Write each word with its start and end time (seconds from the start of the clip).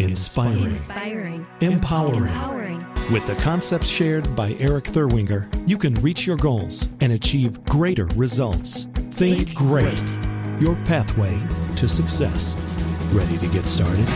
inspiring, 0.00 0.64
Inspiring. 0.64 1.46
empowering. 1.60 2.24
Empowering. 2.24 2.84
With 3.12 3.26
the 3.26 3.34
concepts 3.36 3.88
shared 3.88 4.34
by 4.34 4.56
Erik 4.60 4.84
Therwanger, 4.84 5.48
you 5.68 5.76
can 5.76 5.94
reach 5.96 6.26
your 6.26 6.36
goals 6.36 6.88
and 7.00 7.12
achieve 7.12 7.62
greater 7.64 8.06
results. 8.16 8.84
Think, 9.10 9.48
Think 9.48 9.54
great. 9.54 9.96
great. 9.98 10.62
Your 10.62 10.76
pathway 10.84 11.38
to 11.76 11.88
success. 11.88 12.54
Ready 13.12 13.36
to 13.38 13.46
get 13.48 13.66
started? 13.66 14.06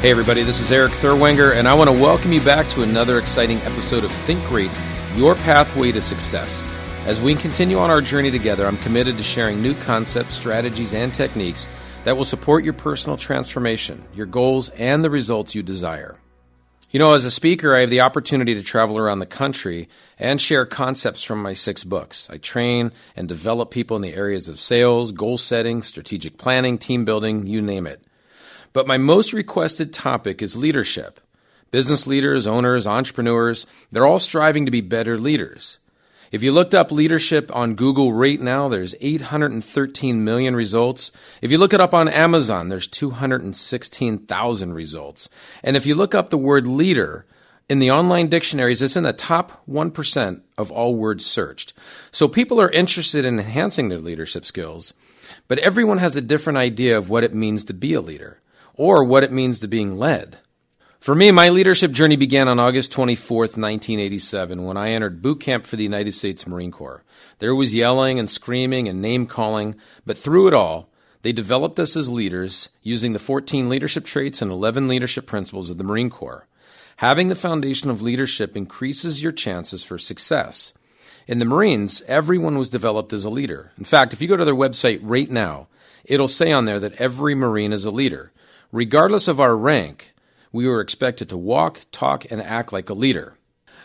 Hey, 0.00 0.10
everybody, 0.10 0.42
this 0.42 0.60
is 0.60 0.70
Erik 0.70 0.92
Therwanger, 0.92 1.54
and 1.54 1.66
I 1.66 1.74
want 1.74 1.88
to 1.88 1.98
welcome 1.98 2.32
you 2.32 2.40
back 2.42 2.68
to 2.70 2.82
another 2.82 3.18
exciting 3.18 3.58
episode 3.58 4.04
of 4.04 4.10
Think 4.10 4.42
Great 4.46 4.70
Your 5.16 5.34
Pathway 5.34 5.92
to 5.92 6.02
Success. 6.02 6.62
As 7.06 7.20
we 7.20 7.34
continue 7.34 7.78
on 7.78 7.90
our 7.90 8.00
journey 8.00 8.30
together, 8.30 8.66
I'm 8.66 8.76
committed 8.78 9.16
to 9.18 9.22
sharing 9.22 9.62
new 9.62 9.74
concepts, 9.74 10.34
strategies, 10.34 10.94
and 10.94 11.12
techniques 11.12 11.68
that 12.04 12.16
will 12.16 12.24
support 12.24 12.64
your 12.64 12.74
personal 12.74 13.16
transformation, 13.16 14.06
your 14.14 14.26
goals, 14.26 14.68
and 14.70 15.02
the 15.02 15.10
results 15.10 15.54
you 15.54 15.62
desire. 15.62 16.16
You 16.90 17.00
know, 17.00 17.14
as 17.14 17.24
a 17.24 17.30
speaker, 17.30 17.74
I 17.74 17.80
have 17.80 17.90
the 17.90 18.02
opportunity 18.02 18.54
to 18.54 18.62
travel 18.62 18.98
around 18.98 19.18
the 19.18 19.26
country 19.26 19.88
and 20.16 20.40
share 20.40 20.64
concepts 20.64 21.24
from 21.24 21.42
my 21.42 21.52
six 21.52 21.82
books. 21.82 22.30
I 22.30 22.36
train 22.36 22.92
and 23.16 23.26
develop 23.26 23.72
people 23.72 23.96
in 23.96 24.02
the 24.02 24.14
areas 24.14 24.46
of 24.46 24.60
sales, 24.60 25.10
goal 25.10 25.36
setting, 25.36 25.82
strategic 25.82 26.38
planning, 26.38 26.78
team 26.78 27.04
building, 27.04 27.48
you 27.48 27.60
name 27.60 27.88
it. 27.88 28.00
But 28.72 28.86
my 28.86 28.96
most 28.96 29.32
requested 29.32 29.92
topic 29.92 30.40
is 30.40 30.56
leadership. 30.56 31.18
Business 31.72 32.06
leaders, 32.06 32.46
owners, 32.46 32.86
entrepreneurs, 32.86 33.66
they're 33.90 34.06
all 34.06 34.20
striving 34.20 34.64
to 34.66 34.70
be 34.70 34.80
better 34.80 35.18
leaders. 35.18 35.78
If 36.34 36.42
you 36.42 36.50
looked 36.50 36.74
up 36.74 36.90
leadership 36.90 37.54
on 37.54 37.76
Google 37.76 38.12
right 38.12 38.40
now, 38.40 38.68
there's 38.68 38.96
813 39.00 40.24
million 40.24 40.56
results. 40.56 41.12
If 41.40 41.52
you 41.52 41.58
look 41.58 41.72
it 41.72 41.80
up 41.80 41.94
on 41.94 42.08
Amazon, 42.08 42.70
there's 42.70 42.88
216,000 42.88 44.74
results. 44.74 45.28
And 45.62 45.76
if 45.76 45.86
you 45.86 45.94
look 45.94 46.12
up 46.12 46.30
the 46.30 46.36
word 46.36 46.66
leader 46.66 47.24
in 47.68 47.78
the 47.78 47.92
online 47.92 48.26
dictionaries, 48.26 48.82
it's 48.82 48.96
in 48.96 49.04
the 49.04 49.12
top 49.12 49.64
1% 49.68 50.40
of 50.58 50.72
all 50.72 50.96
words 50.96 51.24
searched. 51.24 51.72
So 52.10 52.26
people 52.26 52.60
are 52.60 52.68
interested 52.68 53.24
in 53.24 53.38
enhancing 53.38 53.88
their 53.88 54.00
leadership 54.00 54.44
skills, 54.44 54.92
but 55.46 55.60
everyone 55.60 55.98
has 55.98 56.16
a 56.16 56.20
different 56.20 56.56
idea 56.56 56.98
of 56.98 57.08
what 57.08 57.22
it 57.22 57.32
means 57.32 57.62
to 57.66 57.74
be 57.74 57.94
a 57.94 58.00
leader 58.00 58.40
or 58.74 59.04
what 59.04 59.22
it 59.22 59.30
means 59.30 59.60
to 59.60 59.68
being 59.68 59.96
led. 59.96 60.38
For 61.04 61.14
me, 61.14 61.30
my 61.32 61.50
leadership 61.50 61.92
journey 61.92 62.16
began 62.16 62.48
on 62.48 62.58
August 62.58 62.90
24th, 62.92 63.58
1987, 63.58 64.64
when 64.64 64.78
I 64.78 64.92
entered 64.92 65.20
boot 65.20 65.38
camp 65.38 65.66
for 65.66 65.76
the 65.76 65.82
United 65.82 66.12
States 66.14 66.46
Marine 66.46 66.70
Corps. 66.70 67.04
There 67.40 67.54
was 67.54 67.74
yelling 67.74 68.18
and 68.18 68.30
screaming 68.30 68.88
and 68.88 69.02
name 69.02 69.26
calling, 69.26 69.74
but 70.06 70.16
through 70.16 70.48
it 70.48 70.54
all, 70.54 70.88
they 71.20 71.30
developed 71.30 71.78
us 71.78 71.94
as 71.94 72.08
leaders 72.08 72.70
using 72.82 73.12
the 73.12 73.18
14 73.18 73.68
leadership 73.68 74.06
traits 74.06 74.40
and 74.40 74.50
11 74.50 74.88
leadership 74.88 75.26
principles 75.26 75.68
of 75.68 75.76
the 75.76 75.84
Marine 75.84 76.08
Corps. 76.08 76.46
Having 76.96 77.28
the 77.28 77.34
foundation 77.34 77.90
of 77.90 78.00
leadership 78.00 78.56
increases 78.56 79.22
your 79.22 79.32
chances 79.32 79.84
for 79.84 79.98
success. 79.98 80.72
In 81.26 81.38
the 81.38 81.44
Marines, 81.44 82.00
everyone 82.06 82.56
was 82.56 82.70
developed 82.70 83.12
as 83.12 83.26
a 83.26 83.30
leader. 83.30 83.72
In 83.76 83.84
fact, 83.84 84.14
if 84.14 84.22
you 84.22 84.28
go 84.28 84.38
to 84.38 84.44
their 84.46 84.54
website 84.54 85.00
right 85.02 85.30
now, 85.30 85.68
it'll 86.06 86.28
say 86.28 86.50
on 86.50 86.64
there 86.64 86.80
that 86.80 86.94
every 86.94 87.34
Marine 87.34 87.74
is 87.74 87.84
a 87.84 87.90
leader. 87.90 88.32
Regardless 88.72 89.28
of 89.28 89.38
our 89.38 89.54
rank, 89.54 90.13
we 90.54 90.68
were 90.68 90.80
expected 90.80 91.28
to 91.28 91.36
walk, 91.36 91.80
talk, 91.90 92.30
and 92.30 92.40
act 92.40 92.72
like 92.72 92.88
a 92.88 92.94
leader. 92.94 93.36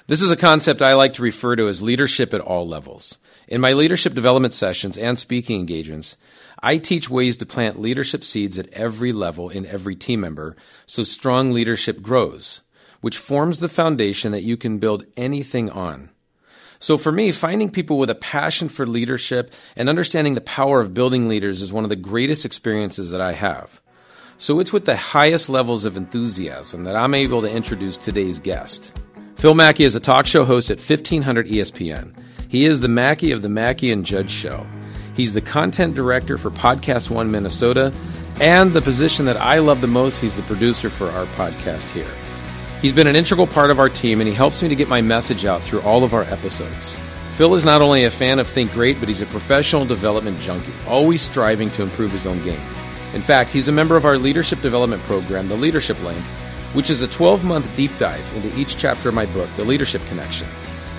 This 0.06 0.22
is 0.22 0.30
a 0.30 0.38
concept 0.38 0.84
I 0.84 0.94
like 0.94 1.14
to 1.14 1.24
refer 1.24 1.56
to 1.56 1.68
as 1.68 1.82
leadership 1.82 2.32
at 2.32 2.42
all 2.42 2.68
levels. 2.68 3.18
In 3.48 3.60
my 3.60 3.74
leadership 3.74 4.14
development 4.14 4.54
sessions 4.54 4.96
and 4.96 5.18
speaking 5.18 5.60
engagements, 5.60 6.16
I 6.62 6.78
teach 6.78 7.10
ways 7.10 7.38
to 7.38 7.48
plant 7.48 7.82
leadership 7.82 8.24
seeds 8.24 8.60
at 8.60 8.72
every 8.72 9.12
level 9.12 9.50
in 9.50 9.66
every 9.66 9.96
team 9.96 10.22
member 10.22 10.56
so 10.86 11.02
strong 11.02 11.52
leadership 11.54 12.04
grows, 12.04 12.62
which 13.02 13.18
forms 13.18 13.60
the 13.60 13.68
foundation 13.68 14.32
that 14.32 14.44
you 14.44 14.56
can 14.56 14.78
build 14.78 15.06
anything 15.18 15.72
on. 15.72 16.12
So 16.78 16.98
for 16.98 17.12
me, 17.12 17.32
finding 17.32 17.72
people 17.72 17.98
with 17.98 18.12
a 18.12 18.16
passion 18.16 18.70
for 18.70 18.86
leadership 18.86 19.52
and 19.76 19.90
understanding 19.90 20.36
the 20.36 20.42
power 20.42 20.80
of 20.80 20.94
building 20.94 21.28
leaders 21.28 21.64
is 21.64 21.74
one 21.74 21.84
of 21.84 21.90
the 21.90 21.96
greatest 21.96 22.46
experiences 22.46 23.10
that 23.10 23.22
I 23.22 23.32
have. 23.34 23.82
So 24.42 24.62
it's 24.62 24.72
with 24.72 24.86
the 24.86 24.96
highest 24.96 25.50
levels 25.50 25.84
of 25.84 25.98
enthusiasm 25.98 26.86
that 26.86 26.96
I'm 26.96 27.14
able 27.14 27.42
to 27.42 27.52
introduce 27.52 27.98
today's 27.98 28.40
guest. 28.40 28.98
Phil 29.36 29.54
Mackey 29.54 29.84
is 29.84 29.98
a 29.98 30.00
talk 30.00 30.26
show 30.26 30.46
host 30.46 30.72
at 30.72 30.78
1500 30.78 31.48
ESPN. 31.48 32.14
He 32.48 32.64
is 32.64 32.80
the 32.80 32.88
Mackey 32.88 33.34
of 33.34 33.42
the 33.42 33.50
Mackey 33.50 33.92
and 33.92 34.06
Judd 34.06 34.32
Show. 34.32 34.66
He's 35.14 35.34
the 35.34 35.42
content 35.42 35.94
director 35.94 36.38
for 36.38 36.52
Podcast 36.52 37.10
One 37.10 37.30
Minnesota, 37.30 37.92
and 38.40 38.72
the 38.72 38.82
position 38.82 39.26
that 39.26 39.36
I 39.36 39.60
love 39.60 39.82
the 39.82 39.88
most, 39.88 40.20
he's 40.20 40.38
the 40.38 40.44
producer 40.44 40.90
for 40.90 41.10
our 41.10 41.26
podcast 41.36 41.90
here. 41.92 42.10
He's 42.82 42.94
been 42.94 43.08
an 43.08 43.18
integral 43.18 43.46
part 43.46 43.72
of 43.72 43.80
our 43.80 43.90
team, 43.90 44.22
and 44.22 44.28
he 44.30 44.34
helps 44.34 44.64
me 44.64 44.70
to 44.70 44.76
get 44.76 44.88
my 44.88 45.02
message 45.02 45.44
out 45.44 45.62
through 45.62 45.82
all 45.82 46.06
of 46.06 46.14
our 46.14 46.24
episodes. 46.24 46.98
Phil 47.36 47.56
is 47.56 47.66
not 47.66 47.82
only 47.82 48.06
a 48.06 48.12
fan 48.12 48.40
of 48.40 48.48
Think 48.48 48.72
Great, 48.72 49.02
but 49.02 49.10
he's 49.10 49.22
a 49.22 49.26
professional 49.26 49.84
development 49.84 50.40
junkie, 50.40 50.72
always 50.88 51.22
striving 51.22 51.70
to 51.72 51.84
improve 51.84 52.14
his 52.14 52.26
own 52.26 52.42
game. 52.46 52.62
In 53.14 53.22
fact, 53.22 53.50
he's 53.50 53.68
a 53.68 53.72
member 53.72 53.96
of 53.96 54.06
our 54.06 54.18
leadership 54.18 54.62
development 54.62 55.02
program, 55.04 55.48
The 55.48 55.56
Leadership 55.56 56.02
Link, 56.04 56.22
which 56.74 56.90
is 56.90 57.02
a 57.02 57.08
12 57.08 57.44
month 57.44 57.76
deep 57.76 57.98
dive 57.98 58.34
into 58.36 58.56
each 58.60 58.78
chapter 58.78 59.10
of 59.10 59.16
my 59.16 59.26
book, 59.28 59.50
The 59.56 59.64
Leadership 59.64 60.06
Connection. 60.08 60.48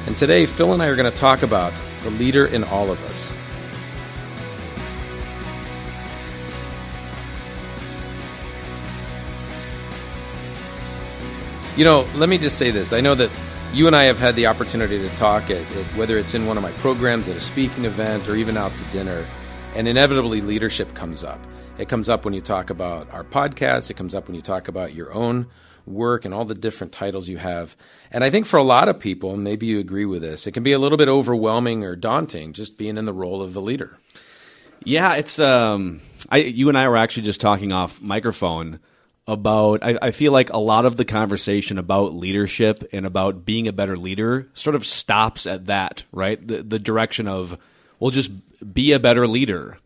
And 0.07 0.17
today, 0.17 0.47
Phil 0.47 0.73
and 0.73 0.83
I 0.83 0.87
are 0.87 0.97
going 0.97 1.11
to 1.11 1.17
talk 1.17 1.43
about 1.43 1.73
the 2.03 2.11
leader 2.11 2.47
in 2.47 2.65
all 2.65 2.91
of 2.91 3.03
us. 3.05 3.33
You 11.77 11.85
know, 11.85 12.07
let 12.17 12.29
me 12.29 12.39
just 12.39 12.59
say 12.59 12.71
this. 12.71 12.93
I 12.93 13.01
know 13.01 13.15
that 13.15 13.31
you 13.73 13.87
and 13.87 13.95
I 13.95 14.05
have 14.05 14.19
had 14.19 14.35
the 14.35 14.47
opportunity 14.47 14.99
to 14.99 15.17
talk 15.17 15.45
at, 15.45 15.61
at, 15.77 15.87
whether 15.97 16.19
it's 16.19 16.35
in 16.35 16.47
one 16.47 16.57
of 16.57 16.63
my 16.63 16.73
programs, 16.73 17.29
at 17.29 17.37
a 17.37 17.41
speaking 17.41 17.85
event, 17.85 18.29
or 18.29 18.35
even 18.35 18.57
out 18.57 18.77
to 18.77 18.85
dinner, 18.87 19.27
and 19.75 19.89
inevitably 19.89 20.41
leadership 20.41 20.95
comes 20.95 21.25
up. 21.25 21.41
It 21.79 21.89
comes 21.89 22.09
up 22.09 22.25
when 22.25 22.35
you 22.35 22.41
talk 22.41 22.71
about 22.71 23.11
our 23.11 23.25
podcast, 23.25 23.91
it 23.91 23.95
comes 23.95 24.15
up 24.15 24.27
when 24.27 24.35
you 24.35 24.43
talk 24.43 24.69
about 24.69 24.95
your 24.95 25.13
own 25.13 25.47
work 25.87 26.25
and 26.25 26.35
all 26.35 26.45
the 26.45 26.55
different 26.55 26.93
titles 26.93 27.29
you 27.29 27.39
have. 27.39 27.77
And 28.11 28.23
I 28.23 28.31
think 28.31 28.47
for 28.47 28.59
a 28.59 28.65
lot 28.65 28.89
of 28.89 29.01
people, 29.01 29.37
maybe 29.37 29.67
you 29.67 29.79
agree 29.79 30.05
with 30.05 30.23
this, 30.23 30.47
it 30.47 30.53
can 30.53 30.63
be 30.63 30.73
a 30.73 30.79
little 30.79 30.99
bit 30.99 31.09
overwhelming 31.09 31.85
or 31.85 31.97
daunting 31.97 32.53
just 32.53 32.77
being 32.77 32.99
in 32.99 33.05
the 33.05 33.13
role 33.13 33.43
of 33.43 33.55
the 33.55 33.63
leader. 33.63 33.99
Yeah, 34.85 35.17
it's 35.17 35.39
um, 35.39 36.01
I 36.31 36.39
you 36.39 36.69
and 36.69 36.79
I 36.79 36.89
were 36.89 36.97
actually 36.97 37.25
just 37.25 37.41
talking 37.41 37.71
off 37.71 38.01
microphone 38.01 38.81
about 39.27 39.85
I, 39.85 39.99
I, 40.01 40.11
feel 40.11 40.33
like 40.33 40.51
a 40.51 40.59
lot 40.59 40.87
of 40.87 40.97
the 40.97 41.05
conversation 41.05 41.77
about 41.77 42.15
leadership 42.15 42.83
and 42.93 43.05
about 43.05 43.45
being 43.45 43.69
a 43.69 43.73
better 43.73 43.97
leader 43.97 44.49
sort 44.55 44.75
of 44.75 44.87
stops 44.87 45.47
at 45.47 45.67
that, 45.67 46.05
right? 46.13 46.45
The 46.45 46.63
the 46.63 46.79
direction 46.79 47.29
of 47.29 47.59
well 48.01 48.11
just 48.11 48.33
be 48.75 48.93
a 48.93 48.99
better 48.99 49.29
leader. 49.29 49.79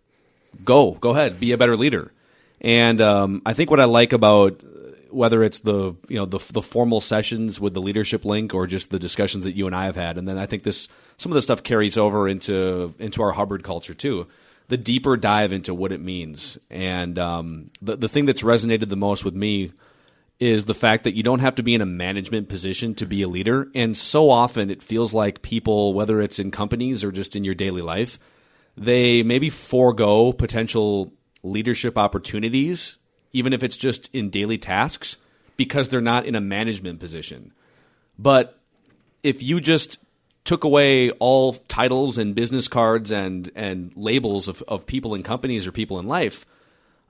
Go, 0.64 0.92
go 0.92 1.10
ahead, 1.10 1.38
be 1.38 1.52
a 1.52 1.58
better 1.58 1.76
leader. 1.76 2.12
And 2.60 3.00
um, 3.00 3.42
I 3.44 3.52
think 3.52 3.70
what 3.70 3.80
I 3.80 3.84
like 3.84 4.12
about 4.14 4.62
whether 5.10 5.44
it's 5.44 5.60
the 5.60 5.94
you 6.08 6.16
know 6.16 6.25
the 6.25 6.38
the 6.52 6.62
formal 6.62 7.00
sessions 7.00 7.60
with 7.60 7.75
the 7.75 7.82
leadership 7.82 8.25
link 8.25 8.54
or 8.54 8.66
just 8.66 8.91
the 8.91 8.98
discussions 8.98 9.44
that 9.44 9.54
you 9.54 9.66
and 9.66 9.76
I 9.76 9.84
have 9.84 9.97
had, 9.97 10.16
and 10.16 10.26
then 10.26 10.38
I 10.38 10.47
think 10.47 10.62
this 10.62 10.88
some 11.19 11.30
of 11.30 11.34
the 11.34 11.42
stuff 11.42 11.62
carries 11.62 11.98
over 11.98 12.26
into 12.28 12.94
into 12.98 13.22
our 13.22 13.32
Hubbard 13.32 13.62
culture 13.62 13.94
too 13.94 14.26
the 14.69 14.76
deeper 14.76 15.16
dive 15.16 15.52
into 15.52 15.75
what 15.75 15.92
it 15.92 16.00
means. 16.00 16.58
And 16.70 17.19
um, 17.19 17.70
the 17.82 17.96
the 17.96 18.08
thing 18.08 18.26
that's 18.26 18.42
resonated 18.42 18.88
the 18.88 18.96
most 18.96 19.25
with 19.25 19.34
me 19.34 19.72
is 20.41 20.65
the 20.65 20.75
fact 20.75 21.05
that 21.05 21.15
you 21.15 21.22
don't 21.22 21.39
have 21.39 21.55
to 21.56 21.62
be 21.62 21.75
in 21.75 21.81
a 21.81 21.87
management 21.87 22.49
position 22.49 22.95
to 22.97 23.06
be 23.06 23.22
a 23.22 23.28
leader. 23.28 23.69
And 23.75 23.97
so 23.97 24.31
often 24.31 24.71
it 24.71 24.83
feels 24.83 25.15
like 25.15 25.43
people, 25.43 25.95
whether 25.95 26.21
it's 26.21 26.39
in 26.39 26.50
companies 26.50 27.05
or 27.05 27.12
just 27.12 27.37
in 27.37 27.45
your 27.45 27.55
daily 27.55 27.83
life, 27.83 28.19
they 28.77 29.23
maybe 29.23 29.50
forego 29.50 30.33
potential 30.33 31.12
leadership 31.43 31.97
opportunities, 31.97 32.99
even 33.33 33.53
if 33.53 33.62
it's 33.62 33.77
just 33.77 34.11
in 34.12 34.31
daily 34.31 34.58
tasks, 34.58 35.17
because 35.56 35.88
they're 35.88 36.00
not 36.00 36.26
in 36.26 36.35
a 36.35 36.41
management 36.41 36.99
position. 36.99 37.53
But 38.19 38.58
if 39.23 39.43
you 39.43 39.61
just 39.61 39.99
took 40.44 40.64
away 40.64 41.11
all 41.11 41.55
titles 41.55 42.19
and 42.19 42.35
business 42.35 42.69
cards 42.69 43.11
and 43.11 43.50
and 43.55 43.93
labels 43.97 44.49
of, 44.49 44.62
of 44.69 44.87
people 44.87 45.14
in 45.14 45.23
companies 45.23 45.67
or 45.67 45.73
people 45.73 45.99
in 45.99 46.06
life. 46.06 46.47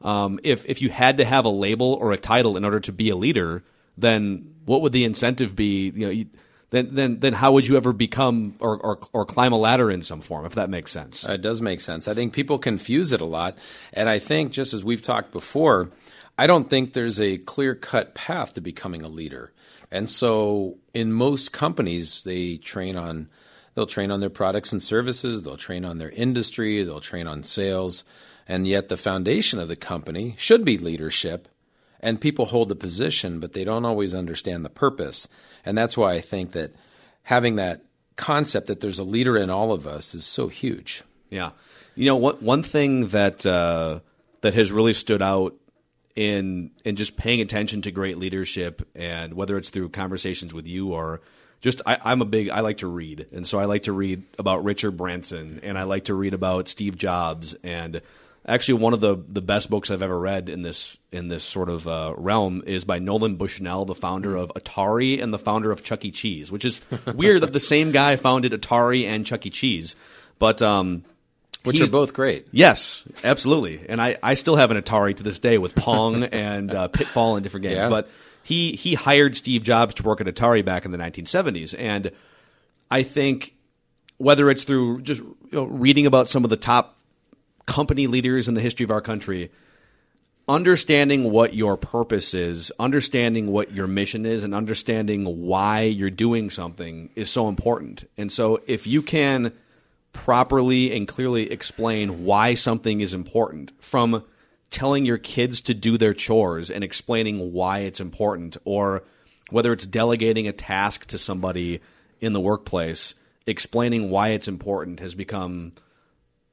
Um, 0.05 0.39
if 0.45 0.67
if 0.67 0.83
you 0.83 0.91
had 0.91 1.19
to 1.19 1.25
have 1.25 1.47
a 1.47 1.51
label 1.51 1.95
or 1.95 2.13
a 2.13 2.19
title 2.19 2.57
in 2.57 2.65
order 2.65 2.79
to 2.81 2.93
be 2.93 3.09
a 3.09 3.17
leader, 3.17 3.65
then 3.97 4.55
what 4.67 4.83
would 4.83 4.93
the 4.93 5.05
incentive 5.05 5.57
be? 5.57 5.91
You 5.91 6.07
know, 6.07 6.11
you, 6.11 6.27
then 6.71 6.95
then 6.95 7.21
then 7.21 7.33
how 7.33 7.53
would 7.53 7.67
you 7.67 7.77
ever 7.77 7.93
become 7.93 8.57
or, 8.61 8.77
or 8.77 8.99
or 9.13 9.25
climb 9.25 9.53
a 9.53 9.59
ladder 9.59 9.91
in 9.91 10.03
some 10.03 10.21
form? 10.21 10.45
If 10.45 10.57
that 10.57 10.69
makes 10.69 10.93
sense. 10.93 11.27
It 11.27 11.41
does 11.41 11.63
make 11.63 11.81
sense. 11.81 12.07
I 12.07 12.15
think 12.15 12.35
people 12.35 12.59
confuse 12.59 13.13
it 13.13 13.21
a 13.21 13.27
lot, 13.27 13.57
and 13.93 14.09
I 14.09 14.19
think 14.19 14.53
just 14.53 14.75
as 14.75 14.85
we've 14.85 15.03
talked 15.03 15.33
before, 15.33 15.91
I 16.37 16.47
don't 16.47 16.69
think 16.69 16.93
there's 16.93 17.21
a 17.21 17.39
clear 17.39 17.75
cut 17.75 18.15
path 18.15 18.55
to 18.55 18.61
becoming 18.61 19.03
a 19.03 19.09
leader. 19.09 19.53
And 19.91 20.11
so 20.11 20.79
in 20.93 21.13
most 21.13 21.53
companies, 21.53 22.25
they 22.25 22.57
train 22.57 22.97
on 22.97 23.29
they'll 23.75 23.87
train 23.87 24.11
on 24.11 24.21
their 24.21 24.31
products 24.31 24.73
and 24.73 24.83
services, 24.83 25.43
they'll 25.43 25.57
train 25.57 25.85
on 25.85 25.99
their 25.99 26.11
industry, 26.11 26.83
they'll 26.83 27.01
train 27.01 27.27
on 27.27 27.43
sales. 27.43 28.05
And 28.47 28.67
yet, 28.67 28.89
the 28.89 28.97
foundation 28.97 29.59
of 29.59 29.69
the 29.69 29.77
company 29.77 30.35
should 30.37 30.65
be 30.65 30.79
leadership. 30.79 31.49
And 32.01 32.21
people 32.21 32.47
hold 32.47 32.69
the 32.69 32.77
position, 32.77 33.41
but 33.41 33.55
they 33.55 33.65
don't 33.65 33.87
always 33.87 34.15
understand 34.15 34.65
the 34.65 34.71
purpose. 34.71 35.27
And 35.65 35.79
that's 35.79 35.97
why 35.97 36.13
I 36.13 36.21
think 36.21 36.53
that 36.53 36.73
having 37.23 37.57
that 37.57 37.83
concept 38.17 38.67
that 38.69 38.81
there's 38.81 38.99
a 38.99 39.05
leader 39.05 39.37
in 39.37 39.51
all 39.51 39.73
of 39.73 39.87
us 39.87 40.15
is 40.15 40.25
so 40.25 40.49
huge. 40.49 41.03
Yeah, 41.31 41.51
you 41.95 42.07
know, 42.07 42.17
what, 42.17 42.43
one 42.43 42.63
thing 42.63 43.09
that 43.09 43.45
uh, 43.45 44.01
that 44.43 44.55
has 44.55 44.71
really 44.71 44.95
stood 44.95 45.23
out 45.23 45.55
in 46.15 46.71
in 46.85 46.97
just 46.97 47.17
paying 47.17 47.41
attention 47.41 47.83
to 47.83 47.91
great 47.91 48.19
leadership, 48.19 48.89
and 48.95 49.35
whether 49.35 49.57
it's 49.57 49.71
through 49.71 49.89
conversations 49.91 50.55
with 50.55 50.67
you 50.67 50.93
or 50.93 51.21
just 51.61 51.81
I, 51.87 52.13
am 52.13 52.21
a 52.21 52.27
big 52.27 52.51
I 52.51 52.61
like 52.61 52.79
to 52.79 52.87
read, 52.87 53.27
and 53.33 53.47
so 53.47 53.59
I 53.59 53.65
like 53.65 53.85
to 53.85 53.93
read 53.93 54.23
about 54.39 54.65
Richard 54.65 54.97
Branson, 54.97 55.61
and 55.63 55.79
I 55.79 55.85
like 55.85 56.05
to 56.05 56.15
read 56.15 56.35
about 56.35 56.69
Steve 56.69 56.97
Jobs, 56.97 57.55
and 57.65 58.01
actually 58.47 58.75
one 58.75 58.93
of 58.93 59.01
the 59.01 59.17
the 59.29 59.43
best 59.43 59.71
books 59.71 59.91
I've 59.91 60.03
ever 60.03 60.19
read 60.19 60.49
in 60.49 60.63
this 60.63 60.97
in 61.13 61.29
this 61.29 61.45
sort 61.45 61.69
of 61.69 61.89
uh, 61.89 62.15
realm 62.17 62.63
is 62.67 62.85
by 62.85 62.99
Nolan 62.99 63.37
Bushnell, 63.37 63.85
the 63.85 63.95
founder 63.95 64.37
of 64.37 64.53
Atari 64.55 65.23
and 65.23 65.33
the 65.33 65.39
founder 65.39 65.71
of 65.71 65.83
Chuck 65.83 66.05
E. 66.05 66.11
Cheese, 66.11 66.53
which 66.53 66.65
is 66.65 66.81
weird 67.15 67.43
that 67.43 67.53
the 67.53 67.61
same 67.61 67.93
guy 67.93 68.17
founded 68.17 68.53
Atari 68.53 69.07
and 69.07 69.25
Chuck 69.25 69.47
E. 69.47 69.51
Cheese, 69.51 69.97
but 70.39 70.61
um, 70.63 71.05
which 71.65 71.81
are 71.81 71.87
both 71.87 72.13
great. 72.13 72.47
Yes, 72.53 73.05
absolutely. 73.23 73.87
And 73.89 74.01
I, 74.01 74.19
I 74.23 74.35
still 74.35 74.57
have 74.57 74.71
an 74.71 74.81
Atari 74.81 75.17
to 75.17 75.23
this 75.23 75.39
day 75.39 75.57
with 75.57 75.75
Pong 75.75 76.23
and 76.33 76.73
uh, 76.75 76.89
Pitfall 76.89 77.37
and 77.37 77.43
different 77.43 77.63
games. 77.63 77.77
Yeah. 77.77 77.89
But 77.89 78.09
he 78.43 78.73
he 78.73 78.95
hired 78.95 79.37
Steve 79.37 79.63
Jobs 79.63 79.95
to 79.95 80.03
work 80.03 80.21
at 80.21 80.27
Atari 80.27 80.65
back 80.65 80.85
in 80.85 80.93
the 80.93 80.99
1970s, 80.99 81.75
and 81.79 82.11
I 82.91 83.03
think 83.03 83.55
whether 84.19 84.51
it's 84.51 84.65
through 84.65 85.03
just 85.03 85.23
you 85.23 85.37
know, 85.53 85.65
reading 85.65 86.07
about 86.07 86.29
some 86.29 86.45
of 86.45 86.51
the 86.51 86.57
top 86.57 86.97
company 87.67 88.07
leaders 88.07 88.49
in 88.49 88.55
the 88.55 88.61
history 88.61 88.85
of 88.85 88.91
our 88.91 89.01
country, 89.01 89.51
understanding 90.49 91.31
what 91.31 91.55
your 91.55 91.77
purpose 91.77 92.35
is, 92.35 92.71
understanding 92.79 93.49
what 93.49 93.73
your 93.73 93.87
mission 93.87 94.27
is, 94.27 94.45
and 94.45 94.55
understanding 94.55 95.47
why 95.47 95.83
you're 95.83 96.11
doing 96.11 96.51
something 96.51 97.11
is 97.15 97.31
so 97.31 97.49
important. 97.49 98.09
And 98.17 98.31
so 98.31 98.63
if 98.67 98.87
you 98.87 99.03
can 99.03 99.53
properly 100.13 100.95
and 100.95 101.09
clearly 101.09 101.51
explain 101.51 102.25
why 102.25 102.55
something 102.55 103.01
is 103.01 103.15
important 103.15 103.73
from 103.83 104.25
telling 104.71 105.05
your 105.05 105.19
kids 105.19 105.61
to 105.63 105.75
do 105.75 105.97
their 105.97 106.15
chores 106.15 106.71
and 106.71 106.85
explaining 106.85 107.53
why 107.53 107.81
it's 107.81 108.01
important 108.01 108.57
or 108.65 109.03
whether 109.51 109.73
it's 109.73 109.87
delegating 109.87 110.49
a 110.49 110.53
task 110.53 111.07
to 111.07 111.19
somebody 111.19 111.81
in 112.21 112.33
the 112.33 112.41
workplace 112.41 113.15
explaining 113.47 114.11
why 114.11 114.29
it's 114.29 114.49
important 114.49 115.01
has 115.01 115.15
become 115.15 115.73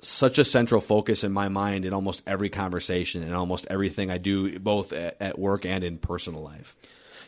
such 0.01 0.39
a 0.39 0.43
central 0.43 0.81
focus 0.81 1.23
in 1.23 1.31
my 1.31 1.47
mind 1.47 1.85
in 1.85 1.93
almost 1.93 2.23
every 2.25 2.49
conversation 2.49 3.21
and 3.23 3.35
almost 3.35 3.67
everything 3.69 4.09
I 4.09 4.17
do 4.17 4.59
both 4.59 4.93
at, 4.93 5.37
work 5.37 5.65
and 5.65 5.83
in 5.83 5.97
personal 5.99 6.41
life. 6.41 6.75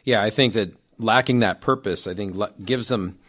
Yeah, 0.03 0.21
I 0.21 0.31
think 0.31 0.53
that 0.53 0.75
lacking 0.97 1.39
that 1.39 1.61
purpose 1.61 2.07
I 2.07 2.13
think 2.13 2.35
gives 2.63 2.87
them 2.87 3.19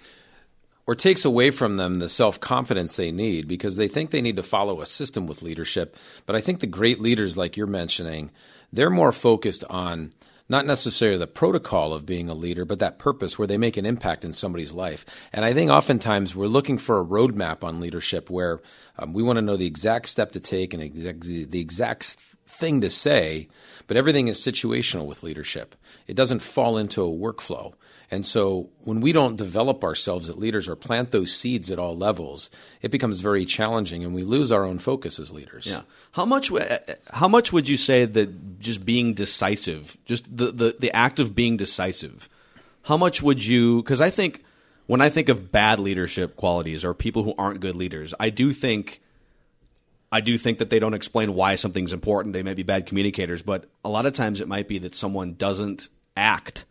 or 0.86 0.94
takes 0.94 1.24
away 1.24 1.50
from 1.50 1.76
them 1.76 1.98
the 1.98 2.08
self 2.08 2.40
confidence 2.40 2.96
they 2.96 3.10
need 3.10 3.48
because 3.48 3.76
they 3.76 3.88
think 3.88 4.10
they 4.10 4.20
need 4.20 4.36
to 4.36 4.42
follow 4.42 4.80
a 4.80 4.86
system 4.86 5.26
with 5.26 5.42
leadership. 5.42 5.96
But 6.26 6.36
I 6.36 6.40
think 6.40 6.60
the 6.60 6.66
great 6.66 7.00
leaders, 7.00 7.36
like 7.36 7.56
you're 7.56 7.66
mentioning, 7.66 8.30
they're 8.72 8.90
more 8.90 9.12
focused 9.12 9.64
on 9.70 10.12
not 10.48 10.66
necessarily 10.66 11.18
the 11.18 11.26
protocol 11.26 11.94
of 11.94 12.04
being 12.04 12.28
a 12.28 12.34
leader, 12.34 12.64
but 12.64 12.78
that 12.78 12.98
purpose 12.98 13.38
where 13.38 13.48
they 13.48 13.56
make 13.56 13.76
an 13.76 13.86
impact 13.86 14.24
in 14.24 14.32
somebody's 14.32 14.72
life. 14.72 15.06
And 15.32 15.44
I 15.44 15.54
think 15.54 15.70
oftentimes 15.70 16.34
we're 16.34 16.46
looking 16.46 16.76
for 16.78 17.00
a 17.00 17.04
roadmap 17.04 17.64
on 17.64 17.80
leadership 17.80 18.28
where 18.28 18.60
um, 18.98 19.12
we 19.14 19.22
want 19.22 19.36
to 19.36 19.42
know 19.42 19.56
the 19.56 19.66
exact 19.66 20.08
step 20.08 20.32
to 20.32 20.40
take 20.40 20.74
and 20.74 20.82
the 20.82 21.60
exact 21.60 22.16
thing 22.46 22.80
to 22.82 22.90
say, 22.90 23.48
but 23.86 23.96
everything 23.96 24.28
is 24.28 24.38
situational 24.38 25.06
with 25.06 25.22
leadership. 25.22 25.74
It 26.06 26.14
doesn't 26.14 26.42
fall 26.42 26.76
into 26.76 27.02
a 27.02 27.08
workflow. 27.08 27.72
And 28.14 28.24
so 28.24 28.70
when 28.84 29.00
we 29.00 29.10
don't 29.10 29.34
develop 29.34 29.82
ourselves 29.82 30.28
as 30.28 30.36
leaders 30.36 30.68
or 30.68 30.76
plant 30.76 31.10
those 31.10 31.34
seeds 31.34 31.68
at 31.68 31.80
all 31.80 31.96
levels, 31.96 32.48
it 32.80 32.92
becomes 32.92 33.18
very 33.18 33.44
challenging 33.44 34.04
and 34.04 34.14
we 34.14 34.22
lose 34.22 34.52
our 34.52 34.64
own 34.64 34.78
focus 34.78 35.18
as 35.18 35.32
leaders. 35.32 35.66
Yeah. 35.66 35.80
How 36.12 36.24
much 36.24 36.52
eh, 36.52 36.78
eh, 36.86 36.94
how 37.10 37.26
much 37.26 37.52
would 37.52 37.68
you 37.68 37.76
say 37.76 38.04
that 38.04 38.60
just 38.60 38.84
being 38.84 39.14
decisive, 39.14 39.98
just 40.04 40.24
the 40.34 40.52
the, 40.52 40.76
the 40.78 40.92
act 40.92 41.18
of 41.18 41.34
being 41.34 41.56
decisive, 41.56 42.28
how 42.82 42.96
much 42.96 43.20
would 43.20 43.44
you 43.44 43.82
cuz 43.82 44.00
I 44.00 44.10
think 44.10 44.44
when 44.86 45.00
I 45.00 45.10
think 45.10 45.28
of 45.28 45.50
bad 45.50 45.80
leadership 45.80 46.36
qualities 46.36 46.84
or 46.84 46.94
people 46.94 47.24
who 47.24 47.34
aren't 47.36 47.58
good 47.58 47.74
leaders, 47.74 48.14
I 48.20 48.30
do 48.30 48.52
think 48.52 49.00
I 50.12 50.20
do 50.20 50.38
think 50.38 50.58
that 50.58 50.70
they 50.70 50.78
don't 50.78 50.94
explain 50.94 51.34
why 51.34 51.56
something's 51.56 51.92
important. 51.92 52.32
They 52.32 52.44
may 52.44 52.54
be 52.54 52.62
bad 52.62 52.86
communicators, 52.86 53.42
but 53.42 53.64
a 53.84 53.88
lot 53.88 54.06
of 54.06 54.12
times 54.12 54.40
it 54.40 54.46
might 54.46 54.68
be 54.68 54.78
that 54.78 54.94
someone 54.94 55.34
doesn't 55.34 55.88
act 56.16 56.64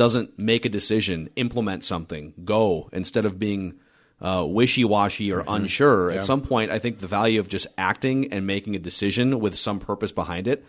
doesn't 0.00 0.38
make 0.38 0.64
a 0.64 0.70
decision, 0.70 1.28
implement 1.36 1.84
something, 1.84 2.32
go 2.42 2.88
instead 2.90 3.26
of 3.26 3.38
being 3.38 3.74
uh, 4.18 4.46
wishy 4.48 4.82
washy 4.82 5.30
or 5.30 5.40
mm-hmm. 5.40 5.56
unsure. 5.56 6.10
Yeah. 6.10 6.16
At 6.16 6.24
some 6.24 6.40
point, 6.40 6.70
I 6.70 6.78
think 6.78 7.00
the 7.00 7.06
value 7.06 7.38
of 7.38 7.48
just 7.48 7.66
acting 7.76 8.32
and 8.32 8.46
making 8.46 8.74
a 8.74 8.78
decision 8.78 9.40
with 9.40 9.58
some 9.58 9.78
purpose 9.78 10.10
behind 10.10 10.48
it. 10.48 10.64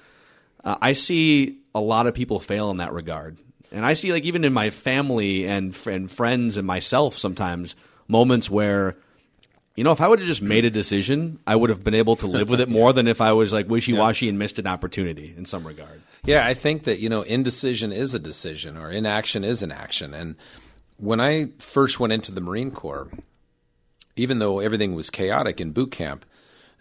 Uh, 0.65 0.75
I 0.81 0.91
see 0.91 1.59
a 1.73 1.79
lot 1.79 2.07
of 2.07 2.13
people 2.13 2.41
fail 2.41 2.71
in 2.71 2.77
that 2.77 2.91
regard, 2.91 3.37
and 3.71 3.85
I 3.85 3.93
see 3.93 4.11
like 4.11 4.25
even 4.25 4.43
in 4.43 4.51
my 4.51 4.69
family 4.69 5.47
and 5.47 5.73
and 5.87 6.11
friends 6.11 6.57
and 6.57 6.67
myself 6.67 7.17
sometimes 7.17 7.77
moments 8.09 8.49
where 8.49 8.97
you 9.81 9.83
know, 9.83 9.91
if 9.93 9.99
I 9.99 10.07
would 10.07 10.19
have 10.19 10.27
just 10.27 10.43
made 10.43 10.63
a 10.63 10.69
decision, 10.69 11.39
I 11.47 11.55
would 11.55 11.71
have 11.71 11.83
been 11.83 11.95
able 11.95 12.15
to 12.17 12.27
live 12.27 12.51
with 12.51 12.61
it 12.61 12.69
more 12.79 12.93
than 12.93 13.07
if 13.07 13.19
I 13.19 13.33
was 13.33 13.51
like 13.51 13.67
wishy 13.67 13.93
washy 13.93 14.29
and 14.29 14.37
missed 14.37 14.59
an 14.59 14.67
opportunity 14.67 15.33
in 15.35 15.45
some 15.45 15.65
regard. 15.65 16.03
Yeah, 16.23 16.45
I 16.45 16.53
think 16.53 16.83
that, 16.83 16.99
you 16.99 17.09
know, 17.09 17.23
indecision 17.23 17.91
is 17.91 18.13
a 18.13 18.19
decision 18.19 18.77
or 18.77 18.91
inaction 18.91 19.43
is 19.43 19.63
an 19.63 19.71
action. 19.71 20.13
And 20.13 20.35
when 20.97 21.19
I 21.19 21.47
first 21.57 21.99
went 21.99 22.13
into 22.13 22.31
the 22.31 22.41
Marine 22.41 22.69
Corps, 22.69 23.09
even 24.15 24.37
though 24.37 24.59
everything 24.59 24.93
was 24.93 25.09
chaotic 25.09 25.59
in 25.59 25.71
boot 25.71 25.89
camp, 25.89 26.25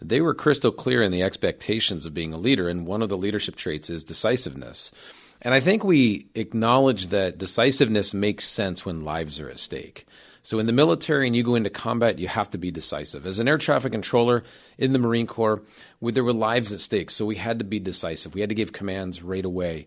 they 0.03 0.21
were 0.21 0.35
crystal 0.35 0.71
clear 0.71 1.03
in 1.03 1.11
the 1.11 1.23
expectations 1.23 2.05
of 2.05 2.13
being 2.13 2.35
a 2.35 2.37
leader. 2.37 2.69
And 2.69 2.87
one 2.87 3.01
of 3.01 3.09
the 3.09 3.17
leadership 3.17 3.57
traits 3.57 3.89
is 3.89 4.05
decisiveness. 4.05 4.93
And 5.41 5.55
I 5.55 5.61
think 5.61 5.85
we 5.85 6.27
acknowledge 6.35 7.07
that 7.07 7.39
decisiveness 7.39 8.13
makes 8.13 8.45
sense 8.45 8.85
when 8.85 9.07
lives 9.07 9.41
are 9.41 9.49
at 9.49 9.59
stake. 9.59 10.07
So 10.43 10.59
in 10.59 10.67
the 10.67 10.73
military 10.73 11.27
and 11.27 11.37
you 11.37 11.43
go 11.43 11.55
into 11.55 11.71
combat, 11.71 12.19
you 12.19 12.29
have 12.29 12.51
to 12.51 12.59
be 12.59 12.71
decisive. 12.71 13.27
As 13.27 13.39
an 13.39 13.49
air 13.49 13.59
traffic 13.59 13.93
controller 13.93 14.43
in 14.79 14.93
the 14.93 14.99
Marine 14.99 15.27
Corps, 15.27 15.63
there 16.01 16.25
were 16.25 16.33
lives 16.33 16.73
at 16.73 16.81
stake, 16.81 17.11
so 17.11 17.27
we 17.27 17.37
had 17.37 17.59
to 17.59 17.65
be 17.65 17.79
decisive. 17.79 18.35
We 18.35 18.41
had 18.41 18.49
to 18.49 18.55
give 18.55 18.73
commands 18.73 19.23
right 19.23 19.45
away. 19.45 19.87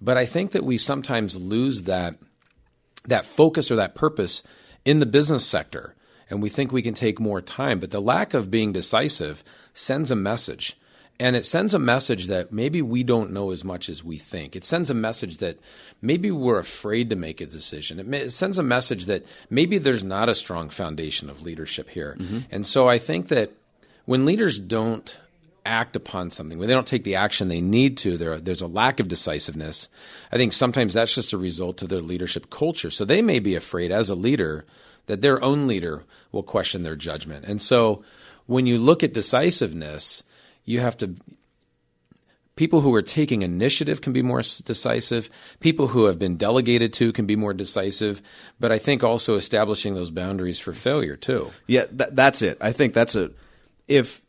But 0.00 0.18
I 0.18 0.26
think 0.26 0.52
that 0.52 0.64
we 0.64 0.76
sometimes 0.76 1.36
lose 1.36 1.84
that 1.84 2.16
that 3.06 3.26
focus 3.26 3.70
or 3.70 3.76
that 3.76 3.94
purpose 3.94 4.42
in 4.84 4.98
the 4.98 5.06
business 5.06 5.44
sector, 5.44 5.94
and 6.30 6.42
we 6.42 6.48
think 6.48 6.72
we 6.72 6.82
can 6.82 6.94
take 6.94 7.20
more 7.20 7.42
time. 7.42 7.78
But 7.78 7.90
the 7.90 8.00
lack 8.00 8.32
of 8.32 8.50
being 8.50 8.72
decisive 8.72 9.44
sends 9.74 10.10
a 10.10 10.16
message 10.16 10.78
and 11.20 11.36
it 11.36 11.46
sends 11.46 11.74
a 11.74 11.78
message 11.78 12.26
that 12.26 12.52
maybe 12.52 12.82
we 12.82 13.04
don't 13.04 13.30
know 13.30 13.52
as 13.52 13.64
much 13.64 13.88
as 13.88 14.02
we 14.02 14.18
think. 14.18 14.56
It 14.56 14.64
sends 14.64 14.90
a 14.90 14.94
message 14.94 15.38
that 15.38 15.58
maybe 16.02 16.30
we're 16.30 16.58
afraid 16.58 17.10
to 17.10 17.16
make 17.16 17.40
a 17.40 17.46
decision. 17.46 18.00
It, 18.00 18.06
may, 18.06 18.22
it 18.22 18.32
sends 18.32 18.58
a 18.58 18.64
message 18.64 19.06
that 19.06 19.24
maybe 19.48 19.78
there's 19.78 20.02
not 20.02 20.28
a 20.28 20.34
strong 20.34 20.70
foundation 20.70 21.30
of 21.30 21.42
leadership 21.42 21.88
here. 21.88 22.16
Mm-hmm. 22.18 22.38
And 22.50 22.66
so 22.66 22.88
I 22.88 22.98
think 22.98 23.28
that 23.28 23.52
when 24.06 24.26
leaders 24.26 24.58
don't 24.58 25.18
act 25.64 25.94
upon 25.94 26.30
something, 26.30 26.58
when 26.58 26.68
they 26.68 26.74
don't 26.74 26.86
take 26.86 27.04
the 27.04 27.14
action 27.14 27.48
they 27.48 27.60
need 27.60 27.96
to, 27.98 28.16
there, 28.16 28.38
there's 28.38 28.60
a 28.60 28.66
lack 28.66 28.98
of 28.98 29.08
decisiveness. 29.08 29.88
I 30.32 30.36
think 30.36 30.52
sometimes 30.52 30.94
that's 30.94 31.14
just 31.14 31.32
a 31.32 31.38
result 31.38 31.80
of 31.82 31.90
their 31.90 32.02
leadership 32.02 32.50
culture. 32.50 32.90
So 32.90 33.04
they 33.04 33.22
may 33.22 33.38
be 33.38 33.54
afraid 33.54 33.92
as 33.92 34.10
a 34.10 34.14
leader 34.16 34.64
that 35.06 35.20
their 35.20 35.42
own 35.44 35.68
leader 35.68 36.02
will 36.32 36.42
question 36.42 36.82
their 36.82 36.96
judgment. 36.96 37.44
And 37.46 37.62
so 37.62 38.04
when 38.46 38.66
you 38.66 38.78
look 38.78 39.02
at 39.02 39.14
decisiveness, 39.14 40.24
you 40.64 40.80
have 40.80 40.96
to 40.98 41.14
people 42.56 42.80
who 42.80 42.94
are 42.94 43.02
taking 43.02 43.42
initiative 43.42 44.00
can 44.00 44.12
be 44.12 44.22
more 44.22 44.40
decisive. 44.40 45.28
People 45.60 45.88
who 45.88 46.04
have 46.04 46.18
been 46.18 46.36
delegated 46.36 46.92
to 46.94 47.12
can 47.12 47.26
be 47.26 47.36
more 47.36 47.52
decisive. 47.52 48.22
But 48.60 48.72
i 48.72 48.78
think 48.78 49.02
also 49.02 49.34
establishing 49.34 49.94
those 49.94 50.10
boundaries 50.10 50.58
for 50.58 50.72
failure 50.72 51.16
too. 51.16 51.50
Yeah 51.66 51.86
th- 51.86 52.10
that's 52.12 52.42
it. 52.42 52.58
I 52.60 52.72
think 52.72 52.94
that's 52.94 53.16
a 53.16 53.30
if 53.88 54.22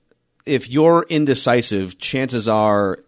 if 0.45 0.69
you're 0.69 1.05
indecisive 1.09 1.97
chances 1.97 2.47
are 2.47 2.99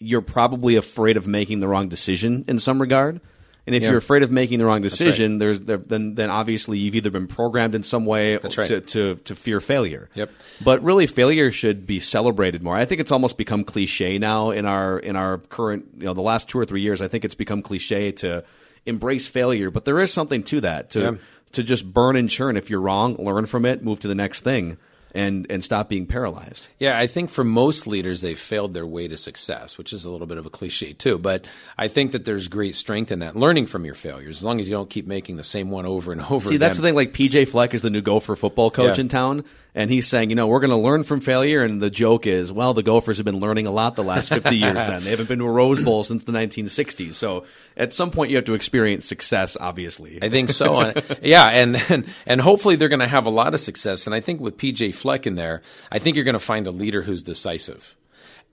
you're 0.00 0.22
probably 0.22 0.76
afraid 0.76 1.16
of 1.16 1.26
making 1.26 1.60
the 1.60 1.68
wrong 1.68 1.88
decision 1.88 2.44
in 2.46 2.60
some 2.60 2.80
regard 2.80 3.20
and 3.68 3.74
if 3.74 3.82
yeah. 3.82 3.90
you're 3.90 3.98
afraid 3.98 4.22
of 4.22 4.30
making 4.30 4.60
the 4.60 4.64
wrong 4.64 4.80
decision, 4.80 5.32
right. 5.32 5.38
there's 5.40 5.60
there, 5.60 5.76
then 5.76 6.14
then 6.14 6.30
obviously 6.30 6.78
you've 6.78 6.94
either 6.94 7.10
been 7.10 7.26
programmed 7.26 7.74
in 7.74 7.82
some 7.82 8.06
way 8.06 8.38
right. 8.38 8.50
to, 8.50 8.80
to, 8.80 9.16
to 9.16 9.36
fear 9.36 9.60
failure. 9.60 10.08
Yep. 10.14 10.30
But 10.64 10.82
really, 10.82 11.06
failure 11.06 11.52
should 11.52 11.86
be 11.86 12.00
celebrated 12.00 12.62
more. 12.62 12.74
I 12.74 12.86
think 12.86 13.02
it's 13.02 13.12
almost 13.12 13.36
become 13.36 13.64
cliche 13.64 14.16
now 14.16 14.52
in 14.52 14.64
our 14.64 14.98
in 14.98 15.16
our 15.16 15.36
current 15.36 15.84
you 15.98 16.04
know 16.04 16.14
the 16.14 16.22
last 16.22 16.48
two 16.48 16.58
or 16.58 16.64
three 16.64 16.80
years. 16.80 17.02
I 17.02 17.08
think 17.08 17.26
it's 17.26 17.34
become 17.34 17.60
cliche 17.60 18.10
to 18.12 18.42
embrace 18.86 19.28
failure, 19.28 19.70
but 19.70 19.84
there 19.84 20.00
is 20.00 20.10
something 20.10 20.42
to 20.44 20.62
that 20.62 20.88
to 20.90 21.00
yeah. 21.00 21.12
to 21.52 21.62
just 21.62 21.92
burn 21.92 22.16
and 22.16 22.30
churn. 22.30 22.56
If 22.56 22.70
you're 22.70 22.80
wrong, 22.80 23.16
learn 23.16 23.44
from 23.44 23.66
it, 23.66 23.84
move 23.84 24.00
to 24.00 24.08
the 24.08 24.14
next 24.14 24.40
thing. 24.40 24.78
And 25.18 25.46
and 25.50 25.64
stop 25.64 25.88
being 25.88 26.06
paralyzed. 26.06 26.68
Yeah, 26.78 26.98
I 26.98 27.06
think 27.06 27.30
for 27.30 27.42
most 27.44 27.86
leaders, 27.86 28.20
they've 28.20 28.38
failed 28.38 28.72
their 28.74 28.86
way 28.86 29.08
to 29.08 29.16
success, 29.16 29.76
which 29.76 29.92
is 29.92 30.04
a 30.04 30.10
little 30.10 30.26
bit 30.26 30.38
of 30.38 30.46
a 30.46 30.50
cliche 30.50 30.92
too. 30.92 31.18
But 31.18 31.44
I 31.76 31.88
think 31.88 32.12
that 32.12 32.24
there's 32.24 32.48
great 32.48 32.76
strength 32.76 33.10
in 33.12 33.18
that, 33.18 33.36
learning 33.36 33.66
from 33.66 33.84
your 33.84 33.94
failures, 33.94 34.38
as 34.38 34.44
long 34.44 34.60
as 34.60 34.68
you 34.68 34.74
don't 34.74 34.88
keep 34.90 35.06
making 35.06 35.36
the 35.36 35.44
same 35.44 35.70
one 35.70 35.86
over 35.86 36.12
and 36.12 36.20
over. 36.30 36.40
See, 36.40 36.50
again. 36.50 36.60
that's 36.60 36.76
the 36.78 36.82
thing. 36.82 36.94
Like 36.94 37.12
PJ 37.12 37.48
Fleck 37.48 37.74
is 37.74 37.82
the 37.82 37.90
new 37.90 38.00
Gopher 38.02 38.36
football 38.36 38.70
coach 38.70 38.96
Yeah. 38.98 39.02
in 39.02 39.08
town, 39.08 39.44
and 39.74 39.90
he's 39.90 40.08
saying, 40.08 40.30
you 40.30 40.36
know, 40.36 40.46
we're 40.46 40.60
going 40.60 40.70
to 40.70 40.76
learn 40.76 41.04
from 41.04 41.20
failure. 41.20 41.62
And 41.62 41.80
the 41.80 41.90
joke 41.90 42.26
is, 42.26 42.50
well, 42.50 42.74
the 42.74 42.82
Gophers 42.82 43.18
have 43.18 43.26
been 43.26 43.40
learning 43.40 43.66
a 43.66 43.70
lot 43.70 43.96
the 43.96 44.02
last 44.02 44.30
50 44.30 44.56
years. 44.56 44.74
Then 44.74 45.04
they 45.04 45.10
haven't 45.10 45.28
been 45.28 45.38
to 45.38 45.44
a 45.44 45.50
Rose 45.50 45.82
Bowl 45.82 46.02
since 46.04 46.24
the 46.24 46.32
1960s. 46.32 47.14
So 47.14 47.44
at 47.76 47.92
some 47.92 48.10
point, 48.10 48.30
you 48.30 48.36
have 48.36 48.46
to 48.46 48.54
experience 48.54 49.06
success. 49.06 49.56
Obviously, 49.58 50.18
I 50.22 50.28
think 50.28 50.50
so. 50.50 50.92
Yeah, 51.22 51.46
and, 51.46 51.76
and 51.88 52.06
and 52.26 52.40
hopefully 52.40 52.76
they're 52.76 52.88
going 52.88 53.00
to 53.00 53.08
have 53.08 53.26
a 53.26 53.30
lot 53.30 53.54
of 53.54 53.60
success. 53.60 54.06
And 54.06 54.14
I 54.14 54.20
think 54.20 54.40
with 54.40 54.56
PJ 54.56 54.94
Fleck 54.94 55.26
in 55.26 55.34
there, 55.34 55.62
I 55.90 55.98
think 55.98 56.16
you're 56.16 56.24
going 56.24 56.34
to 56.34 56.40
find 56.40 56.66
a 56.66 56.70
leader 56.70 57.02
who's 57.02 57.22
decisive. 57.22 57.96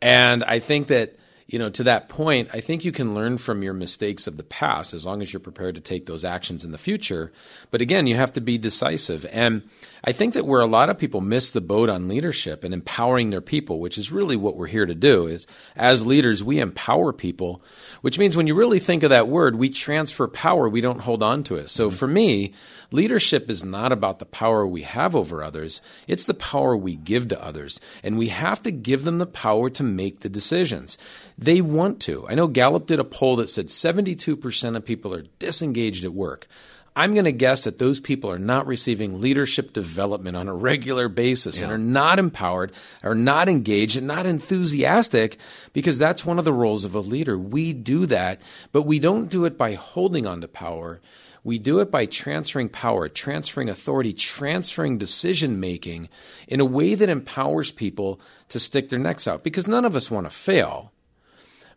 And 0.02 0.44
I 0.44 0.60
think 0.60 0.88
that 0.88 1.18
you 1.48 1.60
know 1.60 1.70
to 1.70 1.84
that 1.84 2.10
point, 2.10 2.50
I 2.54 2.60
think 2.60 2.86
you 2.86 2.92
can 2.92 3.14
learn 3.14 3.38
from 3.38 3.64
your 3.64 3.74
mistakes 3.74 4.28
of 4.28 4.38
the 4.38 4.44
past 4.44 4.94
as 4.94 5.06
long 5.06 5.22
as 5.22 5.32
you're 5.32 5.40
prepared 5.40 5.76
to 5.76 5.82
take 5.82 6.06
those 6.06 6.26
actions 6.26 6.66
in 6.66 6.72
the 6.72 6.78
future. 6.78 7.32
But 7.72 7.82
again, 7.82 8.08
you 8.08 8.16
have 8.16 8.34
to 8.34 8.42
be 8.42 8.58
decisive. 8.58 9.26
And 9.32 9.64
I 10.08 10.12
think 10.12 10.36
that 10.36 10.46
where 10.46 10.62
a 10.62 10.68
lot 10.68 10.92
of 10.92 11.00
people 11.00 11.20
miss 11.20 11.50
the 11.50 11.62
boat 11.62 11.90
on 11.90 12.08
leadership 12.08 12.64
and 12.64 12.76
empowering 12.76 13.32
their 13.32 13.42
people, 13.42 13.80
which 13.80 13.98
is 13.98 14.12
really 14.12 14.36
what 14.36 14.56
we're 14.56 14.68
here 14.68 14.86
to 14.86 14.94
do, 14.94 15.26
is 15.26 15.48
as 15.76 16.06
leaders 16.06 16.44
we 16.44 16.60
empower 16.60 17.12
people, 17.12 17.64
which 18.02 18.20
means 18.20 18.38
when 18.38 18.46
you 18.46 18.54
really 18.54 18.78
think 18.78 19.02
of 19.02 19.10
that 19.10 19.28
word, 19.28 19.56
we 19.56 19.72
transfer 19.72 20.28
power, 20.28 20.70
we 20.70 20.80
don't 20.80 21.02
hold 21.02 21.24
on 21.24 21.44
to 21.46 21.56
it. 21.56 21.72
So 21.72 21.90
for 21.90 22.06
me, 22.06 22.54
leadership 22.92 23.50
is 23.50 23.64
not 23.64 23.92
about 23.92 24.20
the 24.20 24.28
power 24.28 24.68
we 24.68 24.84
have 24.84 25.16
over 25.16 25.44
others, 25.44 25.82
it's 26.08 26.26
the 26.26 26.36
power 26.36 26.78
we 26.78 26.96
give 26.96 27.30
to 27.30 27.44
others. 27.44 27.80
And 28.04 28.16
we 28.16 28.28
have 28.28 28.62
to 28.62 28.72
give 28.72 29.06
them 29.06 29.18
the 29.18 29.26
power 29.26 29.72
to 29.72 29.82
make 29.82 30.20
the 30.20 30.30
decisions. 30.30 31.00
They 31.36 31.62
want 31.62 32.00
to. 32.02 32.28
I 32.30 32.36
know 32.36 32.46
Gallup 32.46 32.86
did 32.86 33.00
a 33.00 33.04
poll 33.04 33.38
that 33.38 33.50
said 33.50 33.70
72% 33.70 34.76
of 34.76 34.86
people 34.86 35.16
are 35.16 35.26
disengaged 35.40 36.06
at 36.06 36.14
work. 36.14 36.48
I'm 36.96 37.14
going 37.14 37.26
to 37.26 37.34
guess 37.34 37.66
that 37.66 37.78
those 37.78 38.00
people 38.00 38.32
are 38.32 38.40
not 38.40 38.68
receiving 38.68 39.20
leadership 39.20 39.74
development 39.74 40.38
on 40.38 40.48
a 40.48 40.54
regular 40.54 41.10
basis 41.10 41.62
and 41.62 41.70
are 41.70 41.78
not 41.78 42.20
empowered, 42.20 42.72
are 43.04 43.16
not 43.16 43.50
engaged, 43.50 43.98
and 43.98 44.08
not 44.08 44.26
enthusiastic 44.26 45.38
because 45.74 46.00
that's 46.00 46.26
one 46.26 46.40
of 46.40 46.46
the 46.46 46.54
roles 46.54 46.86
of 46.86 46.96
a 46.96 47.02
leader. 47.02 47.38
We 47.38 47.74
do 47.74 48.06
that, 48.06 48.42
but 48.72 48.84
we 48.84 49.00
don't 49.00 49.28
do 49.28 49.44
it 49.44 49.58
by 49.58 49.74
holding 49.74 50.26
on 50.26 50.40
to 50.40 50.48
power. 50.48 51.02
We 51.44 51.60
do 51.60 51.80
it 51.80 51.92
by 51.92 52.06
transferring 52.06 52.70
power, 52.70 53.10
transferring 53.10 53.70
authority, 53.70 54.14
transferring 54.14 54.98
decision 54.98 55.60
making 55.60 56.10
in 56.48 56.60
a 56.62 56.66
way 56.66 56.96
that 56.96 57.10
empowers 57.10 57.72
people 57.72 58.22
to 58.50 58.60
stick 58.60 58.90
their 58.90 59.00
necks 59.00 59.28
out 59.28 59.44
because 59.44 59.68
none 59.68 59.86
of 59.86 59.96
us 59.98 60.10
want 60.10 60.26
to 60.28 60.32
fail. 60.32 60.92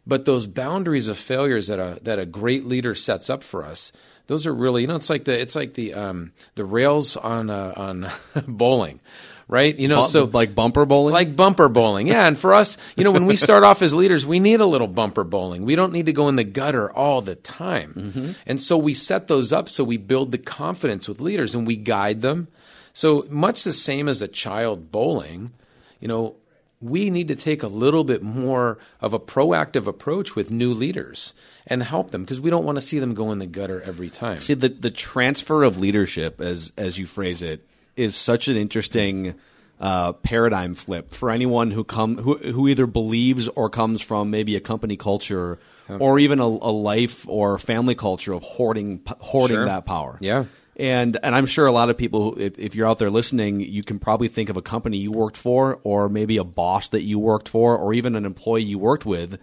But 0.07 0.25
those 0.25 0.47
boundaries 0.47 1.09
of 1.09 1.19
failures 1.19 1.67
that 1.67 1.79
a 1.79 1.99
that 2.03 2.19
a 2.19 2.25
great 2.25 2.65
leader 2.67 2.95
sets 2.95 3.29
up 3.29 3.43
for 3.43 3.63
us, 3.63 3.93
those 4.29 4.47
are 4.47 4.55
really 4.55 4.83
you 4.83 4.87
know 4.89 4.95
it's 4.97 5.11
like 5.11 5.25
the 5.25 5.39
it's 5.39 5.57
like 5.57 5.75
the 5.75 5.95
um, 5.95 6.33
the 6.55 6.65
rails 6.65 7.17
on 7.17 7.51
uh, 7.51 7.73
on 7.77 8.09
bowling, 8.47 9.01
right? 9.49 9.77
You 9.77 9.89
know, 9.89 10.03
Bu- 10.03 10.09
so 10.09 10.25
like 10.25 10.55
bumper 10.55 10.87
bowling. 10.87 11.13
like 11.15 11.35
bumper 11.35 11.69
bowling, 11.69 12.07
yeah. 12.07 12.27
And 12.27 12.39
for 12.39 12.55
us, 12.55 12.77
you 12.97 13.03
know, 13.05 13.11
when 13.11 13.27
we 13.27 13.37
start 13.37 13.65
off 13.65 13.83
as 13.83 13.93
leaders, 13.93 14.25
we 14.27 14.39
need 14.39 14.61
a 14.61 14.67
little 14.67 14.87
bumper 14.87 15.25
bowling. 15.25 15.65
We 15.65 15.75
don't 15.75 15.93
need 15.93 16.07
to 16.07 16.13
go 16.13 16.29
in 16.29 16.37
the 16.37 16.45
gutter 16.45 16.91
all 16.93 17.21
the 17.23 17.35
time. 17.35 18.37
And 18.47 18.61
so 18.61 18.77
we 18.79 18.95
set 18.95 19.27
those 19.29 19.53
up 19.53 19.69
so 19.69 19.83
we 19.83 19.97
build 19.97 20.31
the 20.31 20.39
confidence 20.39 21.09
with 21.09 21.21
leaders 21.21 21.55
and 21.55 21.67
we 21.67 21.77
guide 21.77 22.23
them. 22.23 22.49
So 22.93 23.27
much 23.31 23.65
the 23.65 23.73
same 23.73 24.09
as 24.09 24.23
a 24.23 24.29
child 24.29 24.91
bowling, 24.93 25.53
you 26.01 26.09
know, 26.09 26.35
we 26.81 27.11
need 27.11 27.27
to 27.29 27.35
take 27.35 27.63
a 27.65 27.69
little 27.69 28.05
bit 28.05 28.23
more 28.23 28.79
of 29.01 29.13
a 29.13 29.19
proactive 29.19 29.87
approach 29.89 30.37
with 30.37 30.51
new 30.53 30.73
leaders 30.75 31.35
and 31.69 31.83
help 31.83 32.11
them 32.11 32.23
because 32.25 32.41
we 32.41 32.51
don't 32.51 32.65
want 32.65 32.77
to 32.77 32.81
see 32.81 32.99
them 32.99 33.15
go 33.15 33.31
in 33.31 33.39
the 33.39 33.47
gutter 33.47 33.81
every 33.83 34.11
time. 34.11 34.39
See 34.39 34.55
the 34.55 34.69
the 34.69 34.91
transfer 34.91 35.63
of 35.63 35.79
leadership, 35.79 36.41
as 36.41 36.73
as 36.77 36.99
you 36.99 37.07
phrase 37.07 37.43
it, 37.43 37.65
is 37.97 38.17
such 38.17 38.49
an 38.49 38.57
interesting 38.57 39.35
uh, 39.81 40.13
paradigm 40.13 40.75
flip 40.75 41.13
for 41.13 41.31
anyone 41.31 41.71
who 41.71 41.85
come 41.85 42.17
who 42.19 42.37
who 42.39 42.67
either 42.69 42.87
believes 42.87 43.47
or 43.49 43.71
comes 43.71 44.03
from 44.03 44.31
maybe 44.31 44.57
a 44.57 44.61
company 44.61 44.97
culture 44.97 45.59
or 46.01 46.19
even 46.19 46.39
a, 46.41 46.45
a 46.45 46.73
life 46.73 47.27
or 47.29 47.59
family 47.59 47.95
culture 47.95 48.33
of 48.35 48.43
hoarding 48.43 49.01
hoarding 49.21 49.57
Sure. 49.57 49.65
that 49.67 49.85
power. 49.87 50.19
Yeah. 50.21 50.45
And 50.77 51.17
and 51.23 51.35
I'm 51.35 51.47
sure 51.47 51.67
a 51.67 51.73
lot 51.73 51.91
of 51.91 51.97
people, 51.99 52.39
if, 52.39 52.59
if 52.59 52.75
you're 52.77 52.87
out 52.87 52.99
there 52.99 53.11
listening, 53.11 53.61
you 53.61 53.83
can 53.83 53.99
probably 53.99 54.29
think 54.29 54.49
of 54.49 54.57
a 54.57 54.63
company 54.63 54.99
you 54.99 55.11
worked 55.11 55.37
for, 55.37 55.81
or 55.83 56.09
maybe 56.09 56.37
a 56.37 56.45
boss 56.45 56.91
that 56.91 57.03
you 57.03 57.19
worked 57.19 57.49
for, 57.49 57.77
or 57.77 57.95
even 57.95 58.15
an 58.15 58.25
employee 58.25 58.63
you 58.63 58.79
worked 58.79 59.05
with, 59.07 59.41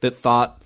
that 0.00 0.16
thought 0.16 0.60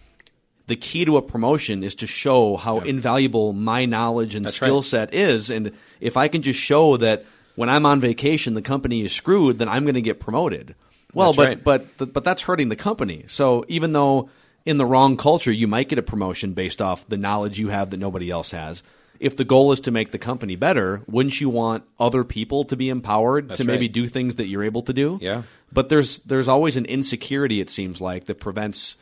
the 0.70 0.76
key 0.76 1.04
to 1.04 1.16
a 1.16 1.22
promotion 1.22 1.82
is 1.82 1.96
to 1.96 2.06
show 2.06 2.56
how 2.56 2.78
invaluable 2.78 3.52
my 3.52 3.84
knowledge 3.86 4.36
and 4.36 4.46
That's 4.46 4.54
skill 4.54 4.76
right. 4.76 4.84
set 4.84 5.12
is. 5.12 5.50
And 5.50 5.72
if 6.00 6.16
I 6.16 6.28
can 6.28 6.42
just 6.42 6.60
show 6.60 6.96
that 6.98 7.24
when 7.56 7.68
I'm 7.68 7.84
on 7.84 8.00
vacation, 8.00 8.54
the 8.54 8.62
company 8.62 9.04
is 9.04 9.12
screwed, 9.12 9.58
then 9.58 9.68
I'm 9.68 9.82
going 9.82 9.96
to 9.96 10.00
get 10.00 10.20
promoted. 10.20 10.76
Well, 11.12 11.32
That's 11.32 11.36
but 11.36 11.48
right. 11.48 11.64
but 11.64 11.98
th- 11.98 12.12
but 12.12 12.22
that's 12.22 12.42
hurting 12.42 12.68
the 12.68 12.76
company. 12.76 13.24
So 13.26 13.64
even 13.66 13.92
though 13.92 14.30
in 14.64 14.78
the 14.78 14.86
wrong 14.86 15.16
culture 15.16 15.50
you 15.50 15.66
might 15.66 15.88
get 15.88 15.98
a 15.98 16.02
promotion 16.02 16.52
based 16.54 16.80
off 16.80 17.08
the 17.08 17.16
knowledge 17.16 17.58
you 17.58 17.68
have 17.68 17.90
that 17.90 17.96
nobody 17.96 18.30
else 18.30 18.52
has. 18.52 18.84
If 19.18 19.36
the 19.36 19.44
goal 19.44 19.72
is 19.72 19.80
to 19.80 19.90
make 19.90 20.12
the 20.12 20.18
company 20.18 20.56
better, 20.56 21.02
wouldn't 21.06 21.40
you 21.40 21.50
want 21.50 21.84
other 21.98 22.24
people 22.24 22.64
to 22.64 22.76
be 22.76 22.88
empowered 22.88 23.48
That's 23.48 23.58
to 23.60 23.66
maybe 23.66 23.84
right. 23.86 23.92
do 23.92 24.06
things 24.06 24.36
that 24.36 24.46
you're 24.46 24.64
able 24.64 24.82
to 24.82 24.92
do? 24.94 25.18
Yeah. 25.20 25.42
But 25.72 25.88
there's 25.88 26.20
there's 26.20 26.48
always 26.48 26.76
an 26.76 26.86
insecurity 26.86 27.60
it 27.60 27.68
seems 27.70 28.00
like 28.00 28.26
that 28.26 28.38
prevents 28.40 28.96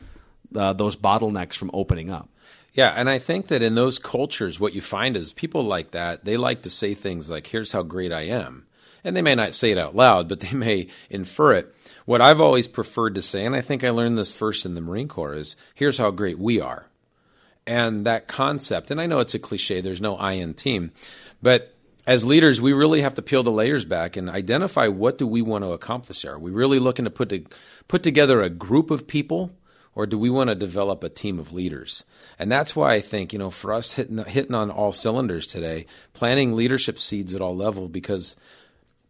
uh, 0.54 0.72
those 0.72 0.96
bottlenecks 0.96 1.54
from 1.54 1.70
opening 1.72 2.10
up. 2.10 2.28
Yeah, 2.72 2.92
and 2.94 3.08
I 3.08 3.18
think 3.18 3.48
that 3.48 3.62
in 3.62 3.74
those 3.74 3.98
cultures, 3.98 4.60
what 4.60 4.74
you 4.74 4.80
find 4.80 5.16
is 5.16 5.32
people 5.32 5.64
like 5.64 5.92
that, 5.92 6.24
they 6.24 6.36
like 6.36 6.62
to 6.62 6.70
say 6.70 6.94
things 6.94 7.28
like, 7.28 7.46
here's 7.46 7.72
how 7.72 7.82
great 7.82 8.12
I 8.12 8.22
am. 8.22 8.66
And 9.04 9.16
they 9.16 9.22
may 9.22 9.34
not 9.34 9.54
say 9.54 9.70
it 9.70 9.78
out 9.78 9.96
loud, 9.96 10.28
but 10.28 10.40
they 10.40 10.52
may 10.52 10.88
infer 11.10 11.52
it. 11.52 11.74
What 12.04 12.20
I've 12.20 12.40
always 12.40 12.68
preferred 12.68 13.14
to 13.16 13.22
say, 13.22 13.44
and 13.44 13.54
I 13.54 13.60
think 13.60 13.84
I 13.84 13.90
learned 13.90 14.16
this 14.16 14.32
first 14.32 14.64
in 14.64 14.74
the 14.74 14.80
Marine 14.80 15.08
Corps, 15.08 15.34
is 15.34 15.56
here's 15.74 15.98
how 15.98 16.10
great 16.10 16.38
we 16.38 16.60
are. 16.60 16.86
And 17.66 18.06
that 18.06 18.28
concept, 18.28 18.90
and 18.90 19.00
I 19.00 19.06
know 19.06 19.20
it's 19.20 19.34
a 19.34 19.38
cliche, 19.38 19.80
there's 19.80 20.00
no 20.00 20.16
I 20.16 20.32
in 20.32 20.54
team, 20.54 20.92
but 21.42 21.74
as 22.06 22.24
leaders, 22.24 22.58
we 22.58 22.72
really 22.72 23.02
have 23.02 23.14
to 23.14 23.22
peel 23.22 23.42
the 23.42 23.50
layers 23.50 23.84
back 23.84 24.16
and 24.16 24.30
identify 24.30 24.88
what 24.88 25.18
do 25.18 25.26
we 25.26 25.42
want 25.42 25.62
to 25.62 25.72
accomplish. 25.72 26.24
Are 26.24 26.38
we 26.38 26.50
really 26.50 26.78
looking 26.78 27.04
to 27.04 27.10
put 27.10 27.28
to, 27.28 27.44
put 27.86 28.02
together 28.02 28.40
a 28.40 28.48
group 28.48 28.90
of 28.90 29.06
people, 29.06 29.50
or 29.98 30.06
do 30.06 30.16
we 30.16 30.30
want 30.30 30.48
to 30.48 30.54
develop 30.54 31.02
a 31.02 31.08
team 31.08 31.40
of 31.40 31.52
leaders? 31.52 32.04
And 32.38 32.50
that's 32.50 32.76
why 32.76 32.94
I 32.94 33.00
think 33.00 33.32
you 33.32 33.38
know 33.38 33.50
for 33.50 33.74
us 33.74 33.92
hitting 33.92 34.16
hitting 34.24 34.54
on 34.54 34.70
all 34.70 34.92
cylinders 34.92 35.46
today, 35.46 35.86
planting 36.14 36.54
leadership 36.54 36.98
seeds 36.98 37.34
at 37.34 37.42
all 37.42 37.56
levels 37.56 37.90
because 37.90 38.36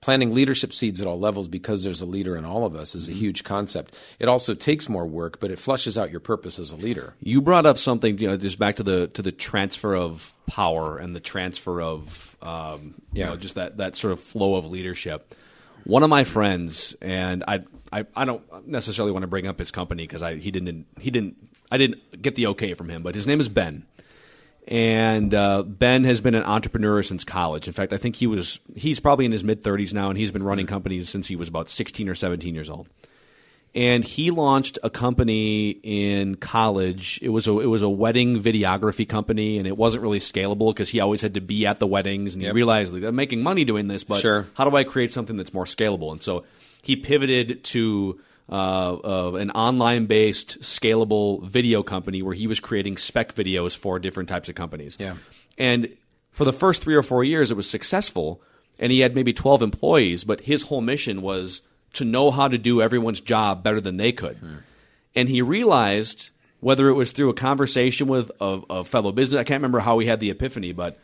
planting 0.01 0.33
leadership 0.33 0.73
seeds 0.73 1.01
at 1.03 1.07
all 1.09 1.19
levels 1.19 1.49
because 1.49 1.83
there's 1.83 2.01
a 2.01 2.07
leader 2.07 2.37
in 2.37 2.45
all 2.45 2.65
of 2.65 2.75
us 2.77 2.95
is 2.95 3.09
a 3.09 3.13
huge 3.13 3.43
concept. 3.45 3.99
It 4.21 4.29
also 4.29 4.55
takes 4.55 4.89
more 4.89 5.05
work, 5.05 5.41
but 5.41 5.51
it 5.51 5.59
flushes 5.59 5.99
out 5.99 6.11
your 6.13 6.21
purpose 6.21 6.59
as 6.61 6.71
a 6.71 6.77
leader. 6.77 7.15
You 7.21 7.43
brought 7.43 7.67
up 7.67 7.79
something, 7.79 8.17
you 8.17 8.29
know, 8.29 8.37
just 8.37 8.59
back 8.59 8.77
to 8.77 8.83
the 8.85 9.09
to 9.09 9.23
the 9.23 9.33
transfer 9.33 9.95
of 9.95 10.33
power 10.47 10.97
and 10.99 11.15
the 11.15 11.21
transfer 11.21 11.83
of, 11.83 12.37
um, 12.41 12.95
you 13.13 13.21
Yeah. 13.21 13.27
know, 13.31 13.37
just 13.37 13.57
that 13.57 13.77
that 13.79 13.95
sort 13.97 14.13
of 14.13 14.21
flow 14.21 14.55
of 14.55 14.65
leadership. 14.71 15.35
One 15.89 16.03
of 16.03 16.11
my 16.11 16.25
friends, 16.25 16.95
and 17.01 17.43
I, 17.49 17.61
I, 17.91 18.05
I 18.15 18.27
don't 18.27 18.69
necessarily 18.69 19.11
want 19.11 19.23
to 19.23 19.27
bring 19.27 19.47
up 19.47 19.59
his 19.59 19.71
company 19.71 20.03
because 20.03 20.23
I 20.23 20.35
he 20.35 20.51
didn't 20.51 20.85
he 21.01 21.11
didn't 21.11 21.37
I 21.73 21.79
didn't 21.79 22.21
get 22.21 22.37
the 22.37 22.49
okay 22.49 22.75
from 22.75 22.91
him, 22.91 23.03
but 23.03 23.15
his 23.15 23.27
name 23.27 23.41
is 23.41 23.49
Ben. 23.49 23.87
And 24.67 25.33
uh, 25.33 25.63
Ben 25.63 26.05
has 26.05 26.21
been 26.21 26.35
an 26.35 26.45
entrepreneur 26.45 27.03
since 27.03 27.25
college. 27.25 27.67
In 27.67 27.73
fact, 27.73 27.95
I 27.95 27.97
think 27.97 28.17
he 28.17 28.27
was 28.27 28.61
he's 28.77 29.01
probably 29.01 29.25
in 29.25 29.33
his 29.33 29.43
mid 29.43 29.63
30s 29.63 29.95
now, 29.95 30.11
and 30.11 30.19
he's 30.19 30.31
been 30.31 30.43
running 30.43 30.67
companies 30.67 31.09
since 31.09 31.27
he 31.27 31.37
was 31.37 31.49
about 31.49 31.71
16 31.71 32.07
or 32.07 32.15
17 32.15 32.55
years 32.55 32.69
old 32.69 32.87
and 33.79 34.03
he 34.05 34.33
launched 34.33 34.77
a 34.83 34.91
company 34.91 35.71
in 35.85 36.35
college. 36.35 37.21
It 37.23 37.29
was 37.29 37.47
a 37.47 37.53
it 37.61 37.67
was 37.67 37.83
a 37.83 37.89
wedding 37.89 38.43
videography 38.43 39.09
company, 39.09 39.57
and 39.59 39.67
it 39.69 39.77
wasn't 39.77 40.03
really 40.03 40.19
scalable 40.19 40.71
because 40.75 40.89
he 40.89 40.99
always 40.99 41.23
had 41.23 41.35
to 41.35 41.41
be 41.41 41.65
at 41.65 41.79
the 41.79 41.87
weddings, 41.87 42.35
and 42.35 42.43
Yep. 42.43 42.51
he 42.51 42.55
realized 42.57 42.93
like, 42.93 43.05
I'm 43.05 43.15
making 43.15 43.41
money 43.43 43.65
doing 43.65 43.87
this, 43.87 44.03
but 44.03 44.21
Sure. 44.21 44.47
how 44.55 44.69
do 44.69 44.77
I 44.77 44.83
create 44.83 45.13
something 45.13 45.37
that's 45.37 45.55
more 45.55 45.65
scalable? 45.65 46.11
And 46.11 46.21
so 46.21 46.45
he 46.83 46.97
pivoted 46.97 47.63
to 47.65 48.21
uh, 48.51 48.97
uh, 49.05 49.33
an 49.35 49.51
online 49.53 50.07
based 50.07 50.61
scalable 50.61 51.47
video 51.47 51.83
company 51.85 52.21
where 52.23 52.35
he 52.35 52.47
was 52.49 52.59
creating 52.61 52.97
spec 52.97 53.35
videos 53.37 53.77
for 53.77 53.99
different 54.01 54.29
types 54.29 54.49
of 54.49 54.55
companies. 54.57 54.97
Yeah. 54.99 55.15
And 55.57 55.89
for 56.33 56.45
the 56.45 56.53
first 56.53 56.83
three 56.83 56.97
or 56.97 57.03
four 57.05 57.23
years, 57.23 57.51
it 57.53 57.57
was 57.57 57.69
successful, 57.71 58.43
and 58.81 58.91
he 58.91 59.01
had 59.01 59.15
maybe 59.15 59.33
12 59.33 59.63
employees, 59.63 60.25
but 60.25 60.41
his 60.41 60.63
whole 60.63 60.81
mission 60.81 61.21
was 61.23 61.61
to 61.95 62.05
know 62.05 62.31
how 62.31 62.49
to 62.49 62.59
do 62.59 62.81
everyone's 62.83 63.21
job 63.21 63.63
better 63.63 63.81
than 63.81 63.97
they 63.97 64.13
could. 64.13 64.39
And 65.15 65.29
he 65.29 65.43
realized, 65.43 66.31
whether 66.61 66.89
it 66.89 66.95
was 66.95 67.13
through 67.13 67.31
a 67.31 67.35
conversation 67.35 68.07
with 68.09 68.31
a, 68.41 68.61
a 68.71 68.85
fellow 68.85 69.13
business, 69.13 69.39
I 69.39 69.45
can't 69.45 69.59
remember 69.61 69.81
how 69.81 69.99
he 69.99 70.07
had 70.07 70.21
the 70.21 70.31
epiphany, 70.31 70.73
but 70.73 70.99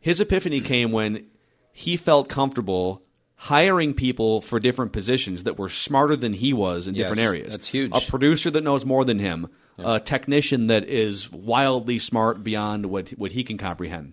his 0.00 0.20
epiphany 0.20 0.60
came 0.60 0.90
when 0.92 1.26
he 1.72 1.96
felt 1.96 2.28
comfortable 2.28 3.02
hiring 3.36 3.92
people 3.94 4.40
for 4.40 4.60
different 4.60 4.92
positions 4.92 5.42
that 5.44 5.58
were 5.58 5.68
smarter 5.68 6.14
than 6.16 6.32
he 6.32 6.52
was 6.52 6.86
in 6.86 6.94
Yes, 6.94 7.04
different 7.08 7.22
areas. 7.22 7.52
that's 7.52 7.68
huge. 7.68 7.90
A 7.92 8.00
producer 8.10 8.50
that 8.50 8.62
knows 8.62 8.84
more 8.86 9.04
than 9.04 9.18
him, 9.18 9.48
a 9.78 9.98
technician 9.98 10.68
that 10.68 10.84
is 10.88 11.30
wildly 11.32 11.98
smart 11.98 12.44
beyond 12.44 12.86
what 12.86 13.10
what 13.10 13.32
he 13.32 13.42
can 13.42 13.58
comprehend. 13.58 14.12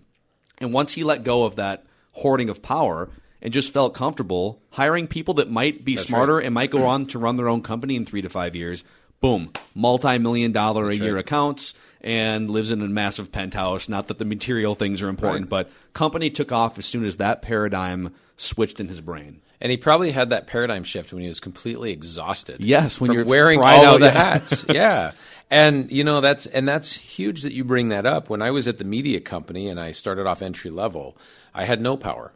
And 0.58 0.72
once 0.72 0.94
he 0.94 1.04
let 1.04 1.22
go 1.22 1.44
of 1.44 1.56
that 1.56 1.86
hoarding 2.12 2.48
of 2.50 2.60
power 2.60 3.08
and 3.42 3.52
just 3.52 3.72
felt 3.72 3.94
comfortable 3.94 4.60
hiring 4.70 5.06
people 5.06 5.34
that 5.34 5.50
might 5.50 5.84
be 5.84 5.96
smarter 5.96 6.38
and 6.38 6.54
might 6.54 6.70
go 6.70 6.86
on 6.86 7.06
to 7.06 7.18
run 7.18 7.36
their 7.36 7.48
own 7.48 7.62
company 7.62 7.96
in 7.96 8.04
three 8.04 8.22
to 8.22 8.28
five 8.28 8.54
years, 8.54 8.84
boom, 9.20 9.50
multi 9.74 10.18
million 10.18 10.52
dollar 10.52 10.90
a 10.90 10.94
year 10.94 11.14
right. 11.16 11.20
accounts 11.20 11.74
and 12.02 12.50
lives 12.50 12.70
in 12.70 12.80
a 12.82 12.88
massive 12.88 13.30
penthouse. 13.32 13.88
Not 13.88 14.08
that 14.08 14.18
the 14.18 14.24
material 14.24 14.74
things 14.74 15.02
are 15.02 15.08
important, 15.08 15.44
Right. 15.44 15.66
but 15.66 15.70
company 15.92 16.30
took 16.30 16.52
off 16.52 16.78
as 16.78 16.86
soon 16.86 17.04
as 17.04 17.16
that 17.18 17.42
paradigm 17.42 18.14
switched 18.36 18.80
in 18.80 18.88
his 18.88 19.00
brain. 19.00 19.42
And 19.62 19.70
he 19.70 19.76
probably 19.76 20.10
had 20.10 20.30
that 20.30 20.46
paradigm 20.46 20.84
shift 20.84 21.12
when 21.12 21.20
he 21.22 21.28
was 21.28 21.38
completely 21.38 21.92
exhausted. 21.92 22.62
Yes, 22.62 22.98
when 22.98 23.12
you're 23.12 23.26
wearing 23.26 23.60
all 23.60 23.84
out, 23.84 23.94
of 23.96 24.00
the 24.00 24.06
yeah. 24.06 24.12
hats. 24.12 24.64
yeah, 24.70 25.12
and 25.50 25.92
you 25.92 26.02
know 26.02 26.22
that's 26.22 26.46
and 26.46 26.66
that's 26.66 26.94
huge 26.94 27.42
that 27.42 27.52
you 27.52 27.62
bring 27.64 27.90
that 27.90 28.06
up. 28.06 28.30
When 28.30 28.40
I 28.40 28.52
was 28.52 28.68
at 28.68 28.78
the 28.78 28.84
media 28.84 29.20
company 29.20 29.68
and 29.68 29.78
I 29.78 29.90
started 29.90 30.26
off 30.26 30.40
entry 30.40 30.70
level, 30.70 31.14
I 31.54 31.64
had 31.64 31.82
no 31.82 31.98
power. 31.98 32.32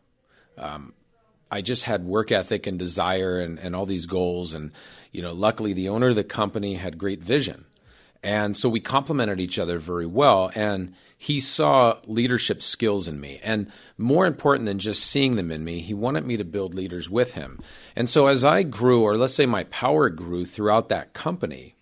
Um, 0.56 0.94
I 1.50 1.60
just 1.60 1.84
had 1.84 2.04
work 2.04 2.32
ethic 2.32 2.66
and 2.66 2.78
desire 2.78 3.38
and, 3.38 3.58
and 3.58 3.76
all 3.76 3.86
these 3.86 4.06
goals. 4.06 4.54
And 4.54 4.72
you 5.12 5.22
know, 5.22 5.32
luckily 5.32 5.72
the 5.72 5.88
owner 5.88 6.08
of 6.08 6.16
the 6.16 6.24
company 6.24 6.74
had 6.74 6.98
great 6.98 7.22
vision. 7.22 7.64
And 8.24 8.56
so 8.56 8.70
we 8.70 8.80
complemented 8.80 9.38
each 9.38 9.58
other 9.58 9.78
very 9.78 10.06
well. 10.06 10.50
And 10.54 10.94
he 11.18 11.40
saw 11.40 11.98
leadership 12.06 12.62
skills 12.62 13.06
in 13.06 13.20
me. 13.20 13.38
And 13.44 13.70
more 13.98 14.26
important 14.26 14.66
than 14.66 14.78
just 14.78 15.04
seeing 15.04 15.36
them 15.36 15.50
in 15.50 15.62
me, 15.62 15.80
he 15.80 15.92
wanted 15.94 16.26
me 16.26 16.38
to 16.38 16.44
build 16.44 16.74
leaders 16.74 17.10
with 17.10 17.34
him. 17.34 17.60
And 17.94 18.08
so 18.08 18.26
as 18.26 18.42
I 18.42 18.62
grew, 18.62 19.02
or 19.02 19.18
let's 19.18 19.34
say 19.34 19.46
my 19.46 19.64
power 19.64 20.08
grew 20.08 20.46
throughout 20.46 20.88
that 20.88 21.12
company, 21.12 21.76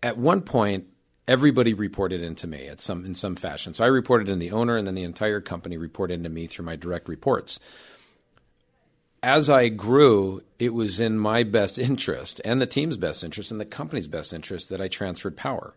at 0.00 0.16
one 0.16 0.42
point, 0.42 0.86
everybody 1.28 1.74
reported 1.74 2.22
into 2.22 2.46
me 2.46 2.66
at 2.66 2.80
some 2.80 3.04
in 3.04 3.14
some 3.14 3.36
fashion. 3.36 3.74
So 3.74 3.84
I 3.84 3.88
reported 3.88 4.28
in 4.28 4.38
the 4.38 4.52
owner, 4.52 4.76
and 4.76 4.86
then 4.86 4.94
the 4.94 5.04
entire 5.04 5.40
company 5.40 5.76
reported 5.76 6.14
into 6.14 6.30
me 6.30 6.46
through 6.46 6.64
my 6.64 6.76
direct 6.76 7.08
reports 7.08 7.58
as 9.22 9.48
I 9.48 9.68
grew, 9.68 10.42
it 10.58 10.74
was 10.74 10.98
in 10.98 11.18
my 11.18 11.44
best 11.44 11.78
interest 11.78 12.40
and 12.44 12.60
the 12.60 12.66
team's 12.66 12.96
best 12.96 13.22
interest 13.22 13.50
and 13.50 13.60
the 13.60 13.64
company's 13.64 14.08
best 14.08 14.32
interest 14.32 14.68
that 14.70 14.80
I 14.80 14.88
transferred 14.88 15.36
power. 15.36 15.74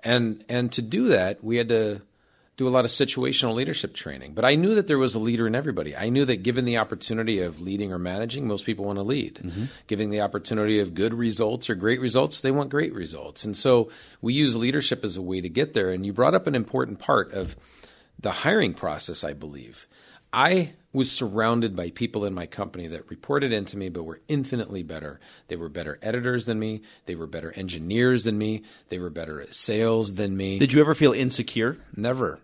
And 0.00 0.44
and 0.48 0.70
to 0.72 0.82
do 0.82 1.08
that, 1.08 1.42
we 1.42 1.56
had 1.56 1.68
to 1.70 2.02
do 2.56 2.68
a 2.68 2.70
lot 2.70 2.84
of 2.84 2.90
situational 2.90 3.54
leadership 3.54 3.94
training. 3.94 4.34
But 4.34 4.44
I 4.44 4.56
knew 4.56 4.74
that 4.74 4.86
there 4.86 4.98
was 4.98 5.14
a 5.14 5.18
leader 5.18 5.46
in 5.46 5.54
everybody. 5.54 5.96
I 5.96 6.10
knew 6.10 6.24
that 6.26 6.42
given 6.42 6.66
the 6.66 6.76
opportunity 6.76 7.40
of 7.40 7.60
leading 7.60 7.92
or 7.92 7.98
managing, 7.98 8.46
most 8.46 8.66
people 8.66 8.84
want 8.84 8.98
to 8.98 9.02
lead. 9.02 9.36
Mm-hmm. 9.36 9.64
Given 9.86 10.10
the 10.10 10.20
opportunity 10.20 10.78
of 10.78 10.94
good 10.94 11.14
results 11.14 11.70
or 11.70 11.74
great 11.74 12.00
results, 12.00 12.42
they 12.42 12.50
want 12.50 12.68
great 12.68 12.92
results. 12.92 13.44
And 13.44 13.56
so 13.56 13.90
we 14.20 14.34
use 14.34 14.54
leadership 14.54 15.02
as 15.02 15.16
a 15.16 15.22
way 15.22 15.40
to 15.40 15.48
get 15.48 15.72
there. 15.72 15.90
And 15.90 16.04
you 16.04 16.12
brought 16.12 16.34
up 16.34 16.46
an 16.46 16.54
important 16.54 16.98
part 16.98 17.32
of 17.32 17.56
the 18.20 18.30
hiring 18.30 18.74
process, 18.74 19.24
I 19.24 19.32
believe. 19.32 19.86
I 20.32 20.74
was 20.92 21.10
surrounded 21.10 21.74
by 21.74 21.90
people 21.90 22.24
in 22.24 22.34
my 22.34 22.46
company 22.46 22.86
that 22.88 23.08
reported 23.10 23.52
into 23.52 23.76
me 23.76 23.88
but 23.88 24.04
were 24.04 24.20
infinitely 24.28 24.82
better. 24.82 25.20
They 25.48 25.56
were 25.56 25.68
better 25.68 25.98
editors 26.02 26.46
than 26.46 26.58
me, 26.58 26.82
they 27.06 27.14
were 27.14 27.26
better 27.26 27.52
engineers 27.52 28.24
than 28.24 28.36
me, 28.36 28.62
they 28.88 28.98
were 28.98 29.10
better 29.10 29.40
at 29.40 29.54
sales 29.54 30.14
than 30.14 30.36
me. 30.36 30.58
Did 30.58 30.72
you 30.72 30.80
ever 30.80 30.94
feel 30.94 31.12
insecure? 31.12 31.78
Never. 31.96 32.40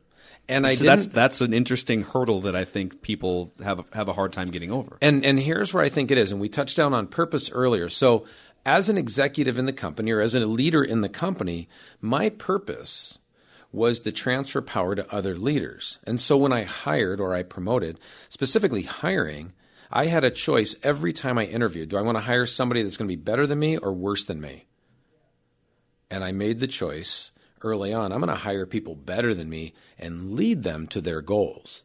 And 0.49 0.67
I 0.67 0.75
So 0.75 0.85
that's 0.85 1.07
that's 1.09 1.41
an 1.43 1.53
interesting 1.53 2.03
hurdle 2.03 2.43
that 2.43 2.57
I 2.57 2.65
think 2.65 3.03
people 3.03 3.53
have 3.63 3.81
a, 3.81 3.85
have 3.93 4.09
a 4.09 4.15
hard 4.15 4.33
time 4.33 4.47
getting 4.47 4.73
over. 4.73 4.97
And 5.03 5.25
and 5.25 5.39
here's 5.39 5.75
where 5.75 5.85
I 5.85 5.91
think 5.91 6.11
it 6.11 6.17
is, 6.17 6.33
and 6.33 6.41
we 6.41 6.49
touched 6.49 6.77
down 6.77 6.95
on 6.95 7.07
purpose 7.07 7.51
earlier. 7.51 7.91
So, 7.91 8.25
as 8.65 8.89
an 8.89 8.97
executive 8.97 9.59
in 9.59 9.67
the 9.67 9.75
company 9.75 10.11
or 10.11 10.23
as 10.23 10.35
a 10.35 10.41
leader 10.41 10.83
in 10.83 11.03
the 11.03 11.09
company, 11.11 11.69
my 12.01 12.31
purpose 12.31 13.19
was 13.71 14.01
to 14.01 14.13
transfer 14.13 14.63
power 14.63 14.95
to 14.95 15.15
other 15.15 15.37
leaders. 15.37 15.99
And 16.05 16.19
so 16.19 16.37
when 16.37 16.53
I 16.53 16.65
hired 16.65 17.21
or 17.21 17.35
I 17.35 17.43
promoted, 17.43 17.99
specifically 18.29 18.83
hiring, 18.83 19.53
I 19.91 20.07
had 20.07 20.25
a 20.25 20.31
choice 20.31 20.77
every 20.83 21.13
time 21.13 21.39
I 21.39 21.45
interviewed. 21.45 21.91
Do 21.91 21.97
I 21.97 22.03
want 22.03 22.17
to 22.17 22.23
hire 22.23 22.47
somebody 22.47 22.83
that's 22.83 22.97
going 22.97 23.09
to 23.09 23.17
be 23.17 23.23
better 23.23 23.47
than 23.47 23.59
me 23.59 23.77
or 23.77 23.93
worse 23.93 24.25
than 24.25 24.41
me? 24.41 24.67
And 26.11 26.25
I 26.25 26.33
made 26.33 26.61
the 26.61 26.67
choice 26.67 27.31
early 27.63 27.93
on. 27.93 28.13
I'm 28.13 28.21
going 28.21 28.29
to 28.29 28.35
hire 28.35 28.67
people 28.67 28.95
better 28.95 29.35
than 29.35 29.49
me 29.51 29.75
and 29.99 30.33
lead 30.33 30.63
them 30.63 30.87
to 30.89 31.01
their 31.01 31.21
goals. 31.21 31.85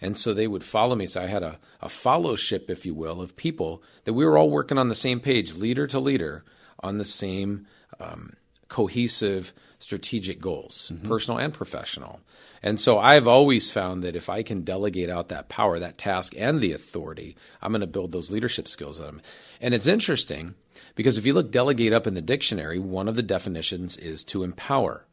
And 0.00 0.16
so 0.16 0.32
they 0.32 0.46
would 0.46 0.62
follow 0.62 0.94
me. 0.94 1.06
So 1.06 1.20
I 1.20 1.26
had 1.26 1.42
a, 1.42 1.58
a 1.80 1.88
fellowship, 1.88 2.70
if 2.70 2.86
you 2.86 2.94
will, 2.94 3.20
of 3.20 3.36
people 3.36 3.82
that 4.04 4.12
we 4.12 4.24
were 4.24 4.38
all 4.38 4.50
working 4.50 4.78
on 4.78 4.88
the 4.88 4.94
same 4.94 5.18
page, 5.18 5.54
leader 5.54 5.86
to 5.88 5.98
leader, 5.98 6.44
on 6.80 6.98
the 6.98 7.04
same 7.04 7.66
um, 7.98 8.34
cohesive 8.68 9.52
strategic 9.78 10.40
goals, 10.40 10.90
mm-hmm. 10.92 11.08
personal 11.08 11.38
and 11.38 11.54
professional. 11.54 12.20
And 12.62 12.80
so 12.80 12.98
I've 12.98 13.28
always 13.28 13.70
found 13.70 14.02
that 14.02 14.16
if 14.16 14.28
I 14.28 14.42
can 14.42 14.62
delegate 14.62 15.10
out 15.10 15.28
that 15.28 15.48
power, 15.48 15.78
that 15.78 15.98
task, 15.98 16.34
and 16.36 16.60
the 16.60 16.72
authority, 16.72 17.36
I'm 17.62 17.72
going 17.72 17.80
to 17.80 17.86
build 17.86 18.10
those 18.10 18.30
leadership 18.30 18.66
skills 18.66 18.98
in 18.98 19.06
them. 19.06 19.22
And 19.60 19.74
it's 19.74 19.86
interesting 19.86 20.54
because 20.96 21.18
if 21.18 21.26
you 21.26 21.34
look 21.34 21.52
delegate 21.52 21.92
up 21.92 22.06
in 22.06 22.14
the 22.14 22.20
dictionary, 22.20 22.78
one 22.78 23.08
of 23.08 23.16
the 23.16 23.22
definitions 23.22 23.96
is 23.96 24.24
to 24.24 24.42
empower. 24.42 25.04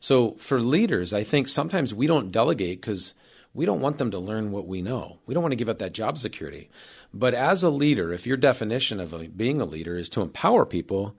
So 0.00 0.32
for 0.32 0.60
leaders, 0.60 1.12
I 1.12 1.22
think 1.22 1.48
sometimes 1.48 1.94
we 1.94 2.06
don't 2.06 2.32
delegate 2.32 2.80
because 2.80 3.14
we 3.54 3.64
don't 3.64 3.80
want 3.80 3.98
them 3.98 4.10
to 4.10 4.18
learn 4.18 4.50
what 4.50 4.66
we 4.66 4.82
know. 4.82 5.18
We 5.26 5.34
don't 5.34 5.42
want 5.42 5.52
to 5.52 5.56
give 5.56 5.68
up 5.68 5.78
that 5.78 5.92
job 5.92 6.18
security. 6.18 6.68
But 7.14 7.34
as 7.34 7.62
a 7.62 7.70
leader, 7.70 8.12
if 8.12 8.26
your 8.26 8.36
definition 8.36 9.00
of 9.00 9.12
a, 9.12 9.28
being 9.28 9.60
a 9.60 9.64
leader 9.64 9.96
is 9.96 10.08
to 10.10 10.22
empower 10.22 10.66
people, 10.66 11.16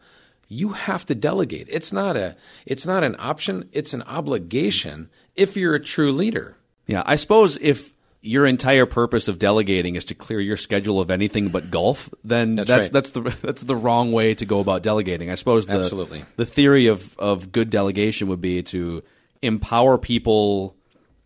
you 0.51 0.69
have 0.69 1.05
to 1.05 1.15
delegate. 1.15 1.67
It's 1.69 1.93
not 1.93 2.17
a 2.17 2.35
it's 2.65 2.85
not 2.85 3.03
an 3.03 3.15
option, 3.19 3.69
it's 3.71 3.93
an 3.93 4.01
obligation 4.03 5.09
if 5.35 5.55
you're 5.55 5.75
a 5.75 5.79
true 5.79 6.11
leader. 6.11 6.57
Yeah, 6.87 7.03
I 7.05 7.15
suppose 7.17 7.57
if 7.61 7.93
your 8.21 8.45
entire 8.45 8.85
purpose 8.85 9.27
of 9.29 9.39
delegating 9.39 9.95
is 9.95 10.05
to 10.05 10.15
clear 10.15 10.41
your 10.41 10.57
schedule 10.57 10.99
of 10.99 11.09
anything 11.09 11.49
but 11.49 11.71
golf, 11.71 12.09
then 12.23 12.55
that's 12.55 12.67
That's 12.67 12.89
that's, 12.89 13.09
the 13.11 13.21
that's 13.41 13.61
the 13.63 13.75
wrong 13.75 14.11
way 14.11 14.33
to 14.33 14.45
go 14.45 14.59
about 14.59 14.83
delegating. 14.83 15.29
I 15.31 15.35
suppose 15.35 15.65
the, 15.67 15.73
Absolutely. 15.79 16.25
the 16.35 16.45
theory 16.45 16.87
of 16.87 17.17
of 17.19 17.51
good 17.51 17.69
delegation 17.69 18.27
would 18.27 18.41
be 18.41 18.63
to 18.63 19.03
empower 19.41 19.97
people, 19.97 20.75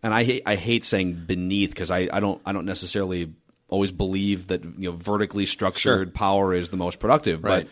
and 0.02 0.12
I 0.14 0.22
hate 0.24 0.42
I 0.46 0.54
hate 0.56 0.84
saying 0.84 1.24
beneath 1.26 1.70
because 1.70 1.90
I, 1.90 2.08
I 2.12 2.20
don't 2.20 2.40
I 2.46 2.52
don't 2.52 2.66
necessarily 2.66 3.32
always 3.68 3.90
believe 3.90 4.48
that 4.48 4.62
you 4.64 4.90
know 4.90 4.96
vertically 4.96 5.46
structured 5.46 6.08
Sure. 6.08 6.12
power 6.12 6.54
is 6.54 6.68
the 6.68 6.76
most 6.76 6.98
productive, 7.00 7.42
Right. 7.42 7.66
but. 7.66 7.70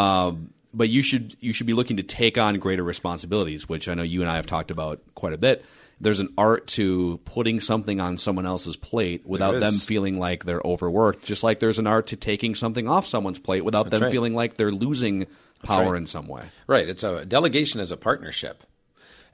Um, 0.00 0.50
but 0.74 0.88
you 0.88 1.02
should 1.02 1.36
you 1.40 1.52
should 1.52 1.66
be 1.66 1.72
looking 1.72 1.96
to 1.96 2.02
take 2.02 2.36
on 2.36 2.58
greater 2.58 2.82
responsibilities, 2.82 3.68
which 3.68 3.88
I 3.88 3.94
know 3.94 4.02
you 4.02 4.20
and 4.20 4.30
I 4.30 4.36
have 4.36 4.46
talked 4.46 4.70
about 4.70 5.00
quite 5.14 5.32
a 5.32 5.38
bit. 5.38 5.64
There's 6.00 6.20
an 6.20 6.34
art 6.36 6.66
to 6.68 7.18
putting 7.24 7.60
something 7.60 8.00
on 8.00 8.18
someone 8.18 8.46
else's 8.46 8.76
plate 8.76 9.24
without 9.24 9.60
them 9.60 9.74
feeling 9.74 10.18
like 10.18 10.44
they're 10.44 10.60
overworked. 10.64 11.24
Just 11.24 11.44
like 11.44 11.60
there's 11.60 11.78
an 11.78 11.86
art 11.86 12.08
to 12.08 12.16
taking 12.16 12.56
something 12.56 12.88
off 12.88 13.06
someone's 13.06 13.38
plate 13.38 13.64
without 13.64 13.90
them 13.90 14.02
right. 14.02 14.10
feeling 14.10 14.34
like 14.34 14.56
they're 14.56 14.72
losing 14.72 15.28
power 15.62 15.92
right. 15.92 15.98
in 15.98 16.06
some 16.06 16.26
way. 16.26 16.42
Right. 16.66 16.88
It's 16.88 17.04
a 17.04 17.24
delegation 17.24 17.80
is 17.80 17.92
a 17.92 17.96
partnership. 17.96 18.64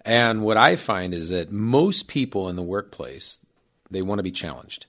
And 0.04 0.42
what 0.42 0.58
I 0.58 0.76
find 0.76 1.14
is 1.14 1.30
that 1.30 1.50
most 1.50 2.08
people 2.08 2.48
in 2.48 2.56
the 2.56 2.62
workplace, 2.62 3.38
they 3.90 4.02
want 4.02 4.18
to 4.18 4.22
be 4.22 4.30
challenged. 4.30 4.86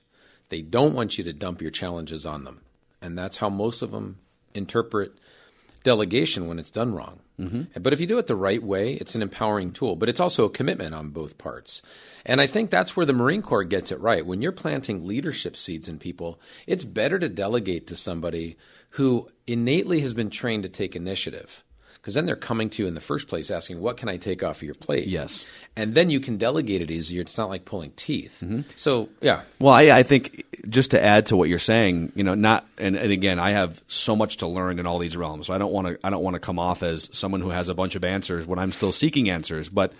They 0.50 0.62
don't 0.62 0.94
want 0.94 1.16
you 1.18 1.24
to 1.24 1.32
dump 1.32 1.62
your 1.62 1.70
challenges 1.70 2.26
on 2.26 2.44
them. 2.44 2.60
And 3.00 3.18
that's 3.18 3.38
how 3.38 3.48
most 3.48 3.82
of 3.82 3.90
them 3.90 4.18
interpret 4.54 5.14
delegation 5.82 6.46
when 6.46 6.58
it's 6.58 6.70
done 6.70 6.94
wrong. 6.94 7.20
Mm-hmm. 7.38 7.80
But 7.80 7.92
if 7.92 8.00
you 8.00 8.06
do 8.06 8.18
it 8.18 8.26
the 8.26 8.36
right 8.36 8.62
way, 8.62 8.94
it's 8.94 9.14
an 9.14 9.22
empowering 9.22 9.72
tool, 9.72 9.96
but 9.96 10.08
it's 10.08 10.20
also 10.20 10.44
a 10.44 10.50
commitment 10.50 10.94
on 10.94 11.10
both 11.10 11.38
parts. 11.38 11.82
And 12.24 12.40
I 12.40 12.46
think 12.46 12.70
that's 12.70 12.96
where 12.96 13.06
the 13.06 13.12
Marine 13.12 13.42
Corps 13.42 13.64
gets 13.64 13.90
it 13.90 14.00
right. 14.00 14.24
When 14.24 14.42
you're 14.42 14.52
planting 14.52 15.06
leadership 15.06 15.56
seeds 15.56 15.88
in 15.88 15.98
people, 15.98 16.40
it's 16.66 16.84
better 16.84 17.18
to 17.18 17.28
delegate 17.28 17.88
to 17.88 17.96
somebody 17.96 18.56
who 18.90 19.28
innately 19.46 20.00
has 20.00 20.14
been 20.14 20.30
trained 20.30 20.62
to 20.62 20.68
take 20.68 20.94
initiative. 20.94 21.64
Because 22.02 22.14
then 22.14 22.26
they're 22.26 22.34
coming 22.34 22.68
to 22.70 22.82
you 22.82 22.88
in 22.88 22.94
the 22.94 23.00
first 23.00 23.28
place 23.28 23.48
asking, 23.48 23.80
What 23.80 23.96
can 23.96 24.08
I 24.08 24.16
take 24.16 24.42
off 24.42 24.56
of 24.56 24.62
your 24.64 24.74
plate? 24.74 25.06
Yes. 25.06 25.46
And 25.76 25.94
then 25.94 26.10
you 26.10 26.18
can 26.18 26.36
delegate 26.36 26.82
it 26.82 26.90
easier. 26.90 27.20
It's 27.20 27.38
not 27.38 27.48
like 27.48 27.64
pulling 27.64 27.92
teeth. 27.92 28.40
Mm-hmm. 28.44 28.62
So, 28.74 29.08
yeah. 29.20 29.42
Well, 29.60 29.72
I, 29.72 29.82
I 29.98 30.02
think 30.02 30.44
just 30.68 30.90
to 30.90 31.02
add 31.02 31.26
to 31.26 31.36
what 31.36 31.48
you're 31.48 31.60
saying, 31.60 32.10
you 32.16 32.24
know, 32.24 32.34
not 32.34 32.66
and, 32.76 32.96
and 32.96 33.12
again, 33.12 33.38
I 33.38 33.52
have 33.52 33.80
so 33.86 34.16
much 34.16 34.38
to 34.38 34.48
learn 34.48 34.80
in 34.80 34.86
all 34.86 34.98
these 34.98 35.16
realms. 35.16 35.46
So 35.46 35.54
I 35.54 35.58
don't 35.58 35.72
want 35.72 35.86
to 35.86 35.98
I 36.02 36.10
don't 36.10 36.24
want 36.24 36.34
to 36.34 36.40
come 36.40 36.58
off 36.58 36.82
as 36.82 37.08
someone 37.12 37.40
who 37.40 37.50
has 37.50 37.68
a 37.68 37.74
bunch 37.74 37.94
of 37.94 38.04
answers 38.04 38.48
when 38.48 38.58
I'm 38.58 38.72
still 38.72 38.90
seeking 38.90 39.30
answers. 39.30 39.68
But 39.68 39.92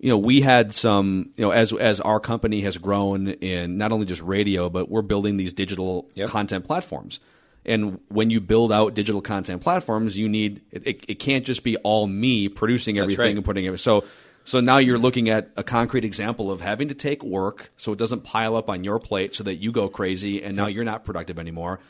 you 0.00 0.10
know, 0.10 0.18
we 0.18 0.42
had 0.42 0.74
some, 0.74 1.30
you 1.38 1.46
know, 1.46 1.50
as 1.50 1.72
as 1.72 2.02
our 2.02 2.20
company 2.20 2.60
has 2.60 2.76
grown 2.76 3.28
in 3.28 3.78
not 3.78 3.90
only 3.90 4.04
just 4.04 4.20
radio, 4.20 4.68
but 4.68 4.90
we're 4.90 5.00
building 5.00 5.38
these 5.38 5.54
digital 5.54 6.06
Yep. 6.14 6.28
content 6.28 6.66
platforms. 6.66 7.20
And 7.68 8.00
when 8.08 8.30
you 8.30 8.40
build 8.40 8.72
out 8.72 8.94
digital 8.94 9.20
content 9.20 9.62
platforms, 9.62 10.16
you 10.16 10.28
need 10.28 10.62
it, 10.72 10.86
it, 10.86 11.04
it 11.06 11.14
can't 11.20 11.44
just 11.44 11.62
be 11.62 11.76
all 11.78 12.06
me 12.06 12.48
producing 12.48 12.98
everything 12.98 13.24
right. 13.24 13.36
and 13.36 13.44
putting 13.44 13.64
it. 13.64 13.78
So 13.78 14.04
So 14.48 14.60
now 14.60 14.78
you're 14.78 14.96
looking 14.96 15.28
at 15.28 15.50
a 15.56 15.62
concrete 15.62 16.06
example 16.06 16.50
of 16.50 16.62
having 16.62 16.88
to 16.88 16.94
take 16.94 17.22
work 17.22 17.70
so 17.76 17.92
it 17.92 17.98
doesn't 17.98 18.24
pile 18.24 18.56
up 18.56 18.70
on 18.70 18.82
your 18.82 18.98
plate 18.98 19.34
so 19.34 19.44
that 19.44 19.56
you 19.56 19.72
go 19.72 19.90
crazy 19.90 20.42
and 20.42 20.56
now 20.56 20.68
you're 20.68 20.84
not 20.84 21.04
productive 21.04 21.38
anymore. 21.38 21.80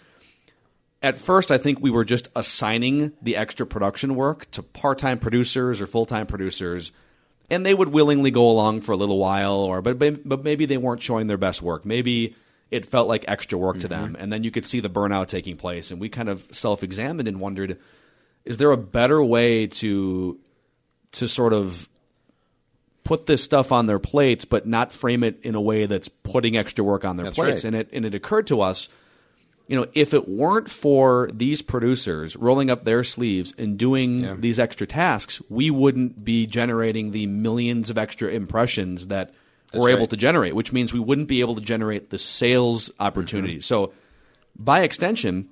At 1.01 1.19
first, 1.19 1.53
I 1.53 1.59
think 1.59 1.79
we 1.81 1.93
were 1.93 2.05
just 2.05 2.27
assigning 2.35 3.13
the 3.23 3.37
extra 3.37 3.65
production 3.65 4.17
work 4.17 4.51
to 4.51 4.65
part 4.65 4.99
time 4.99 5.21
producers 5.21 5.81
or 5.81 5.87
full 5.87 6.05
time 6.05 6.27
producers, 6.27 6.91
and 7.49 7.65
they 7.65 7.75
would 7.75 7.91
willingly 7.91 8.33
go 8.33 8.51
along 8.51 8.81
for 8.81 8.91
a 8.91 8.97
little 8.97 9.19
while, 9.19 9.59
or 9.59 9.81
but, 9.81 10.29
but 10.29 10.43
maybe 10.43 10.67
they 10.67 10.77
weren't 10.77 11.01
showing 11.01 11.29
their 11.29 11.37
best 11.37 11.63
work. 11.63 11.85
Maybe 11.85 12.35
it 12.71 12.87
felt 12.87 13.09
like 13.09 13.25
extra 13.29 13.59
work 13.59 13.77
mm-hmm. 13.77 13.83
to 13.83 13.89
them, 13.89 14.17
and 14.19 14.33
then 14.33 14.45
you 14.45 14.51
could 14.51 14.65
see 14.65 14.81
the 14.81 14.91
burnout 14.91 15.29
taking 15.29 15.57
place. 15.57 15.91
And 15.91 16.01
we 16.01 16.09
kind 16.09 16.29
of 16.29 16.47
self 16.53 16.83
examined 16.83 17.29
and 17.29 17.41
wondered 17.41 17.79
is 18.45 18.59
there 18.59 18.71
a 18.71 18.77
better 18.77 19.23
way 19.23 19.67
to 19.67 20.39
to 21.13 21.29
sort 21.29 21.53
of 21.53 21.89
put 23.05 23.27
this 23.27 23.43
stuff 23.43 23.73
on 23.73 23.87
their 23.87 23.99
plates, 23.99 24.45
but 24.45 24.67
not 24.67 24.93
frame 24.93 25.25
it 25.25 25.41
in 25.43 25.55
a 25.55 25.61
way 25.61 25.87
that's 25.87 26.09
putting 26.09 26.57
extra 26.57 26.85
work 26.85 27.05
on 27.05 27.17
their 27.17 27.25
that's 27.25 27.37
plates. 27.37 27.65
Right. 27.65 27.69
And 27.69 27.77
it 27.77 27.89
and 27.93 28.05
it 28.05 28.15
occurred 28.15 28.47
to 28.49 28.61
us, 28.61 28.89
you 29.67 29.77
know, 29.77 29.87
if 29.95 30.13
it 30.13 30.29
weren't 30.29 30.71
for 30.71 31.31
these 31.33 31.63
producers 31.63 32.37
rolling 32.37 32.71
up 32.71 32.85
their 32.85 33.05
sleeves 33.05 33.55
and 33.57 33.79
doing 33.79 34.25
yeah. 34.25 34.35
these 34.39 34.59
extra 34.59 34.87
tasks, 34.87 35.41
we 35.49 35.71
wouldn't 35.71 36.25
be 36.25 36.47
generating 36.47 37.13
the 37.13 37.27
millions 37.27 37.89
of 37.89 37.97
extra 37.97 38.31
impressions 38.31 39.07
that 39.07 39.33
that's 39.71 39.81
we're 39.81 39.89
right. 39.89 39.97
able 39.97 40.07
to 40.09 40.17
generate, 40.17 40.55
which 40.55 40.73
means 40.73 40.93
we 40.93 41.01
wouldn't 41.01 41.29
be 41.29 41.41
able 41.41 41.55
to 41.55 41.61
generate 41.61 42.11
the 42.11 42.19
sales 42.19 42.91
opportunities. 42.99 43.65
Mm-hmm. 43.65 43.89
So 43.89 43.93
by 44.57 44.83
extension, 44.83 45.49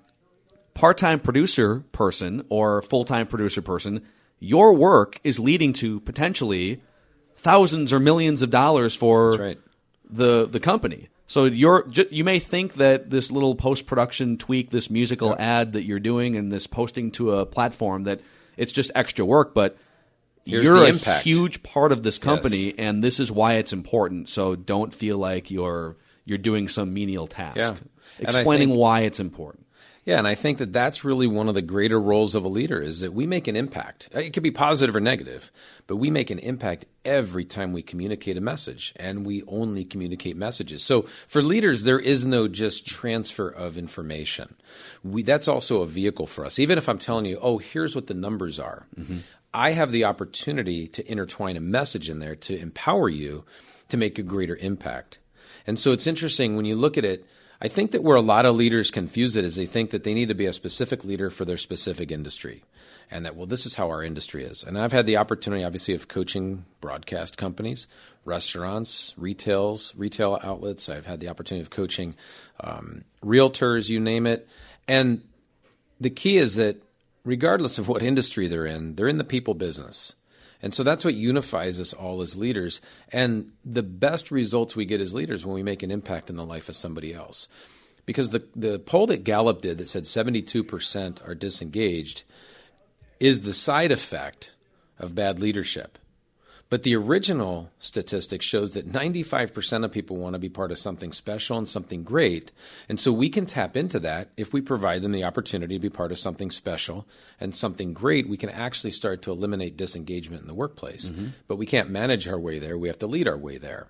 part-time 0.75 1.21
producer 1.21 1.85
person 1.93 2.45
or 2.49 2.83
full-time 2.83 3.27
producer 3.27 3.63
person, 3.63 4.03
your 4.41 4.73
work 4.73 5.21
is 5.25 5.39
leading 5.39 5.73
to 5.75 6.01
potentially 6.01 6.83
thousands 7.37 7.93
or 7.93 8.01
millions 8.01 8.43
of 8.43 8.51
dollars 8.51 8.95
for 8.95 9.33
right. 9.33 9.59
the 10.09 10.47
the 10.47 10.61
company. 10.61 11.09
So 11.27 11.45
you're 11.45 11.89
you 12.11 12.25
may 12.25 12.39
think 12.39 12.75
that 12.75 13.11
this 13.11 13.31
little 13.31 13.55
post 13.55 13.87
production 13.87 14.37
tweak, 14.39 14.71
this 14.71 14.91
musical 14.91 15.31
yep. 15.31 15.41
ad 15.41 15.73
that 15.73 15.85
you're 15.85 16.01
doing, 16.01 16.37
and 16.37 16.53
this 16.53 16.67
posting 16.67 17.11
to 17.13 17.33
a 17.33 17.47
platform 17.47 18.05
that 18.05 18.21
it's 18.57 18.73
just 18.73 18.91
extra 18.95 19.25
work, 19.25 19.55
but 19.55 19.77
Here's 20.47 20.65
you're 20.65 20.85
a 20.85 20.89
impact. 20.89 21.25
huge 21.25 21.63
part 21.63 21.93
of 21.93 22.03
this 22.03 22.19
company, 22.19 22.67
yes. 22.67 22.75
and 22.79 23.03
this 23.03 23.19
is 23.19 23.33
why 23.33 23.55
it's 23.55 23.73
important. 23.73 24.29
So 24.29 24.55
don't 24.55 24.95
feel 24.95 25.19
like 25.19 25.51
you're 25.51 25.97
you're 26.25 26.39
doing 26.39 26.69
some 26.69 26.95
menial 26.95 27.27
task. 27.27 27.59
Yeah. 27.59 27.75
Explaining 28.19 28.69
think, 28.69 28.81
why 28.81 29.01
it's 29.01 29.21
important. 29.21 29.67
Yeah, 30.07 30.19
and 30.19 30.29
I 30.29 30.37
think 30.37 30.59
that 30.59 30.73
that's 30.73 31.05
really 31.05 31.27
one 31.27 31.49
of 31.49 31.55
the 31.55 31.63
greater 31.63 32.01
roles 32.01 32.37
of 32.37 32.45
a 32.45 32.49
leader 32.49 32.81
is 32.81 33.01
that 33.01 33.13
we 33.13 33.27
make 33.27 33.49
an 33.49 33.57
impact. 33.57 34.09
It 34.13 34.31
could 34.31 34.45
be 34.45 34.53
positive 34.53 34.95
or 34.95 35.01
negative, 35.01 35.51
but 35.89 35.97
we 35.97 36.13
make 36.13 36.31
an 36.31 36.39
impact 36.39 36.87
every 37.05 37.45
time 37.45 37.73
we 37.73 37.83
communicate 37.83 38.37
a 38.37 38.41
message, 38.41 38.93
and 38.95 39.27
we 39.27 39.43
only 39.49 39.85
communicate 39.85 40.37
messages. 40.37 40.85
So 40.85 41.03
for 41.27 41.43
leaders, 41.43 41.83
there 41.83 41.99
is 41.99 42.25
no 42.25 42.47
just 42.47 42.87
transfer 42.87 43.49
of 43.49 43.77
information. 43.77 44.55
We, 45.03 45.25
that's 45.25 45.49
also 45.49 45.83
a 45.83 45.87
vehicle 45.87 46.29
for 46.29 46.47
us. 46.47 46.61
Even 46.61 46.79
if 46.79 46.89
I'm 46.89 47.01
telling 47.01 47.27
you, 47.27 47.41
oh, 47.43 47.59
here's 47.59 47.97
what 47.97 48.07
the 48.07 48.15
numbers 48.15 48.61
are, 48.61 48.87
mm-hmm. 48.97 49.19
I 49.57 49.73
have 49.73 49.91
the 49.91 50.05
opportunity 50.05 50.87
to 50.89 51.11
intertwine 51.11 51.57
a 51.57 51.61
message 51.61 52.11
in 52.11 52.19
there 52.19 52.37
to 52.37 52.59
empower 52.59 53.09
you 53.09 53.45
to 53.89 53.97
make 53.97 54.19
a 54.19 54.23
greater 54.23 54.57
impact. 54.57 55.19
And 55.67 55.79
so 55.79 55.93
it's 55.93 56.07
interesting 56.07 56.57
when 56.57 56.67
you 56.67 56.77
look 56.77 56.99
at 56.99 57.05
it 57.05 57.27
I 57.61 57.69
think 57.69 57.93
that 57.93 58.03
where 58.03 58.17
a 58.17 58.23
lot 58.23 58.45
of 58.45 58.55
leaders 58.55 58.91
confuse 58.91 59.37
it 59.37 59.45
is 59.45 59.57
they 59.57 59.67
think 59.67 59.91
that 59.91 60.05
they 60.05 60.15
need 60.15 60.29
to 60.29 60.35
be 60.35 60.47
a 60.47 60.53
specific 60.53 61.05
leader 61.05 61.31
for 61.31 61.45
their 61.45 61.57
specific 61.57 62.11
industry. 62.11 62.65
And 63.11 63.25
that, 63.25 63.37
well, 63.37 63.47
this 63.47 63.67
is 63.67 63.77
how 63.77 63.89
our 63.89 64.03
industry 64.03 64.45
is. 64.45 64.65
And 64.65 64.79
I've 64.79 64.93
had 64.93 65.07
the 65.07 65.17
opportunity, 65.17 65.65
obviously, 65.65 65.95
of 65.95 66.09
coaching 66.09 66.67
broadcast 66.81 67.39
companies, 67.39 67.87
restaurants, 68.25 69.15
retails, 69.17 69.95
retail 69.97 70.39
outlets. 70.43 70.89
I've 70.89 71.07
had 71.07 71.21
the 71.21 71.29
opportunity 71.29 71.63
of 71.63 71.71
coaching 71.71 72.17
um, 72.61 73.05
realtors, 73.25 73.89
you 73.89 74.01
name 74.01 74.27
it. 74.27 74.49
And 74.89 75.23
the 76.01 76.11
key 76.11 76.37
is 76.37 76.57
that 76.57 76.83
regardless 77.27 77.79
of 77.79 77.89
what 77.89 78.03
industry 78.03 78.47
they're 78.47 78.65
in, 78.65 78.95
they're 78.95 79.09
in 79.09 79.19
the 79.19 79.25
people 79.25 79.53
business. 79.53 80.15
And 80.63 80.73
so 80.73 80.83
that's 80.83 81.05
what 81.05 81.15
unifies 81.15 81.81
us 81.81 81.93
all 81.93 82.23
as 82.23 82.37
leaders. 82.37 82.81
And 83.11 83.53
the 83.65 83.83
best 83.83 84.31
results 84.31 84.75
we 84.75 84.87
get 84.87 85.01
as 85.01 85.13
leaders 85.13 85.45
when 85.45 85.55
we 85.55 85.63
make 85.63 85.83
an 85.83 85.91
impact 85.91 86.31
in 86.31 86.37
the 86.37 86.47
life 86.47 86.69
of 86.69 86.77
somebody 86.77 87.13
else. 87.13 87.49
Because 88.07 88.31
the, 88.31 88.45
the 88.55 88.79
poll 88.79 89.09
that 89.09 89.25
Gallup 89.25 89.61
did 89.61 89.79
that 89.79 89.89
said 89.89 90.05
72% 90.05 91.29
are 91.29 91.35
disengaged 91.35 92.23
is 93.19 93.43
the 93.43 93.53
side 93.53 93.91
effect 93.91 94.55
of 94.99 95.15
bad 95.15 95.41
leadership. 95.41 95.99
But 96.69 96.83
the 96.83 96.97
original 96.97 97.71
statistic 97.79 98.43
shows 98.43 98.75
that 98.75 98.91
95% 98.91 99.85
of 99.85 99.93
people 99.93 100.17
want 100.17 100.35
to 100.35 100.41
be 100.41 100.49
part 100.49 100.73
of 100.73 100.79
something 100.79 101.13
special 101.13 101.59
and 101.59 101.69
something 101.69 102.03
great. 102.03 102.51
And 102.89 102.99
so 102.99 103.13
we 103.13 103.29
can 103.29 103.47
tap 103.47 103.77
into 103.77 104.01
that 104.01 104.31
if 104.37 104.53
we 104.53 104.61
provide 104.61 105.03
them 105.03 105.13
the 105.13 105.23
opportunity 105.23 105.77
to 105.77 105.81
be 105.81 105.91
part 105.91 106.11
of 106.11 106.19
something 106.19 106.51
special 106.51 107.07
and 107.39 107.55
something 107.55 107.93
great. 107.93 108.29
We 108.29 108.37
can 108.37 108.51
actually 108.51 108.91
start 108.91 109.23
to 109.23 109.31
eliminate 109.31 109.77
disengagement 109.77 110.43
in 110.43 110.49
the 110.49 110.55
workplace. 110.55 111.11
Mm-hmm. 111.11 111.29
But 111.47 111.57
we 111.57 111.67
can't 111.67 111.91
manage 111.91 112.27
our 112.27 112.39
way 112.39 112.59
there. 112.59 112.77
We 112.77 112.89
have 112.89 112.99
to 112.99 113.07
lead 113.07 113.29
our 113.29 113.39
way 113.39 113.59
there. 113.59 113.87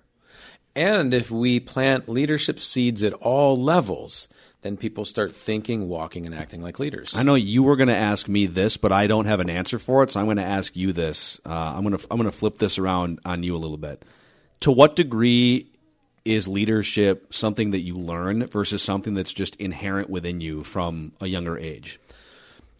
And 0.75 1.15
if 1.15 1.31
we 1.31 1.59
plant 1.59 2.07
leadership 2.07 2.59
seeds 2.59 3.01
at 3.01 3.13
all 3.13 3.59
levels, 3.59 4.27
then 4.61 4.77
people 4.77 5.05
start 5.05 5.35
thinking, 5.35 5.87
walking, 5.87 6.25
and 6.25 6.33
acting 6.33 6.61
like 6.61 6.79
leaders. 6.79 7.15
I 7.15 7.23
know 7.23 7.35
you 7.35 7.63
were 7.63 7.75
going 7.75 7.89
to 7.89 7.95
ask 7.95 8.27
me 8.27 8.47
this, 8.47 8.77
but 8.77 8.91
I 8.91 9.07
don't 9.07 9.25
have 9.25 9.39
an 9.39 9.49
answer 9.49 9.79
for 9.79 10.03
it, 10.03 10.11
so 10.11 10.19
I'm 10.19 10.25
going 10.25 10.37
to 10.37 10.43
ask 10.43 10.75
you 10.75 10.93
this. 10.93 11.39
Uh, 11.45 11.73
I'm 11.75 11.83
going 11.83 11.97
to 11.97 12.07
I'm 12.09 12.17
going 12.17 12.29
to 12.29 12.37
flip 12.37 12.57
this 12.57 12.77
around 12.77 13.19
on 13.25 13.43
you 13.43 13.55
a 13.55 13.59
little 13.59 13.77
bit. 13.77 14.03
To 14.61 14.71
what 14.71 14.95
degree 14.95 15.69
is 16.25 16.47
leadership 16.47 17.33
something 17.33 17.71
that 17.71 17.81
you 17.81 17.97
learn 17.97 18.47
versus 18.47 18.81
something 18.81 19.13
that's 19.13 19.31
just 19.31 19.55
inherent 19.57 20.09
within 20.09 20.41
you 20.41 20.63
from 20.63 21.13
a 21.21 21.27
younger 21.27 21.57
age? 21.57 21.99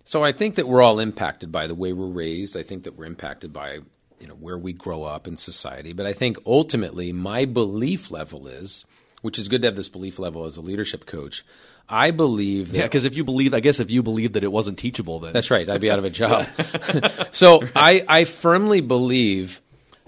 So 0.04 0.24
I 0.24 0.32
think 0.32 0.56
that 0.56 0.68
we're 0.68 0.82
all 0.82 1.00
impacted 1.00 1.52
by 1.52 1.68
the 1.68 1.76
way 1.76 1.94
we're 1.94 2.08
raised. 2.08 2.58
I 2.58 2.64
think 2.64 2.84
that 2.84 2.98
we're 2.98 3.06
impacted 3.06 3.54
by 3.54 3.80
you 4.20 4.28
know 4.28 4.34
where 4.34 4.58
we 4.58 4.74
grow 4.74 5.04
up 5.04 5.28
in 5.28 5.38
society. 5.38 5.94
But 5.94 6.08
I 6.08 6.14
think 6.14 6.38
ultimately 6.46 7.14
my 7.14 7.46
belief 7.46 8.10
level 8.10 8.48
is 8.48 8.84
which 9.28 9.38
is 9.38 9.50
good 9.50 9.62
to 9.62 9.68
have 9.68 9.76
this 9.76 9.90
belief 9.90 10.20
level 10.20 10.46
as 10.46 10.56
a 10.56 10.62
leadership 10.62 11.06
coach. 11.06 11.44
I 11.90 12.12
believe 12.12 12.72
that. 12.72 12.78
Yeah, 12.78 12.84
because 12.84 13.04
if 13.04 13.14
you 13.14 13.26
believe, 13.26 13.54
I 13.54 13.60
guess 13.60 13.82
if 13.82 13.92
you 13.92 14.02
believe 14.02 14.32
that 14.34 14.44
it 14.46 14.50
wasn't 14.54 14.78
teachable, 14.78 15.20
then. 15.20 15.34
That's 15.34 15.52
right. 15.52 15.70
I'd 15.70 15.82
be 15.82 15.92
out 15.92 16.00
of 16.00 16.06
a 16.06 16.10
job. 16.10 16.48
so 17.34 17.62
I, 17.76 18.06
I 18.08 18.24
firmly 18.24 18.80
believe 18.80 19.60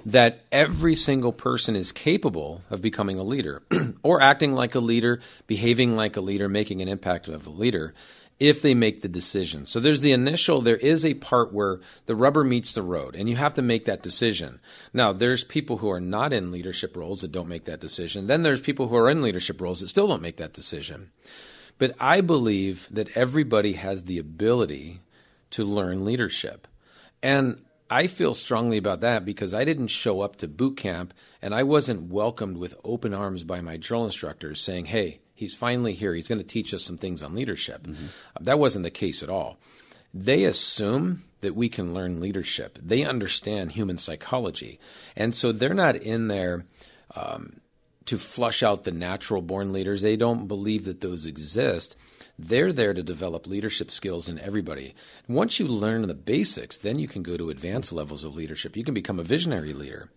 that 0.06 0.42
every 0.54 0.96
single 0.96 1.34
person 1.34 1.76
is 1.76 1.92
capable 1.92 2.62
of 2.70 2.82
becoming 2.82 3.20
a 3.20 3.24
leader 3.24 3.62
or 4.04 4.22
acting 4.22 4.54
like 4.54 4.76
a 4.76 4.80
leader, 4.80 5.20
behaving 5.48 5.98
like 5.98 6.16
a 6.16 6.22
leader, 6.22 6.48
making 6.48 6.82
an 6.82 6.88
impact 6.88 7.28
of 7.28 7.46
a 7.46 7.50
leader 7.50 7.94
if 8.40 8.62
they 8.62 8.74
make 8.74 9.02
the 9.02 9.10
decision. 9.10 9.66
So 9.66 9.80
there's 9.80 10.02
the 10.02 10.14
initial, 10.14 10.62
there 10.62 10.78
is 10.78 11.06
a 11.06 11.16
part 11.16 11.54
where 11.54 11.82
the 12.06 12.16
rubber 12.16 12.44
meets 12.44 12.72
the 12.72 12.82
road 12.82 13.16
and 13.16 13.30
you 13.30 13.36
have 13.36 13.54
to 13.56 13.62
make 13.62 13.86
that 13.86 14.02
decision. 14.02 14.62
Now, 14.94 15.12
there's 15.12 15.44
people 15.44 15.78
who 15.78 15.90
are 15.90 16.00
not 16.00 16.32
in 16.32 16.52
leadership 16.52 16.96
roles 16.96 17.22
that 17.22 17.34
don't 17.34 17.50
make 17.50 17.66
that 17.66 17.82
decision. 17.82 18.28
Then 18.28 18.44
there's 18.44 18.62
people 18.62 18.88
who 18.88 18.96
are 18.96 19.10
in 19.10 19.22
leadership 19.22 19.60
roles 19.60 19.82
that 19.82 19.90
still 19.90 20.08
don't 20.08 20.22
make 20.22 20.38
that 20.38 20.54
decision. 20.54 21.12
But 21.78 21.96
I 22.00 22.22
believe 22.22 22.88
that 22.92 23.16
everybody 23.16 23.74
has 23.74 24.04
the 24.04 24.18
ability 24.18 25.02
to 25.52 25.66
learn 25.66 26.06
leadership. 26.06 26.68
And 27.22 27.62
I 27.90 28.08
feel 28.08 28.34
strongly 28.34 28.78
about 28.78 29.02
that 29.02 29.26
because 29.26 29.54
I 29.54 29.66
didn't 29.66 29.88
show 29.88 30.22
up 30.22 30.38
to 30.38 30.48
boot 30.48 30.78
camp 30.78 31.14
and 31.42 31.56
I 31.56 31.64
wasn't 31.64 32.12
welcomed 32.12 32.58
with 32.58 32.76
open 32.84 33.14
arms 33.14 33.44
by 33.44 33.62
my 33.62 33.78
drill 33.78 34.06
instructors 34.06 34.62
saying, 34.62 34.86
hey, 34.86 35.20
he's 35.40 35.56
finally 35.56 35.94
here. 35.94 36.14
He's 36.14 36.28
going 36.28 36.42
to 36.42 36.48
teach 36.48 36.74
us 36.74 36.84
some 36.84 36.98
things 36.98 37.24
on 37.24 37.34
leadership. 37.34 37.84
Mm-hmm. 37.84 38.08
That 38.42 38.60
wasn't 38.60 38.84
the 38.84 38.90
case 38.92 39.24
at 39.24 39.30
all. 39.30 39.58
They 40.14 40.44
assume 40.44 41.24
that 41.40 41.56
we 41.56 41.70
can 41.70 41.94
learn 41.94 42.20
leadership. 42.20 42.78
They 42.82 43.06
understand 43.06 43.72
human 43.72 43.98
psychology. 43.98 44.82
And 45.16 45.34
so 45.34 45.54
they're 45.54 45.74
not 45.74 45.96
in 45.96 46.28
there 46.28 46.66
um, 47.16 47.62
to 48.06 48.18
flush 48.18 48.64
out 48.64 48.84
the 48.84 48.92
natural 48.92 49.42
born 49.42 49.72
leaders. 49.72 50.02
They 50.02 50.18
don't 50.18 50.48
believe 50.48 50.84
that 50.84 51.00
those 51.00 51.26
exist. 51.26 51.96
They're 52.42 52.72
there 52.72 52.94
to 52.94 53.04
develop 53.04 53.48
leadership 53.48 53.92
skills 53.92 54.30
in 54.30 54.40
everybody. 54.40 54.96
Once 55.28 55.60
you 55.60 55.68
learn 55.68 56.08
the 56.08 56.14
basics, 56.14 56.78
then 56.78 56.98
you 56.98 57.06
can 57.06 57.22
go 57.22 57.36
to 57.36 57.50
advanced 57.50 57.92
levels 57.92 58.24
of 58.24 58.34
leadership. 58.34 58.78
You 58.78 58.86
can 58.86 58.94
become 58.94 59.20
a 59.20 59.24
visionary 59.24 59.74
leader. 59.74 60.10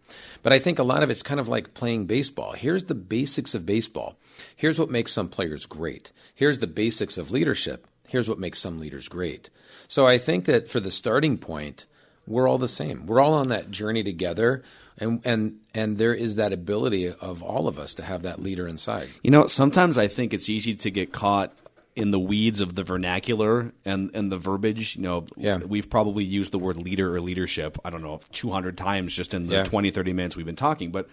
But 0.44 0.52
I 0.52 0.60
think 0.60 0.78
a 0.78 0.84
lot 0.84 1.02
of 1.02 1.10
it's 1.10 1.24
kind 1.24 1.40
of 1.40 1.48
like 1.48 1.74
playing 1.74 2.06
baseball. 2.06 2.52
Here's 2.52 2.84
the 2.84 2.94
basics 2.94 3.56
of 3.56 3.66
baseball. 3.66 4.16
Here's 4.54 4.78
what 4.78 4.88
makes 4.88 5.12
some 5.12 5.28
players 5.28 5.66
great. 5.66 6.12
Here's 6.32 6.60
the 6.60 6.68
basics 6.68 7.18
of 7.18 7.32
leadership. 7.32 7.88
Here's 8.06 8.28
what 8.28 8.38
makes 8.38 8.60
some 8.60 8.78
leaders 8.78 9.08
great. 9.08 9.50
So 9.88 10.06
I 10.06 10.18
think 10.18 10.44
that 10.44 10.68
for 10.68 10.78
the 10.78 10.92
starting 10.92 11.38
point, 11.38 11.86
we're 12.28 12.46
all 12.46 12.58
the 12.58 12.68
same. 12.68 13.06
We're 13.06 13.20
all 13.20 13.34
on 13.34 13.48
that 13.48 13.72
journey 13.72 14.04
together. 14.04 14.62
And, 14.96 15.22
and 15.24 15.58
and 15.74 15.98
there 15.98 16.14
is 16.14 16.36
that 16.36 16.52
ability 16.52 17.08
of 17.08 17.42
all 17.42 17.66
of 17.66 17.80
us 17.80 17.94
to 17.94 18.04
have 18.04 18.22
that 18.22 18.40
leader 18.40 18.68
inside. 18.68 19.08
You 19.22 19.32
know, 19.32 19.48
sometimes 19.48 19.98
I 19.98 20.06
think 20.06 20.32
it's 20.32 20.48
easy 20.48 20.74
to 20.76 20.90
get 20.90 21.12
caught 21.12 21.56
in 21.94 22.10
the 22.10 22.18
weeds 22.18 22.60
of 22.60 22.74
the 22.74 22.82
vernacular 22.82 23.72
and, 23.84 24.10
and 24.14 24.32
the 24.32 24.38
verbiage. 24.38 24.96
You 24.96 25.02
know, 25.02 25.26
Yeah. 25.36 25.58
we've 25.58 25.90
probably 25.90 26.24
used 26.24 26.52
the 26.52 26.58
word 26.58 26.76
leader 26.78 27.14
or 27.14 27.20
leadership, 27.20 27.76
I 27.84 27.90
don't 27.90 28.02
know, 28.02 28.20
200 28.32 28.78
times 28.78 29.14
just 29.14 29.34
in 29.34 29.46
the 29.46 29.56
Yeah. 29.56 29.64
20, 29.64 29.90
30 29.90 30.12
minutes 30.12 30.36
we've 30.36 30.46
been 30.46 30.56
talking. 30.56 30.90
But 30.90 31.08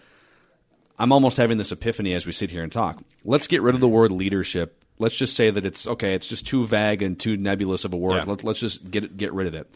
I'm 0.97 1.11
almost 1.11 1.37
having 1.37 1.57
this 1.57 1.71
epiphany 1.71 2.13
as 2.13 2.25
we 2.25 2.31
sit 2.31 2.49
here 2.51 2.63
and 2.63 2.71
talk. 2.71 3.01
Let's 3.25 3.47
get 3.47 3.61
rid 3.61 3.75
of 3.75 3.81
the 3.81 3.87
word 3.87 4.11
leadership. 4.11 4.83
Let's 4.99 5.15
just 5.15 5.35
say 5.35 5.49
that 5.49 5.65
it's 5.65 5.87
okay. 5.87 6.13
It's 6.13 6.27
just 6.27 6.45
too 6.47 6.65
vague 6.67 7.01
and 7.01 7.17
too 7.19 7.37
nebulous 7.37 7.85
of 7.85 7.93
a 7.93 7.97
word. 7.97 8.17
Yeah. 8.17 8.23
Let, 8.25 8.43
let's 8.43 8.59
just 8.59 8.89
get 8.91 9.15
get 9.15 9.31
rid 9.33 9.47
of 9.47 9.53
it. 9.53 9.73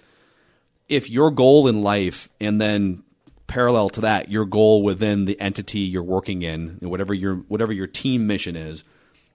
If 0.90 1.10
your 1.10 1.32
goal 1.32 1.68
in 1.70 1.82
life, 1.82 2.28
and 2.42 2.60
then 2.60 3.04
parallel 3.48 3.90
to 3.92 4.02
that, 4.02 4.30
your 4.30 4.44
goal 4.46 4.84
within 4.84 5.24
the 5.24 5.40
entity 5.40 5.80
you're 5.80 6.04
working 6.04 6.42
in, 6.42 6.78
whatever 6.82 7.14
your 7.14 7.36
whatever 7.36 7.72
your 7.72 7.88
team 7.88 8.28
mission 8.28 8.58
is, 8.58 8.84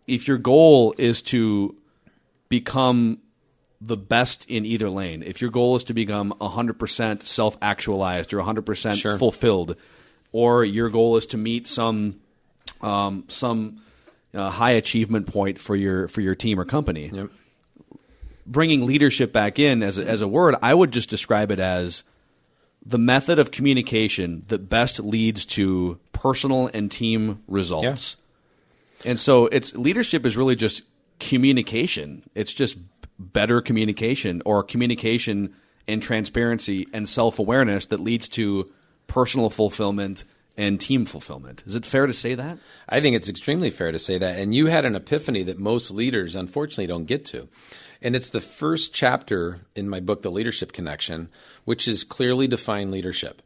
if 0.09 0.27
your 0.27 0.39
goal 0.39 0.95
is 0.99 1.23
to 1.23 1.77
become 2.49 3.19
the 3.81 3.97
best 3.97 4.45
in 4.49 4.67
either 4.67 4.91
lane, 4.91 5.23
if 5.23 5.41
your 5.41 5.51
goal 5.51 5.77
is 5.77 5.85
to 5.85 5.95
become 5.95 6.35
100% 6.41 7.23
self 7.23 7.57
actualized 7.63 8.33
or 8.35 8.39
100% 8.39 8.97
Sure. 8.97 9.17
fulfilled, 9.19 9.77
or 10.33 10.65
your 10.65 10.89
goal 10.89 11.17
is 11.17 11.27
to 11.27 11.37
meet 11.37 11.67
some 11.69 12.17
um, 12.81 13.25
some 13.29 13.81
uh, 14.35 14.51
high 14.51 14.71
achievement 14.73 15.27
point 15.27 15.59
for 15.59 15.75
your 15.77 16.07
for 16.09 16.21
your 16.21 16.35
team 16.35 16.59
or 16.61 16.65
company, 16.65 17.11
Yep. 17.13 17.31
bringing 18.47 18.87
leadership 18.87 19.33
back 19.33 19.59
in 19.59 19.83
as 19.83 19.99
a, 19.99 20.07
as 20.07 20.23
a 20.23 20.29
word, 20.29 20.55
I 20.63 20.75
would 20.75 20.93
just 20.93 21.09
describe 21.11 21.51
it 21.51 21.59
as 21.59 22.03
the 22.85 22.99
method 22.99 23.39
of 23.39 23.51
communication 23.51 24.45
that 24.49 24.69
best 24.69 25.01
leads 25.01 25.45
to 25.47 25.99
personal 26.13 26.69
and 26.73 26.91
team 26.91 27.43
results. 27.49 28.17
And 29.05 29.19
so 29.19 29.47
it's 29.47 29.75
leadership 29.75 30.27
is 30.27 30.37
really 30.37 30.57
just 30.57 30.83
communication. 31.21 32.23
It's 32.35 32.53
just 32.53 32.77
better 33.19 33.61
communication 33.61 34.43
or 34.45 34.63
communication 34.63 35.55
and 35.87 36.03
transparency 36.03 36.87
and 36.93 37.09
self-awareness 37.09 37.87
that 37.87 38.01
leads 38.01 38.29
to 38.31 38.71
personal 39.07 39.51
fulfillment 39.51 40.25
and 40.57 40.81
team 40.81 41.07
fulfillment. 41.07 41.63
Is 41.67 41.77
it 41.77 41.87
fair 41.87 42.07
to 42.07 42.13
say 42.13 42.35
that? 42.35 42.59
I 42.89 43.01
think 43.01 43.15
it's 43.15 43.29
extremely 43.29 43.71
fair 43.71 43.93
to 43.93 43.99
say 43.99 44.19
that. 44.19 44.39
And 44.39 44.55
you 44.55 44.67
had 44.67 44.85
an 44.85 44.97
epiphany 44.97 45.45
that 45.45 45.59
most 45.59 45.91
leaders, 45.91 46.35
unfortunately, 46.35 46.89
don't 46.89 47.05
get 47.05 47.25
to. 47.27 47.49
And 48.03 48.15
it's 48.15 48.31
the 48.31 48.41
first 48.41 48.93
chapter 48.93 49.61
in 49.75 49.89
my 49.89 50.01
book, 50.01 50.23
The 50.23 50.31
Leadership 50.31 50.73
Connection, 50.73 51.31
which 51.65 51.89
is 51.89 52.05
clearly 52.05 52.49
define 52.49 52.91
leadership. 52.91 53.43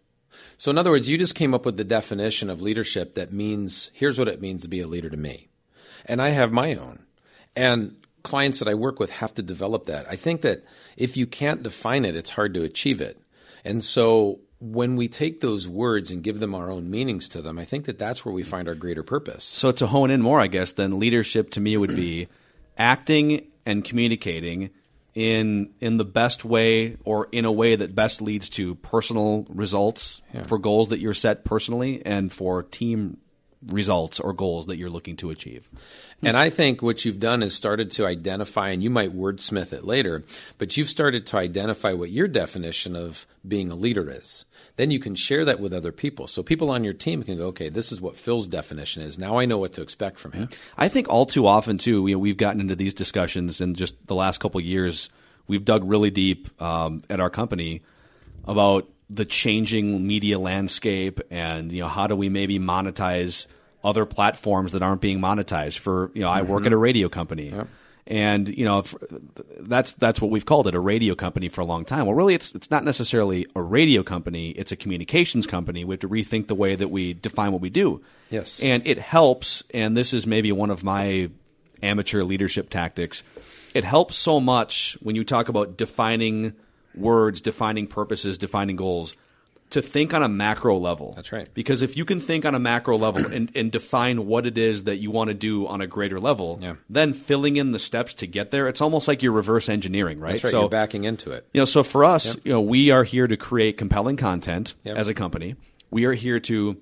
So, 0.63 0.71
in 0.71 0.79
other 0.79 0.93
words, 0.93 1.09
you 1.09 1.19
just 1.19 1.35
came 1.35 1.55
up 1.55 1.67
with 1.67 1.77
the 1.77 1.83
definition 1.83 2.49
of 2.49 2.63
leadership 2.63 3.15
that 3.15 3.33
means 3.33 3.91
here's 3.95 4.17
what 4.17 4.29
it 4.29 4.41
means 4.41 4.63
to 4.63 4.69
be 4.69 4.79
a 4.79 4.87
leader 4.87 5.11
to 5.11 5.17
me. 5.17 5.49
And 6.07 6.23
I 6.23 6.29
have 6.29 6.53
my 6.53 6.77
own. 6.77 7.01
And 7.57 7.97
clients 8.23 8.61
that 8.61 8.69
I 8.69 8.75
work 8.75 9.01
with 9.01 9.11
have 9.11 9.35
to 9.35 9.43
develop 9.43 9.87
that. 9.87 10.09
I 10.09 10.15
think 10.15 10.43
that 10.43 10.63
if 10.97 11.17
you 11.17 11.27
can't 11.27 11.65
define 11.65 12.05
it, 12.05 12.15
it's 12.15 12.31
hard 12.31 12.55
to 12.55 12.63
achieve 12.63 13.01
it. 13.01 13.21
And 13.65 13.83
so, 13.83 14.39
when 14.61 14.95
we 14.95 15.09
take 15.09 15.41
those 15.41 15.67
words 15.67 16.13
and 16.13 16.23
give 16.23 16.39
them 16.39 16.55
our 16.55 16.71
own 16.71 16.89
meanings 16.89 17.29
to 17.31 17.43
them, 17.43 17.59
I 17.59 17.65
think 17.65 17.87
that 17.87 17.99
that's 17.99 18.25
where 18.25 18.33
we 18.33 18.45
find 18.45 18.69
our 18.69 18.77
greater 18.77 19.03
purpose. 19.03 19.43
So 19.43 19.73
to 19.73 19.89
hone 19.89 20.13
in 20.13 20.23
more, 20.23 20.41
I 20.41 20.47
guess, 20.47 20.71
then 20.71 21.01
leadership 21.01 21.51
to 21.51 21.61
me 21.61 21.77
would 21.77 21.97
be 21.97 22.29
acting 22.79 23.49
and 23.67 23.85
communicating 23.85 24.71
in 25.15 25.71
in 25.81 25.97
the 25.99 26.05
best 26.05 26.45
way 26.45 26.97
or 27.05 27.29
in 27.33 27.45
a 27.45 27.53
way 27.53 27.77
that 27.77 27.95
best 27.95 28.23
leads 28.23 28.49
to 28.49 28.75
personal 28.77 29.47
results 29.51 30.23
for 30.45 30.59
goals 30.59 30.89
that 30.89 31.01
you're 31.01 31.15
set 31.15 31.45
personally 31.45 32.05
and 32.05 32.33
for 32.33 32.63
team 32.63 33.19
results 33.67 34.21
or 34.21 34.33
goals 34.33 34.67
that 34.67 34.77
you're 34.77 34.91
looking 34.91 35.17
to 35.17 35.31
achieve. 35.31 35.69
And 36.23 36.37
I 36.37 36.51
think 36.51 36.83
what 36.83 37.05
you've 37.05 37.19
done 37.19 37.43
is 37.43 37.55
started 37.55 37.91
to 37.93 38.07
identify, 38.07 38.69
and 38.71 38.83
you 38.83 38.91
might 38.91 39.15
wordsmith 39.15 39.73
it 39.73 39.85
later, 39.85 40.23
but 40.59 40.77
you've 40.77 40.89
started 40.89 41.27
to 41.27 41.37
identify 41.37 41.93
what 41.93 42.11
your 42.11 42.29
definition 42.29 42.95
of 42.95 43.27
being 43.47 43.71
a 43.71 43.75
leader 43.75 44.09
is. 44.09 44.45
Then 44.77 44.91
you 44.91 45.01
can 45.01 45.15
share 45.17 45.45
that 45.45 45.59
with 45.59 45.75
other 45.75 45.91
people. 45.91 46.29
So 46.29 46.43
people 46.43 46.71
on 46.71 46.85
your 46.85 46.95
team 46.95 47.25
can 47.25 47.39
go, 47.39 47.47
okay, 47.49 47.69
this 47.69 47.91
is 47.91 48.01
what 48.01 48.17
Phil's 48.17 48.47
definition 48.47 49.03
is. 49.03 49.19
Now 49.19 49.39
I 49.39 49.47
know 49.47 49.59
what 49.59 49.73
to 49.75 49.83
expect 49.83 50.19
from 50.19 50.33
him. 50.33 50.49
I 50.79 50.89
think 50.89 51.09
all 51.09 51.27
too 51.27 51.47
often 51.47 51.77
too, 51.79 52.07
you 52.07 52.15
know, 52.15 52.21
we've 52.21 52.37
gotten 52.37 52.61
into 52.61 52.77
these 52.77 52.95
discussions 52.95 53.61
in 53.61 53.75
just 53.75 54.07
the 54.07 54.15
last 54.15 54.39
couple 54.39 54.61
years. 54.61 55.11
We've 55.49 55.65
dug 55.65 55.83
really 55.85 56.11
deep 56.11 56.63
um, 56.63 57.03
at 57.11 57.19
our 57.19 57.31
company 57.31 57.83
about 58.45 58.89
the 59.13 59.25
changing 59.25 60.07
media 60.07 60.39
landscape 60.39 61.21
and 61.31 61.71
you 61.71 61.83
know 61.83 61.89
how 61.89 62.07
do 62.07 62.17
we 62.17 62.29
maybe 62.29 62.59
monetize 62.59 63.47
other 63.85 64.07
platforms 64.07 64.73
that 64.73 64.83
aren't 64.83 65.01
being 65.01 65.21
monetized. 65.21 65.79
For 65.79 66.11
you 66.15 66.23
know, 66.23 66.29
I 66.29 66.43
work 66.43 66.61
mm-hmm. 66.61 66.67
at 66.69 66.73
a 66.73 66.79
radio 66.79 67.09
company. 67.09 67.53
And 68.05 68.49
you 68.49 68.65
know 68.65 68.85
that's 69.61 69.93
that's 69.93 70.21
what 70.21 70.33
we've 70.33 70.45
called 70.45 70.67
it 70.67 70.75
a 70.75 70.81
radio 70.81 71.15
company 71.15 71.49
for 71.49 71.61
a 71.61 71.65
long 71.65 71.85
time. 71.85 72.07
Well, 72.07 72.17
really, 72.17 72.35
it's 72.35 72.53
it's 72.53 72.69
not 72.69 72.85
necessarily 72.85 73.47
a 73.55 73.63
radio 73.63 74.03
company; 74.03 74.51
it's 74.51 74.73
a 74.73 74.77
communications 74.77 75.47
company. 75.47 75.85
We 75.85 75.93
have 75.93 76.01
to 76.01 76.09
rethink 76.09 76.49
the 76.49 76.57
way 76.57 76.75
that 76.75 76.89
we 76.89 77.15
define 77.15 77.53
what 77.53 77.61
we 77.61 77.71
do. 77.71 78.03
Yes. 78.29 78.61
And 78.61 78.85
it 78.89 78.99
helps, 78.99 79.63
and 79.73 79.97
this 79.97 80.13
is 80.13 80.27
maybe 80.27 80.51
one 80.51 80.71
of 80.71 80.83
my 80.83 81.31
amateur 81.81 82.25
leadership 82.25 82.71
tactics. 82.71 83.23
It 83.73 83.85
helps 83.85 84.17
so 84.17 84.41
much 84.41 84.99
when 85.01 85.15
you 85.15 85.23
talk 85.23 85.49
about 85.49 85.77
defining 85.77 86.55
words, 86.95 87.41
defining 87.41 87.87
purposes, 87.87 88.39
defining 88.39 88.77
goals, 88.77 89.17
to 89.71 89.81
think 89.81 90.13
on 90.13 90.23
a 90.23 90.29
macro 90.29 90.77
level. 90.77 91.15
That's 91.17 91.33
right. 91.33 91.49
Because 91.55 91.81
if 91.81 91.97
you 91.97 92.05
can 92.05 92.21
think 92.21 92.45
on 92.45 92.55
a 92.55 92.59
macro 92.59 92.99
level 92.99 93.25
and, 93.27 93.51
and 93.57 93.73
define 93.73 94.27
what 94.27 94.45
it 94.45 94.59
is 94.59 94.85
that 94.85 94.97
you 94.99 95.11
want 95.11 95.29
to 95.29 95.35
do 95.35 95.67
on 95.67 95.81
a 95.81 95.87
greater 95.87 96.21
level, 96.21 96.59
Yeah. 96.61 96.75
then 96.91 97.15
filling 97.15 97.57
in 97.57 97.73
the 97.73 97.79
steps 97.79 98.13
to 98.15 98.27
get 98.27 98.51
there, 98.51 98.69
it's 98.69 98.83
almost 98.83 99.09
like 99.09 99.23
you're 99.23 99.33
reverse 99.33 99.71
engineering, 99.71 100.21
right? 100.21 100.33
That's 100.33 100.45
right. 100.45 100.51
So 100.51 100.61
You're 100.61 100.69
backing 100.69 101.05
into 101.05 101.31
it. 101.31 101.47
you 101.55 101.61
know, 101.63 101.65
so 101.65 101.83
for 101.83 102.05
us, 102.05 102.37
you 102.45 102.53
know, 102.53 102.61
we 102.61 102.91
are 102.91 103.03
here 103.05 103.27
to 103.27 103.37
create 103.39 103.79
compelling 103.79 104.19
content 104.19 104.75
Yep. 104.85 104.97
as 104.99 105.09
a 105.09 105.15
company. 105.15 105.57
We 105.91 106.05
are 106.05 106.13
here 106.13 106.39
to 106.41 106.77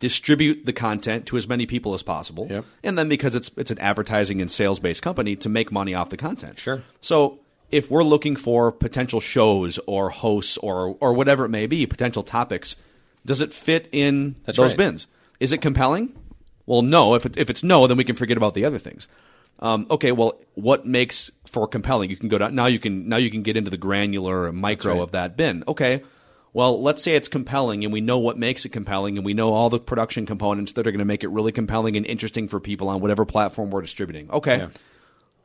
distribute 0.00 0.66
the 0.66 0.72
content 0.72 1.26
to 1.26 1.36
as 1.36 1.48
many 1.48 1.66
people 1.66 1.94
as 1.94 2.02
possible. 2.02 2.46
Yep. 2.50 2.64
And 2.82 2.98
then 2.98 3.08
because 3.08 3.34
it's 3.34 3.50
it's 3.56 3.70
an 3.70 3.78
advertising 3.78 4.40
and 4.40 4.50
sales 4.50 4.78
based 4.80 5.02
company 5.02 5.36
to 5.36 5.48
make 5.48 5.72
money 5.72 5.94
off 5.94 6.10
the 6.10 6.16
content. 6.16 6.58
Sure. 6.58 6.82
So 7.00 7.38
if 7.70 7.90
we're 7.90 8.04
looking 8.04 8.36
for 8.36 8.70
potential 8.72 9.20
shows 9.20 9.78
or 9.86 10.10
hosts 10.10 10.56
or 10.58 10.96
or 11.00 11.12
whatever 11.12 11.44
it 11.44 11.50
may 11.50 11.66
be, 11.66 11.86
potential 11.86 12.22
topics, 12.22 12.76
does 13.26 13.40
it 13.40 13.54
fit 13.54 13.88
in 13.92 14.36
That's 14.44 14.58
those 14.58 14.72
right. 14.72 14.78
bins? 14.78 15.06
Is 15.40 15.52
it 15.52 15.58
compelling? 15.58 16.14
Well, 16.66 16.82
no. 16.82 17.14
If 17.14 17.26
it, 17.26 17.36
if 17.36 17.50
it's 17.50 17.62
no, 17.62 17.86
then 17.86 17.96
we 17.96 18.04
can 18.04 18.16
forget 18.16 18.36
about 18.36 18.54
the 18.54 18.64
other 18.64 18.78
things. 18.78 19.08
Um, 19.60 19.86
okay, 19.90 20.12
well, 20.12 20.40
what 20.54 20.86
makes 20.86 21.30
for 21.46 21.68
compelling? 21.68 22.10
You 22.10 22.16
can 22.16 22.28
go 22.28 22.38
down 22.38 22.54
now. 22.54 22.66
You 22.66 22.78
can 22.78 23.08
now 23.08 23.16
you 23.16 23.30
can 23.30 23.42
get 23.42 23.56
into 23.56 23.70
the 23.70 23.76
granular 23.76 24.50
micro 24.52 24.94
right. 24.94 25.02
of 25.02 25.12
that 25.12 25.36
bin. 25.36 25.64
Okay, 25.68 26.02
well, 26.52 26.82
let's 26.82 27.02
say 27.02 27.14
it's 27.14 27.28
compelling, 27.28 27.84
and 27.84 27.92
we 27.92 28.00
know 28.00 28.18
what 28.18 28.38
makes 28.38 28.64
it 28.64 28.70
compelling, 28.70 29.16
and 29.16 29.24
we 29.24 29.34
know 29.34 29.52
all 29.52 29.70
the 29.70 29.78
production 29.78 30.26
components 30.26 30.72
that 30.72 30.86
are 30.86 30.90
going 30.90 30.98
to 30.98 31.04
make 31.04 31.24
it 31.24 31.28
really 31.28 31.52
compelling 31.52 31.96
and 31.96 32.06
interesting 32.06 32.48
for 32.48 32.60
people 32.60 32.88
on 32.88 33.00
whatever 33.00 33.24
platform 33.24 33.70
we're 33.70 33.82
distributing. 33.82 34.30
Okay, 34.30 34.58
Yeah. 34.58 34.68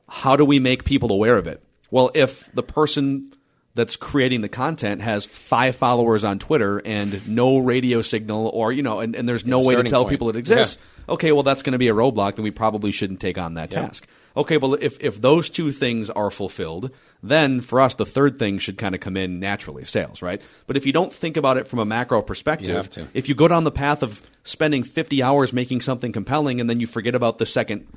how 0.07 0.35
do 0.35 0.45
we 0.45 0.59
make 0.59 0.83
people 0.83 1.11
aware 1.11 1.37
of 1.37 1.47
it? 1.47 1.63
Well, 1.91 2.11
if 2.13 2.51
the 2.53 2.63
person 2.63 3.33
that's 3.75 3.95
creating 3.95 4.41
the 4.41 4.49
content 4.49 5.01
has 5.01 5.25
five 5.25 5.75
followers 5.75 6.25
on 6.25 6.39
Twitter 6.39 6.79
and 6.83 7.27
no 7.27 7.59
radio 7.59 8.01
signal, 8.01 8.47
or 8.49 8.71
you 8.71 8.83
know, 8.83 8.99
and, 8.99 9.15
and 9.15 9.27
there's 9.29 9.45
no 9.45 9.61
way 9.61 9.75
to 9.75 9.83
tell 9.83 10.03
point. 10.03 10.11
people 10.11 10.29
it 10.29 10.35
exists. 10.35 10.77
Okay, 11.07 11.31
well, 11.31 11.43
that's 11.43 11.63
going 11.63 11.71
to 11.73 11.79
be 11.79 11.87
a 11.87 11.93
roadblock. 11.93 12.35
Then 12.35 12.43
we 12.43 12.51
probably 12.51 12.91
shouldn't 12.91 13.19
take 13.19 13.37
on 13.37 13.55
that 13.55 13.71
Yeah. 13.71 13.81
task. 13.81 14.07
Okay, 14.37 14.57
well, 14.57 14.75
if 14.75 14.97
if 15.01 15.19
those 15.21 15.49
two 15.49 15.71
things 15.71 16.09
are 16.11 16.29
fulfilled, 16.29 16.91
then 17.23 17.61
for 17.61 17.81
us, 17.81 17.95
the 17.95 18.05
third 18.05 18.37
thing 18.37 18.59
should 18.59 18.77
kind 18.77 18.93
of 18.93 19.01
come 19.01 19.17
in 19.17 19.39
naturally, 19.39 19.83
sales, 19.85 20.21
right? 20.21 20.41
But 20.67 20.77
if 20.77 20.85
you 20.85 20.93
don't 20.93 21.11
think 21.11 21.35
about 21.35 21.57
it 21.57 21.67
from 21.67 21.79
a 21.79 21.85
macro 21.85 22.21
perspective, 22.21 22.89
You 22.95 23.07
if 23.13 23.27
you 23.27 23.33
go 23.35 23.47
down 23.47 23.63
the 23.63 23.71
path 23.71 24.03
of 24.03 24.21
spending 24.43 24.83
50 24.83 25.23
hours 25.23 25.51
making 25.51 25.81
something 25.81 26.11
compelling 26.11 26.61
and 26.61 26.69
then 26.69 26.79
you 26.79 26.85
forget 26.87 27.15
about 27.15 27.39
the 27.39 27.45
second 27.45 27.87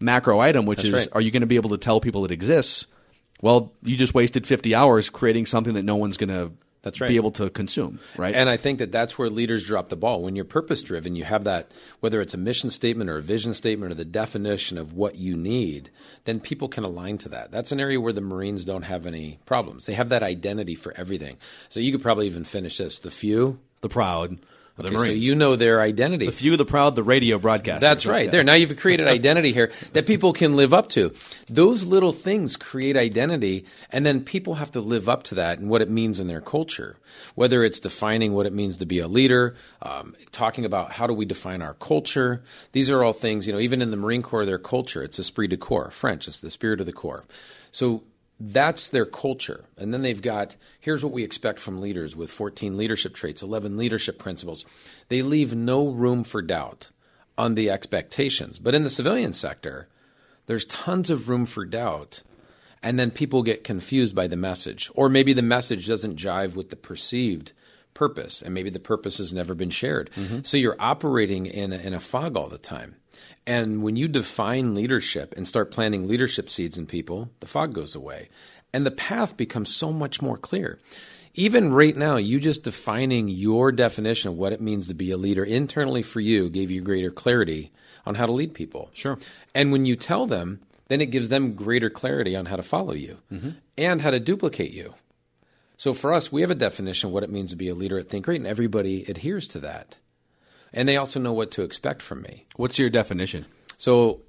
macro 0.00 0.40
item, 0.40 0.66
which 0.66 0.78
That's 0.78 0.88
is 0.88 0.92
right. 0.94 1.08
are 1.12 1.20
you 1.20 1.30
going 1.30 1.42
to 1.42 1.46
be 1.46 1.56
able 1.56 1.70
to 1.70 1.78
tell 1.78 2.00
people 2.00 2.24
it 2.24 2.30
exists? 2.30 2.86
Well, 3.42 3.72
you 3.82 3.96
just 3.96 4.14
wasted 4.14 4.46
50 4.46 4.74
hours 4.74 5.10
creating 5.10 5.46
something 5.46 5.74
that 5.74 5.82
no 5.82 5.96
one's 5.96 6.16
going 6.16 6.30
to 6.30 6.52
That's 6.82 7.00
right. 7.00 7.08
be 7.08 7.16
able 7.16 7.32
to 7.32 7.50
consume, 7.50 7.98
right? 8.16 8.34
And 8.34 8.48
I 8.48 8.56
think 8.56 8.78
that 8.78 8.92
that's 8.92 9.18
where 9.18 9.28
leaders 9.28 9.64
drop 9.64 9.88
the 9.88 9.96
ball. 9.96 10.22
When 10.22 10.36
you're 10.36 10.44
purpose 10.44 10.82
driven, 10.82 11.16
you 11.16 11.24
have 11.24 11.44
that, 11.44 11.72
whether 12.00 12.20
it's 12.20 12.32
a 12.34 12.38
mission 12.38 12.70
statement 12.70 13.10
or 13.10 13.18
a 13.18 13.22
vision 13.22 13.54
statement 13.54 13.92
or 13.92 13.94
the 13.94 14.04
definition 14.04 14.78
of 14.78 14.92
what 14.94 15.16
you 15.16 15.36
need, 15.36 15.90
then 16.24 16.40
people 16.40 16.68
can 16.68 16.84
align 16.84 17.18
to 17.18 17.28
that. 17.30 17.50
That's 17.50 17.72
an 17.72 17.80
area 17.80 18.00
where 18.00 18.12
the 18.12 18.20
Marines 18.20 18.64
don't 18.64 18.82
have 18.82 19.06
any 19.06 19.38
problems. 19.46 19.86
They 19.86 19.94
have 19.94 20.08
that 20.10 20.22
identity 20.22 20.74
for 20.74 20.94
everything. 20.96 21.36
So 21.68 21.80
you 21.80 21.92
could 21.92 22.02
probably 22.02 22.26
even 22.26 22.44
finish 22.44 22.78
this 22.78 23.00
the 23.00 23.10
few, 23.10 23.58
the 23.80 23.88
proud, 23.88 24.38
The 24.76 24.88
Okay, 24.88 24.96
so 24.98 25.12
you 25.12 25.34
know 25.34 25.56
their 25.56 25.80
identity. 25.80 26.26
the 26.26 26.32
few, 26.32 26.56
the 26.58 26.66
proud, 26.66 26.96
the 26.96 27.02
radio 27.02 27.38
broadcast. 27.38 27.80
That's 27.80 28.04
right. 28.04 28.30
There. 28.30 28.44
Now 28.44 28.54
you've 28.54 28.76
created 28.76 29.08
identity 29.08 29.52
here 29.52 29.72
that 29.94 30.06
people 30.06 30.34
can 30.34 30.54
live 30.54 30.74
up 30.74 30.90
to. 30.90 31.14
Those 31.46 31.86
little 31.86 32.12
things 32.12 32.56
create 32.56 32.94
identity, 32.94 33.64
and 33.90 34.04
then 34.04 34.22
people 34.22 34.56
have 34.56 34.70
to 34.72 34.80
live 34.80 35.08
up 35.08 35.22
to 35.24 35.36
that 35.36 35.58
and 35.58 35.70
what 35.70 35.80
it 35.80 35.88
means 35.88 36.20
in 36.20 36.26
their 36.26 36.42
culture. 36.42 36.98
Whether 37.34 37.64
it's 37.64 37.80
defining 37.80 38.34
what 38.34 38.44
it 38.44 38.52
means 38.52 38.76
to 38.78 38.86
be 38.86 38.98
a 38.98 39.08
leader, 39.08 39.56
um, 39.80 40.14
talking 40.30 40.66
about 40.66 40.92
how 40.92 41.06
do 41.06 41.14
we 41.14 41.24
define 41.24 41.62
our 41.62 41.74
culture. 41.74 42.42
These 42.72 42.90
are 42.90 43.02
all 43.02 43.14
things, 43.14 43.46
you 43.46 43.54
know, 43.54 43.60
even 43.60 43.80
in 43.80 43.90
the 43.90 43.96
Marine 43.96 44.22
Corps, 44.22 44.44
their 44.44 44.58
culture, 44.58 45.02
it's 45.02 45.18
esprit 45.18 45.48
de 45.48 45.56
corps, 45.56 45.90
French, 45.90 46.28
it's 46.28 46.40
the 46.40 46.50
spirit 46.50 46.80
of 46.80 46.86
the 46.86 46.92
Corps. 46.92 47.24
So 47.70 48.02
that's 48.38 48.90
their 48.90 49.06
culture. 49.06 49.64
And 49.76 49.92
then 49.92 50.02
they've 50.02 50.20
got 50.20 50.56
here's 50.80 51.02
what 51.02 51.12
we 51.12 51.24
expect 51.24 51.58
from 51.58 51.80
leaders 51.80 52.14
with 52.14 52.30
14 52.30 52.76
leadership 52.76 53.14
traits, 53.14 53.42
11 53.42 53.76
leadership 53.76 54.18
principles. 54.18 54.64
They 55.08 55.22
leave 55.22 55.54
no 55.54 55.88
room 55.88 56.24
for 56.24 56.42
doubt 56.42 56.90
on 57.38 57.54
the 57.54 57.70
expectations. 57.70 58.58
But 58.58 58.74
in 58.74 58.84
the 58.84 58.90
civilian 58.90 59.32
sector, 59.32 59.88
there's 60.46 60.64
tons 60.64 61.10
of 61.10 61.28
room 61.28 61.46
for 61.46 61.64
doubt. 61.64 62.22
And 62.82 62.98
then 62.98 63.10
people 63.10 63.42
get 63.42 63.64
confused 63.64 64.14
by 64.14 64.26
the 64.26 64.36
message. 64.36 64.90
Or 64.94 65.08
maybe 65.08 65.32
the 65.32 65.42
message 65.42 65.86
doesn't 65.86 66.16
jive 66.16 66.54
with 66.54 66.70
the 66.70 66.76
perceived 66.76 67.52
purpose, 67.94 68.42
and 68.42 68.52
maybe 68.52 68.68
the 68.68 68.78
purpose 68.78 69.18
has 69.18 69.32
never 69.32 69.54
been 69.54 69.70
shared. 69.70 70.10
Mm-hmm. 70.14 70.40
So 70.42 70.58
you're 70.58 70.76
operating 70.78 71.46
in 71.46 71.72
a, 71.72 71.76
in 71.78 71.94
a 71.94 72.00
fog 72.00 72.36
all 72.36 72.48
the 72.48 72.58
time. 72.58 72.96
And 73.46 73.82
when 73.82 73.96
you 73.96 74.08
define 74.08 74.74
leadership 74.74 75.34
and 75.36 75.46
start 75.46 75.70
planting 75.70 76.08
leadership 76.08 76.50
seeds 76.50 76.78
in 76.78 76.86
people, 76.86 77.30
the 77.40 77.46
fog 77.46 77.74
goes 77.74 77.94
away. 77.94 78.28
And 78.72 78.84
the 78.84 78.90
path 78.90 79.36
becomes 79.36 79.74
so 79.74 79.92
much 79.92 80.20
more 80.20 80.36
clear. 80.36 80.78
Even 81.34 81.72
right 81.72 81.96
now, 81.96 82.16
you 82.16 82.40
just 82.40 82.62
defining 82.62 83.28
your 83.28 83.70
definition 83.70 84.30
of 84.30 84.38
what 84.38 84.52
it 84.52 84.60
means 84.60 84.88
to 84.88 84.94
be 84.94 85.10
a 85.10 85.18
leader 85.18 85.44
internally 85.44 86.02
for 86.02 86.20
you 86.20 86.48
gave 86.48 86.70
you 86.70 86.80
greater 86.80 87.10
clarity 87.10 87.72
on 88.06 88.14
how 88.14 88.26
to 88.26 88.32
lead 88.32 88.54
people. 88.54 88.90
Sure. 88.94 89.18
And 89.54 89.70
when 89.70 89.84
you 89.84 89.96
tell 89.96 90.26
them, 90.26 90.60
then 90.88 91.00
it 91.00 91.10
gives 91.10 91.28
them 91.28 91.54
greater 91.54 91.90
clarity 91.90 92.36
on 92.36 92.46
how 92.46 92.56
to 92.56 92.62
follow 92.62 92.94
you 92.94 93.18
mm-hmm. 93.30 93.50
and 93.76 94.00
how 94.00 94.10
to 94.10 94.20
duplicate 94.20 94.72
you. 94.72 94.94
So 95.76 95.92
for 95.92 96.14
us, 96.14 96.32
we 96.32 96.40
have 96.40 96.50
a 96.50 96.54
definition 96.54 97.08
of 97.08 97.12
what 97.12 97.22
it 97.22 97.30
means 97.30 97.50
to 97.50 97.56
be 97.56 97.68
a 97.68 97.74
leader 97.74 97.98
at 97.98 98.08
Think 98.08 98.24
Great, 98.24 98.40
and 98.40 98.46
everybody 98.46 99.04
adheres 99.04 99.46
to 99.48 99.60
that. 99.60 99.96
And 100.72 100.88
they 100.88 100.96
also 100.96 101.20
know 101.20 101.32
what 101.32 101.50
to 101.52 101.62
expect 101.62 102.02
from 102.02 102.22
me. 102.22 102.46
What's 102.56 102.78
your 102.78 102.90
definition? 102.90 103.46
So 103.76 104.20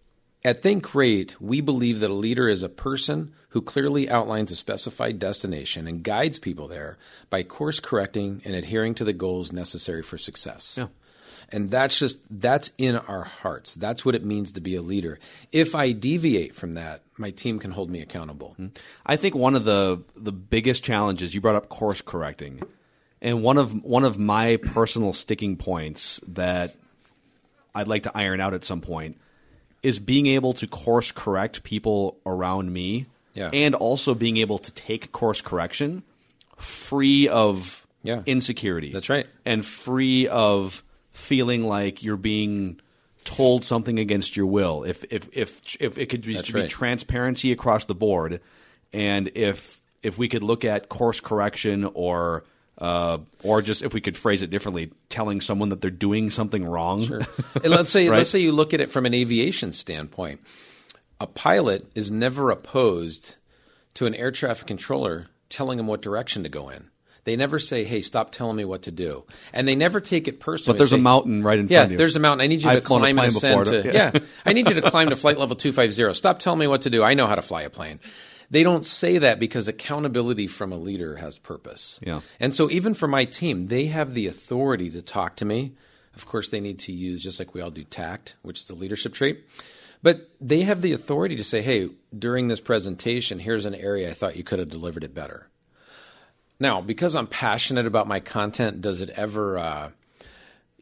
at 0.46 0.62
Think 0.62 0.84
Great, 0.84 1.40
we 1.42 1.62
believe 1.62 2.00
that 2.00 2.10
a 2.10 2.14
leader 2.14 2.48
is 2.48 2.64
a 2.64 2.70
person 2.70 3.34
who 3.50 3.62
clearly 3.62 4.10
outlines 4.10 4.52
a 4.52 4.56
specified 4.56 5.20
destination 5.20 5.88
and 5.88 6.04
guides 6.04 6.40
people 6.40 6.68
there 6.68 6.98
by 7.30 7.44
course 7.44 7.80
correcting 7.80 8.42
and 8.46 8.56
adhering 8.56 8.96
to 8.96 9.04
the 9.04 9.14
goals 9.14 9.52
necessary 9.52 10.04
for 10.04 10.18
success. 10.18 10.78
Yeah. 10.80 10.88
And 11.50 11.72
that's 11.72 11.98
just 11.98 12.20
that's 12.30 12.72
in 12.78 12.98
our 12.98 13.24
hearts. 13.24 13.74
That's 13.74 14.04
what 14.04 14.16
it 14.16 14.24
means 14.24 14.52
to 14.54 14.62
be 14.62 14.76
a 14.76 14.82
leader. 14.82 15.18
If 15.52 15.76
I 15.76 15.92
deviate 15.94 16.56
from 16.56 16.74
that, 16.74 17.04
my 17.18 17.32
team 17.32 17.60
can 17.60 17.72
hold 17.72 17.90
me 17.90 18.02
accountable. 18.02 18.54
Hmm. 18.58 18.68
I 19.06 19.16
think 19.16 19.34
one 19.34 19.56
of 19.56 19.64
the 19.64 20.04
the 20.16 20.34
biggest 20.34 20.84
challenges 20.84 21.34
you 21.34 21.40
brought 21.40 21.56
up 21.56 21.70
course 21.70 22.02
correcting, 22.02 22.62
and 23.22 23.42
one 23.44 23.58
of 23.58 23.84
one 23.84 24.04
of 24.04 24.18
my 24.18 24.58
personal 24.58 25.14
sticking 25.14 25.56
points 25.58 26.20
that 26.28 26.76
I'd 27.76 27.88
like 27.88 28.04
to 28.04 28.12
iron 28.18 28.40
out 28.42 28.54
at 28.54 28.64
some 28.64 28.82
point 28.82 29.18
is 29.84 30.00
being 30.00 30.26
able 30.26 30.54
to 30.54 30.68
course 30.68 31.12
correct 31.12 31.64
people 31.64 32.18
around 32.26 32.74
me, 32.74 33.06
Yeah. 33.36 33.50
and 33.54 33.76
also 33.76 34.16
being 34.16 34.38
able 34.38 34.58
to 34.60 34.72
take 34.72 35.12
course 35.12 35.42
correction 35.42 36.04
free 36.58 37.28
of 37.28 37.86
Yeah. 38.04 38.24
insecurity. 38.26 38.92
That's 38.92 39.10
right. 39.10 39.28
and 39.46 39.66
free 39.66 40.28
of 40.28 40.84
feeling 41.12 41.68
like 41.68 42.04
you're 42.04 42.18
being 42.18 42.80
told 43.24 43.66
something 43.66 44.00
against 44.00 44.36
your 44.38 44.46
will. 44.46 44.84
If 44.84 45.04
if 45.12 45.30
if 45.34 45.62
if 45.80 45.98
it 45.98 46.08
could 46.08 46.22
be 46.24 46.36
right. 46.36 46.70
transparency 46.70 47.52
across 47.52 47.86
the 47.86 47.96
board, 47.96 48.40
and 48.94 49.30
if 49.36 49.82
if 50.02 50.18
we 50.18 50.28
could 50.30 50.44
look 50.44 50.64
at 50.66 50.90
course 50.90 51.20
correction 51.20 51.90
or 51.94 52.46
uh, 52.78 53.18
or 53.44 53.62
just 53.62 53.82
if 53.82 53.94
we 53.94 54.02
could 54.02 54.16
phrase 54.18 54.42
it 54.42 54.50
differently, 54.50 54.92
telling 55.10 55.42
someone 55.42 55.70
that 55.70 55.82
they're 55.82 55.90
doing 55.92 56.30
something 56.30 56.64
wrong. 56.66 57.04
And 57.64 57.70
let's 57.72 57.90
say 57.90 58.08
Right. 58.10 58.18
let's 58.18 58.30
say 58.30 58.40
you 58.40 58.52
look 58.52 58.74
at 58.74 58.82
it 58.82 58.92
from 58.92 59.06
an 59.06 59.14
aviation 59.14 59.74
standpoint. 59.74 60.42
A 61.20 61.26
pilot 61.28 61.90
is 61.96 62.12
never 62.12 62.52
opposed 62.52 63.36
to 63.96 64.06
an 64.06 64.14
air 64.14 64.30
traffic 64.32 64.68
controller 64.68 65.28
telling 65.50 65.80
him 65.80 65.88
what 65.88 66.02
direction 66.02 66.44
to 66.44 66.50
go 66.50 66.70
in. 66.70 66.90
They 67.24 67.36
never 67.36 67.60
say, 67.60 67.84
"Hey, 67.84 68.00
stop 68.02 68.32
telling 68.32 68.56
me 68.56 68.64
what 68.64 68.84
to 68.84 68.92
do," 68.92 69.26
and 69.52 69.68
they 69.68 69.76
never 69.76 70.00
take 70.00 70.30
it 70.30 70.40
personally. 70.40 70.76
But 70.76 70.78
there's 70.78 70.94
a 70.94 70.98
mountain 70.98 71.44
right 71.44 71.60
in 71.60 71.68
Yeah, 71.68 71.80
front 71.80 71.86
of 71.88 71.92
you. 71.92 71.96
Yeah, 71.96 71.98
there's 71.98 72.16
a 72.16 72.20
mountain. 72.22 72.44
I 72.44 72.48
need 72.48 72.64
you 72.64 72.70
I've 72.70 72.80
to 72.80 72.86
climb 72.86 73.18
and 73.20 73.28
ascend 73.28 73.66
before, 73.66 73.82
to. 73.82 73.88
yeah. 73.94 74.12
Yeah, 74.14 74.20
I 74.46 74.54
need 74.54 74.70
you 74.70 74.76
to 74.76 74.82
climb 74.90 75.10
to 75.10 75.16
flight 75.18 75.38
level 75.38 75.56
two 75.58 75.74
five 75.74 75.92
zero. 75.92 76.14
Stop 76.14 76.40
telling 76.40 76.60
me 76.60 76.68
what 76.68 76.84
to 76.84 76.90
do. 76.90 77.04
I 77.04 77.16
know 77.16 77.28
how 77.28 77.36
to 77.36 77.42
fly 77.42 77.64
a 77.64 77.70
plane. 77.70 78.00
They 78.50 78.64
don't 78.64 78.86
say 78.86 79.18
that 79.18 79.40
because 79.40 79.68
accountability 79.68 80.48
from 80.48 80.72
a 80.72 80.78
leader 80.78 81.18
has 81.18 81.38
purpose. 81.38 82.00
Yeah. 82.02 82.22
And 82.40 82.56
so 82.56 82.70
even 82.70 82.94
for 82.94 83.08
my 83.08 83.26
team, 83.26 83.68
they 83.68 83.88
have 83.88 84.14
the 84.14 84.28
authority 84.28 84.90
to 84.92 85.02
talk 85.02 85.36
to 85.38 85.46
me. 85.46 85.74
Of 86.16 86.26
course, 86.26 86.50
they 86.50 86.62
need 86.62 86.80
to 86.80 86.94
use 86.94 87.22
just 87.22 87.40
like 87.40 87.54
we 87.54 87.62
all 87.62 87.72
do 87.72 87.84
tact, 87.84 88.36
which 88.42 88.60
is 88.62 88.68
the 88.68 88.76
leadership 88.76 89.14
trait. 89.14 89.44
But 90.02 90.30
they 90.40 90.62
have 90.62 90.82
the 90.82 90.94
authority 90.94 91.36
to 91.36 91.44
say, 91.44 91.62
"Hey, 91.62 91.90
during 92.18 92.48
this 92.48 92.62
presentation, 92.62 93.40
here's 93.40 93.66
an 93.66 93.76
area 93.76 94.10
I 94.10 94.14
thought 94.14 94.38
you 94.38 94.44
could 94.44 94.60
have 94.60 94.70
delivered 94.70 95.04
it 95.04 95.14
better." 95.14 95.48
Now, 96.60 96.82
because 96.82 97.16
I'm 97.16 97.28
passionate 97.28 97.86
about 97.86 98.08
my 98.08 98.20
content, 98.20 98.82
does 98.82 99.02
it 99.02 99.10
ever, 99.12 99.60
uh, 99.60 99.90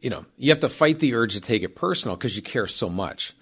you 0.00 0.10
know, 0.10 0.24
you 0.38 0.50
have 0.50 0.60
to 0.60 0.68
fight 0.68 1.00
the 1.00 1.14
urge 1.14 1.34
to 1.34 1.40
take 1.40 1.62
it 1.62 1.74
personal 1.74 2.16
because 2.16 2.36
you 2.36 2.42
care 2.42 2.66
so 2.66 2.88
much. 2.88 3.34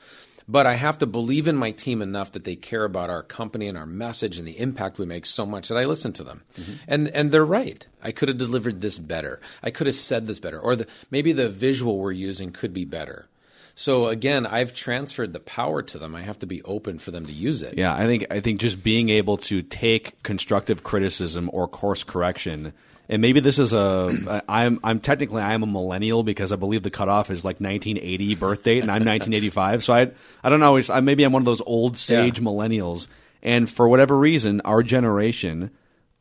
But 0.46 0.66
I 0.66 0.74
have 0.74 0.98
to 0.98 1.07
believe 1.07 1.48
in 1.48 1.57
my 1.57 1.70
team 1.70 2.02
enough 2.02 2.33
that 2.33 2.44
they 2.44 2.57
care 2.57 2.85
about 2.85 3.09
our 3.09 3.22
company 3.22 3.66
and 3.66 3.78
our 3.78 3.87
message 3.87 4.38
and 4.38 4.46
the 4.46 4.59
impact 4.59 4.98
we 4.98 5.07
make 5.07 5.24
so 5.24 5.46
much 5.46 5.68
that 5.68 5.78
I 5.78 5.85
listen 5.85 6.12
to 6.14 6.24
them. 6.24 6.42
Mm-hmm. 6.57 6.72
And 6.87 7.09
and 7.09 7.33
they're 7.33 7.44
right. 7.44 7.87
I 8.02 8.12
could 8.12 8.28
have 8.28 8.38
delivered 8.38 8.80
this 8.80 8.98
better. 8.98 9.40
I 9.62 9.70
could 9.70 9.87
have 9.87 9.96
said 9.96 10.26
this 10.26 10.40
better. 10.40 10.61
Or 10.61 10.76
the, 10.76 10.87
maybe 11.11 11.33
the 11.33 11.48
visual 11.48 11.98
we're 11.98 12.12
using 12.12 12.52
could 12.52 12.74
be 12.74 12.85
better. 12.85 13.26
So 13.74 14.07
again, 14.07 14.46
I've 14.46 14.72
transferred 14.72 15.33
the 15.33 15.40
power 15.40 15.83
to 15.83 15.98
them. 15.98 16.14
I 16.14 16.22
have 16.22 16.38
to 16.40 16.46
be 16.46 16.62
open 16.62 16.98
for 16.98 17.11
them 17.11 17.26
to 17.26 17.33
use 17.33 17.62
it. 17.62 17.76
Yeah, 17.76 17.94
I 17.94 18.07
think 18.07 18.26
I 18.30 18.40
think 18.40 18.61
just 18.61 18.85
being 18.85 19.09
able 19.09 19.37
to 19.38 19.62
take 19.62 20.22
constructive 20.22 20.85
criticism 20.85 21.50
or 21.52 21.66
course 21.66 22.04
correction, 22.04 22.72
and 23.08 23.20
maybe 23.22 23.40
this 23.40 23.58
is 23.58 23.72
a 23.72 24.42
I'm 24.48 24.80
I'm 24.82 25.00
technically 25.00 25.42
I'm 25.42 25.62
a 25.62 25.66
millennial 25.66 26.22
because 26.22 26.52
I 26.52 26.56
believe 26.56 26.82
the 26.82 26.90
cutoff 26.90 27.30
is 27.30 27.44
like 27.44 27.60
1980 27.60 28.34
birth 28.36 28.62
date, 28.62 28.82
and 28.82 28.90
I'm 28.90 29.04
1985. 29.04 29.84
So 29.84 29.94
I 29.94 30.10
I 30.42 30.48
don't 30.50 30.60
know. 30.60 30.78
I, 30.90 31.00
maybe 31.00 31.24
I'm 31.24 31.32
one 31.32 31.42
of 31.42 31.46
those 31.46 31.62
old 31.64 31.96
sage 31.96 32.38
Yeah. 32.40 32.44
millennials, 32.46 33.08
and 33.42 33.68
for 33.70 33.88
whatever 33.88 34.16
reason, 34.18 34.60
our 34.62 34.82
generation. 34.82 35.70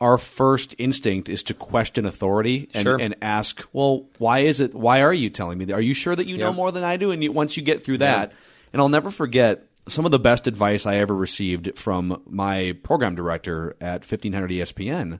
Our 0.01 0.17
first 0.17 0.75
instinct 0.79 1.29
is 1.29 1.43
to 1.43 1.53
question 1.53 2.05
authority 2.05 2.67
and, 2.73 2.83
Sure. 2.83 2.97
and 2.99 3.15
ask, 3.21 3.65
well, 3.71 4.05
why 4.17 4.39
is 4.39 4.59
it? 4.59 4.75
Why 4.75 5.01
are 5.01 5.13
you 5.13 5.29
telling 5.29 5.57
me 5.57 5.63
that? 5.65 5.75
Are 5.75 5.81
you 5.81 5.93
sure 5.93 6.13
that 6.13 6.27
you 6.27 6.37
know 6.37 6.51
more 6.51 6.73
than 6.73 6.83
I 6.83 6.97
do? 6.97 7.11
And 7.11 7.23
you, 7.23 7.31
once 7.31 7.55
you 7.55 7.63
get 7.63 7.81
through 7.81 7.99
that, 7.99 8.33
and 8.73 8.81
I'll 8.81 8.89
never 8.89 9.09
forget 9.11 9.63
some 9.87 10.03
of 10.03 10.11
the 10.11 10.19
best 10.19 10.45
advice 10.45 10.85
I 10.85 10.97
ever 10.97 11.15
received 11.15 11.77
from 11.79 12.21
my 12.27 12.75
program 12.83 13.15
director 13.15 13.77
at 13.79 14.01
1500 14.03 14.51
ESPN 14.51 15.19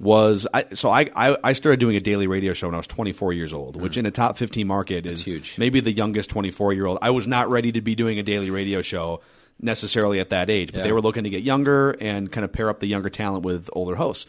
was 0.00 0.46
I, 0.52 0.64
so 0.72 0.90
I, 0.90 1.10
I 1.14 1.36
I 1.44 1.52
started 1.52 1.78
doing 1.78 1.94
a 1.94 2.00
daily 2.00 2.26
radio 2.26 2.54
show 2.54 2.66
when 2.68 2.74
I 2.74 2.78
was 2.78 2.86
24 2.86 3.32
years 3.34 3.52
old, 3.52 3.80
which 3.80 3.94
mm. 3.94 3.98
in 3.98 4.06
a 4.06 4.10
top 4.10 4.36
15 4.38 4.66
market 4.66 5.04
is 5.06 5.24
huge. 5.24 5.58
maybe 5.58 5.80
the 5.80 5.92
youngest 5.92 6.30
24 6.30 6.72
year 6.72 6.86
old. 6.86 6.98
I 7.02 7.10
was 7.10 7.26
not 7.26 7.50
ready 7.50 7.70
to 7.72 7.80
be 7.82 7.94
doing 7.94 8.18
a 8.18 8.22
daily 8.22 8.50
radio 8.50 8.80
show 8.82 9.20
necessarily 9.60 10.18
at 10.20 10.30
that 10.30 10.48
age, 10.48 10.72
but 10.72 10.78
Yeah. 10.78 10.84
they 10.84 10.92
were 10.92 11.02
looking 11.02 11.24
to 11.24 11.30
get 11.30 11.42
younger 11.42 11.90
and 11.90 12.32
kind 12.32 12.46
of 12.46 12.52
pair 12.52 12.70
up 12.70 12.80
the 12.80 12.86
younger 12.86 13.10
talent 13.10 13.44
with 13.44 13.68
older 13.74 13.94
hosts. 13.94 14.26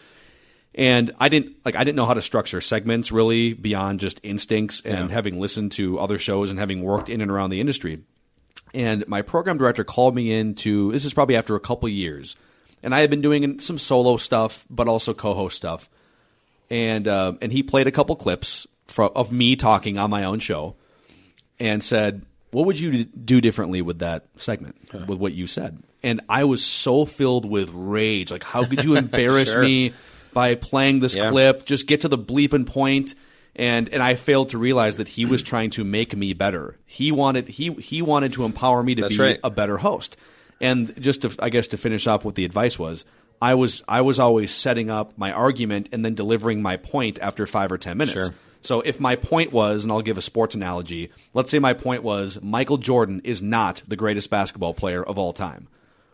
And 0.76 1.14
I 1.20 1.30
didn't 1.30 1.56
like 1.66 1.76
I 1.78 1.84
didn't 1.86 1.96
know 1.96 2.06
how 2.06 2.14
to 2.16 2.22
structure 2.22 2.60
segments 2.62 3.12
really 3.12 3.54
beyond 3.54 4.02
just 4.02 4.20
instincts 4.24 4.82
and 4.84 5.10
Yeah. 5.10 5.14
having 5.14 5.40
listened 5.40 5.72
to 5.74 6.00
other 6.00 6.20
shows 6.20 6.50
and 6.50 6.60
having 6.60 6.82
worked 6.82 7.08
in 7.10 7.22
and 7.22 7.32
around 7.32 7.50
the 7.50 7.62
industry. 7.62 8.02
And 8.74 9.06
my 9.08 9.22
program 9.22 9.58
director 9.58 9.84
called 9.84 10.16
me 10.16 10.34
in 10.34 10.56
to 10.56 10.92
this 10.92 11.04
is 11.06 11.14
probably 11.14 11.36
after 11.36 11.56
a 11.56 11.60
couple 11.60 11.90
years, 11.90 12.36
and 12.84 12.94
I 12.96 13.02
had 13.02 13.10
been 13.10 13.22
doing 13.22 13.60
some 13.60 13.78
solo 13.78 14.18
stuff, 14.18 14.66
but 14.70 14.88
also 14.88 15.14
co-host 15.14 15.56
stuff. 15.58 15.90
And 16.70 17.08
uh, 17.08 17.34
and 17.42 17.52
he 17.52 17.64
played 17.64 17.88
a 17.88 17.92
couple 17.92 18.16
clips 18.16 18.66
fro 18.88 19.08
of 19.08 19.32
me 19.32 19.56
talking 19.56 19.98
on 19.98 20.10
my 20.10 20.24
own 20.24 20.40
show, 20.40 20.76
and 21.60 21.84
said, 21.84 22.24
"What 22.52 22.66
would 22.66 22.80
you 22.80 23.04
do 23.06 23.42
differently 23.42 23.82
with 23.82 24.00
that 24.00 24.26
segment, 24.38 24.76
with 25.08 25.20
what 25.20 25.34
you 25.34 25.48
said?" 25.48 25.78
And 26.04 26.22
I 26.30 26.46
was 26.46 26.64
so 26.64 27.06
filled 27.06 27.50
with 27.50 27.72
rage, 27.74 28.32
like, 28.32 28.44
"How 28.44 28.64
could 28.66 28.84
you 28.86 28.96
embarrass 29.04 29.52
Sure. 29.52 29.62
me 29.64 29.94
by 30.34 30.56
playing 30.56 31.02
this 31.02 31.14
Yeah. 31.16 31.30
clip? 31.30 31.66
Just 31.66 31.88
get 31.88 32.02
to 32.02 32.08
the 32.08 32.18
bleeping 32.18 32.66
point." 32.66 33.16
And 33.54 33.90
and 33.90 34.02
I 34.02 34.16
failed 34.16 34.50
to 34.50 34.58
realize 34.58 34.96
that 34.96 35.10
he 35.10 35.26
was 35.26 35.44
trying 35.44 35.72
to 35.72 35.84
make 35.84 36.16
me 36.16 36.32
better. 36.32 36.78
He 36.86 37.12
wanted 37.12 37.50
he 37.50 37.74
he 37.74 38.02
wanted 38.02 38.32
to 38.34 38.46
empower 38.46 38.82
me 38.82 38.96
to 38.96 39.02
That's 39.02 39.18
be 39.18 39.22
right. 39.24 39.40
a 39.44 39.50
better 39.50 39.78
host. 39.78 40.16
And 40.62 41.02
just 41.02 41.24
to 41.24 41.36
I 41.40 41.50
guess 41.50 41.68
to 41.70 41.78
finish 41.78 42.08
off 42.08 42.24
what 42.24 42.36
the 42.36 42.46
advice 42.46 42.78
was, 42.80 43.04
I 43.42 43.56
was 43.56 43.84
I 43.88 44.02
was 44.02 44.20
always 44.20 44.52
setting 44.52 44.90
up 44.90 45.18
my 45.18 45.32
argument 45.32 45.90
and 45.92 46.06
then 46.06 46.14
delivering 46.16 46.62
my 46.62 46.78
point 46.78 47.20
after 47.22 47.46
five 47.48 47.72
or 47.72 47.78
ten 47.78 47.98
minutes. 47.98 48.14
Sure. 48.28 48.36
So 48.64 48.82
if 48.82 49.00
my 49.00 49.16
point 49.16 49.52
was, 49.52 49.84
and 49.84 49.92
I'll 49.92 50.04
give 50.04 50.20
a 50.20 50.22
sports 50.22 50.54
analogy, 50.54 51.12
let's 51.34 51.50
say 51.50 51.58
my 51.58 51.74
point 51.74 52.04
was 52.04 52.40
Michael 52.44 52.78
Jordan 52.78 53.22
is 53.24 53.42
not 53.42 53.82
the 53.88 53.96
greatest 53.96 54.30
basketball 54.30 54.76
player 54.76 55.04
of 55.04 55.18
all 55.18 55.34
time. 55.34 55.68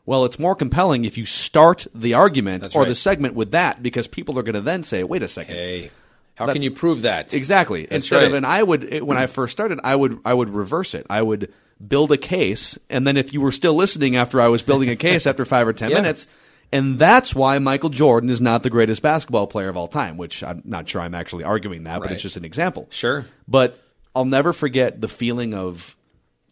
Well, 0.05 0.24
it's 0.24 0.39
more 0.39 0.55
compelling 0.55 1.03
if 1.03 1.17
you 1.17 1.26
start 1.26 1.86
the 1.93 2.13
argument 2.13 2.61
That's 2.63 2.74
or 2.76 2.84
right. 2.84 2.88
the 2.88 2.95
segment 2.95 3.34
with 3.34 3.51
that 3.51 3.84
because 3.84 4.07
people 4.07 4.39
are 4.39 4.43
going 4.43 4.55
to 4.55 4.61
then 4.61 4.84
say, 4.84 5.03
wait 5.03 5.21
a 5.24 5.28
second. 5.28 5.55
Hey, 5.55 5.91
how 6.36 6.45
That's- 6.45 6.53
can 6.55 6.63
you 6.63 6.71
prove 6.71 7.01
that? 7.01 7.34
Exactly. 7.34 7.82
That's 7.82 7.95
Instead 7.95 8.24
of, 8.24 8.34
and 8.34 8.45
I 8.45 8.63
would 8.63 8.86
it- 8.86 9.05
when 9.05 9.17
I 9.17 9.28
first 9.28 9.51
started, 9.51 9.82
I 9.84 9.93
would 9.93 10.19
I 10.24 10.34
would 10.34 10.49
reverse 10.49 10.93
it. 10.93 11.05
I 11.09 11.21
would 11.21 11.51
build 11.86 12.11
a 12.11 12.17
case, 12.17 12.78
and 12.89 13.05
then 13.05 13.17
if 13.17 13.34
you 13.34 13.41
were 13.41 13.51
still 13.51 13.73
listening 13.75 14.15
after 14.15 14.41
I 14.41 14.47
was 14.47 14.61
building 14.61 14.89
a 14.89 14.95
case 15.07 15.28
after 15.28 15.45
five 15.45 15.67
or 15.67 15.73
ten 15.73 15.89
Yeah. 15.91 15.97
minutes, 15.97 16.28
and 16.71 16.97
that's 16.99 17.34
why 17.36 17.59
Michael 17.59 17.89
Jordan 17.89 18.30
is 18.30 18.41
not 18.41 18.63
the 18.63 18.69
greatest 18.69 19.01
basketball 19.01 19.47
player 19.47 19.69
of 19.69 19.78
all 19.78 19.88
time. 19.88 20.17
Which 20.17 20.43
I'm 20.43 20.61
not 20.65 20.88
sure 20.89 21.01
I'm 21.01 21.15
actually 21.15 21.43
arguing 21.43 21.84
that, 21.84 22.01
but 22.01 22.11
it's 22.11 22.21
just 22.21 22.38
an 22.38 22.45
example. 22.45 22.88
Sure. 22.89 23.25
But 23.47 23.80
I'll 24.15 24.25
never 24.25 24.51
forget 24.53 24.99
the 24.99 25.07
feeling 25.07 25.53
of 25.53 25.95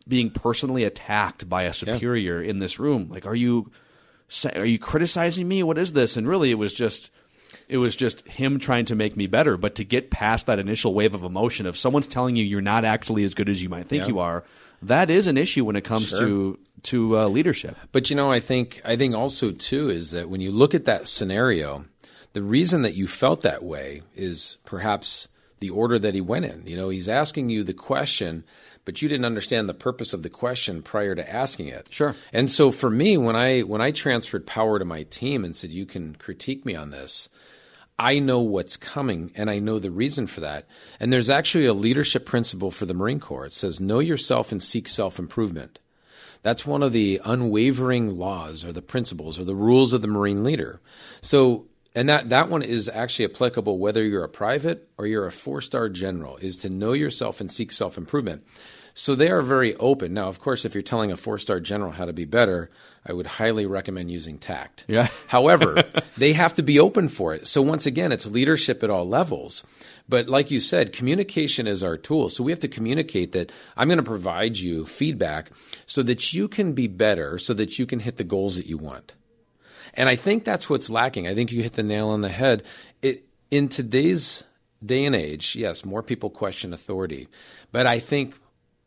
being 0.07 0.29
personally 0.29 0.83
attacked 0.83 1.49
by 1.49 1.63
a 1.63 1.73
superior 1.73 2.41
in 2.41 2.59
this 2.59 2.79
room. 2.79 3.07
Like, 3.09 3.25
are 3.25 3.35
you 3.35 3.71
are 4.55 4.65
you 4.65 4.79
criticizing 4.79 5.47
me? 5.47 5.63
What 5.63 5.77
is 5.77 5.93
this? 5.93 6.15
And 6.17 6.27
really, 6.27 6.51
it 6.51 6.55
was 6.59 6.73
just 6.73 7.11
it 7.67 7.77
was 7.77 7.95
just 7.95 8.25
him 8.27 8.59
trying 8.59 8.85
to 8.85 8.95
make 8.95 9.17
me 9.17 9.27
better. 9.27 9.57
But 9.57 9.75
to 9.75 9.83
get 9.83 10.11
past 10.11 10.45
that 10.45 10.59
initial 10.59 10.93
wave 10.93 11.13
of 11.15 11.23
emotion 11.23 11.65
of 11.65 11.75
someone's 11.75 12.07
telling 12.07 12.35
you 12.35 12.43
you're 12.45 12.61
not 12.61 12.85
actually 12.85 13.23
as 13.23 13.33
good 13.33 13.49
as 13.49 13.61
you 13.63 13.69
might 13.69 13.87
think 13.87 14.03
Yeah. 14.03 14.07
you 14.09 14.19
are, 14.19 14.43
that 14.81 15.09
is 15.09 15.27
an 15.27 15.37
issue 15.37 15.65
when 15.65 15.75
it 15.75 15.83
comes 15.83 16.09
Sure. 16.09 16.19
to 16.19 16.59
to 16.83 17.17
uh, 17.19 17.25
leadership. 17.27 17.75
But 17.91 18.09
you 18.09 18.15
know, 18.15 18.31
I 18.31 18.39
think 18.39 18.81
I 18.85 18.95
think 18.95 19.15
also 19.15 19.51
too 19.51 19.89
is 19.89 20.11
that 20.11 20.29
when 20.29 20.41
you 20.41 20.51
look 20.51 20.75
at 20.75 20.85
that 20.85 21.07
scenario, 21.07 21.85
the 22.33 22.43
reason 22.43 22.83
that 22.83 22.95
you 22.95 23.07
felt 23.07 23.41
that 23.41 23.63
way 23.63 24.03
is 24.15 24.57
perhaps 24.65 25.27
the 25.59 25.69
order 25.69 25.97
that 25.97 26.13
he 26.13 26.21
went 26.21 26.45
in. 26.45 26.63
You 26.67 26.75
know, 26.75 26.89
he's 26.89 27.09
asking 27.09 27.49
you 27.49 27.63
the 27.63 27.73
question, 27.73 28.43
but 28.83 29.01
you 29.01 29.07
didn't 29.09 29.25
understand 29.25 29.67
the 29.67 29.73
purpose 29.73 30.13
of 30.13 30.21
the 30.21 30.29
question 30.29 30.83
prior 30.83 31.15
to 31.15 31.27
asking 31.33 31.69
it. 31.69 31.87
Sure. 31.89 32.15
And 32.33 32.51
so 32.51 32.71
for 32.71 32.89
me, 32.91 33.17
when 33.17 33.35
I 33.35 33.61
when 33.61 33.81
I 33.81 33.91
transferred 33.91 34.45
power 34.45 34.77
to 34.77 34.85
my 34.85 35.03
team 35.03 35.43
and 35.43 35.55
said, 35.55 35.71
"You 35.71 35.85
can 35.87 36.15
critique 36.15 36.65
me 36.65 36.75
on 36.75 36.91
this," 36.91 37.29
I 37.97 38.19
know 38.19 38.39
what's 38.39 38.77
coming 38.77 39.31
and 39.35 39.49
I 39.49 39.59
know 39.59 39.79
the 39.79 39.91
reason 39.91 40.27
for 40.27 40.41
that. 40.41 40.67
And 40.99 41.13
there's 41.13 41.29
actually 41.29 41.65
a 41.65 41.73
leadership 41.73 42.25
principle 42.25 42.71
for 42.71 42.85
the 42.85 42.93
Marine 42.93 43.19
Corps. 43.19 43.45
It 43.45 43.53
says, 43.53 43.79
"Know 43.79 43.99
yourself 43.99 44.51
and 44.51 44.61
seek 44.61 44.87
self 44.87 45.17
improvement." 45.17 45.79
That's 46.45 46.63
one 46.63 46.83
of 46.83 46.91
the 46.91 47.19
unwavering 47.25 48.17
laws 48.17 48.63
or 48.63 48.71
the 48.71 48.83
principles 48.83 49.39
or 49.39 49.45
the 49.45 49.55
rules 49.55 49.93
of 49.93 50.03
the 50.03 50.07
Marine 50.07 50.43
leader. 50.43 50.79
So, 51.21 51.65
and 51.95 52.07
that, 52.07 52.29
that 52.29 52.49
one 52.49 52.61
is 52.61 52.87
actually 52.87 53.25
applicable 53.25 53.79
whether 53.79 54.03
you're 54.03 54.23
a 54.23 54.29
private 54.29 54.87
or 54.95 55.07
you're 55.07 55.25
a 55.25 55.31
four 55.31 55.59
star 55.59 55.89
general, 55.89 56.37
is 56.37 56.57
to 56.57 56.69
know 56.69 56.93
yourself 56.93 57.41
and 57.41 57.51
seek 57.51 57.71
self 57.71 57.97
improvement. 57.97 58.45
So 58.97 59.13
they 59.13 59.29
are 59.29 59.41
very 59.41 59.75
open. 59.75 60.13
Now, 60.13 60.29
of 60.29 60.39
course, 60.39 60.63
if 60.63 60.73
you're 60.73 60.81
telling 60.81 61.11
a 61.11 61.17
four 61.17 61.37
star 61.37 61.59
general 61.59 61.91
how 61.91 62.05
to 62.05 62.13
be 62.13 62.23
better, 62.23 62.71
I 63.05 63.11
would 63.11 63.27
highly 63.27 63.65
recommend 63.65 64.09
using 64.09 64.37
tact. 64.37 64.85
Yeah. 64.87 65.09
However, 65.27 65.83
they 66.17 66.31
have 66.31 66.53
to 66.53 66.63
be 66.63 66.79
open 66.79 67.09
for 67.09 67.33
it. 67.33 67.45
So 67.45 67.61
once 67.61 67.85
again, 67.85 68.13
it's 68.13 68.25
leadership 68.25 68.83
at 68.83 68.89
all 68.89 69.05
levels. 69.05 69.63
But 70.07 70.29
like 70.29 70.49
you 70.49 70.61
said, 70.61 70.93
communication 70.93 71.67
is 71.67 71.83
our 71.83 71.97
tool. 71.97 72.29
So 72.29 72.41
we 72.41 72.53
have 72.53 72.61
to 72.61 72.69
communicate 72.69 73.33
that 73.33 73.51
I'm 73.75 73.89
going 73.89 73.97
to 73.97 74.03
provide 74.03 74.57
you 74.57 74.85
feedback 74.85 75.51
so 75.85 76.01
that 76.03 76.31
you 76.33 76.47
can 76.47 76.71
be 76.71 76.87
better, 76.87 77.37
so 77.37 77.53
that 77.53 77.77
you 77.77 77.85
can 77.85 77.99
hit 77.99 78.15
the 78.15 78.23
goals 78.23 78.55
that 78.55 78.65
you 78.65 78.77
want. 78.77 79.13
And 79.93 80.07
I 80.07 80.15
think 80.15 80.45
that's 80.45 80.69
what's 80.69 80.89
lacking. 80.89 81.27
I 81.27 81.35
think 81.35 81.51
you 81.51 81.61
hit 81.61 81.73
the 81.73 81.83
nail 81.83 82.09
on 82.09 82.21
the 82.21 82.29
head. 82.29 82.63
It, 83.01 83.25
in 83.51 83.67
today's 83.67 84.45
day 84.85 85.03
and 85.03 85.15
age, 85.15 85.53
yes, 85.53 85.83
more 85.83 86.01
people 86.01 86.29
question 86.29 86.71
authority, 86.71 87.27
but 87.73 87.87
I 87.87 87.99
think 87.99 88.35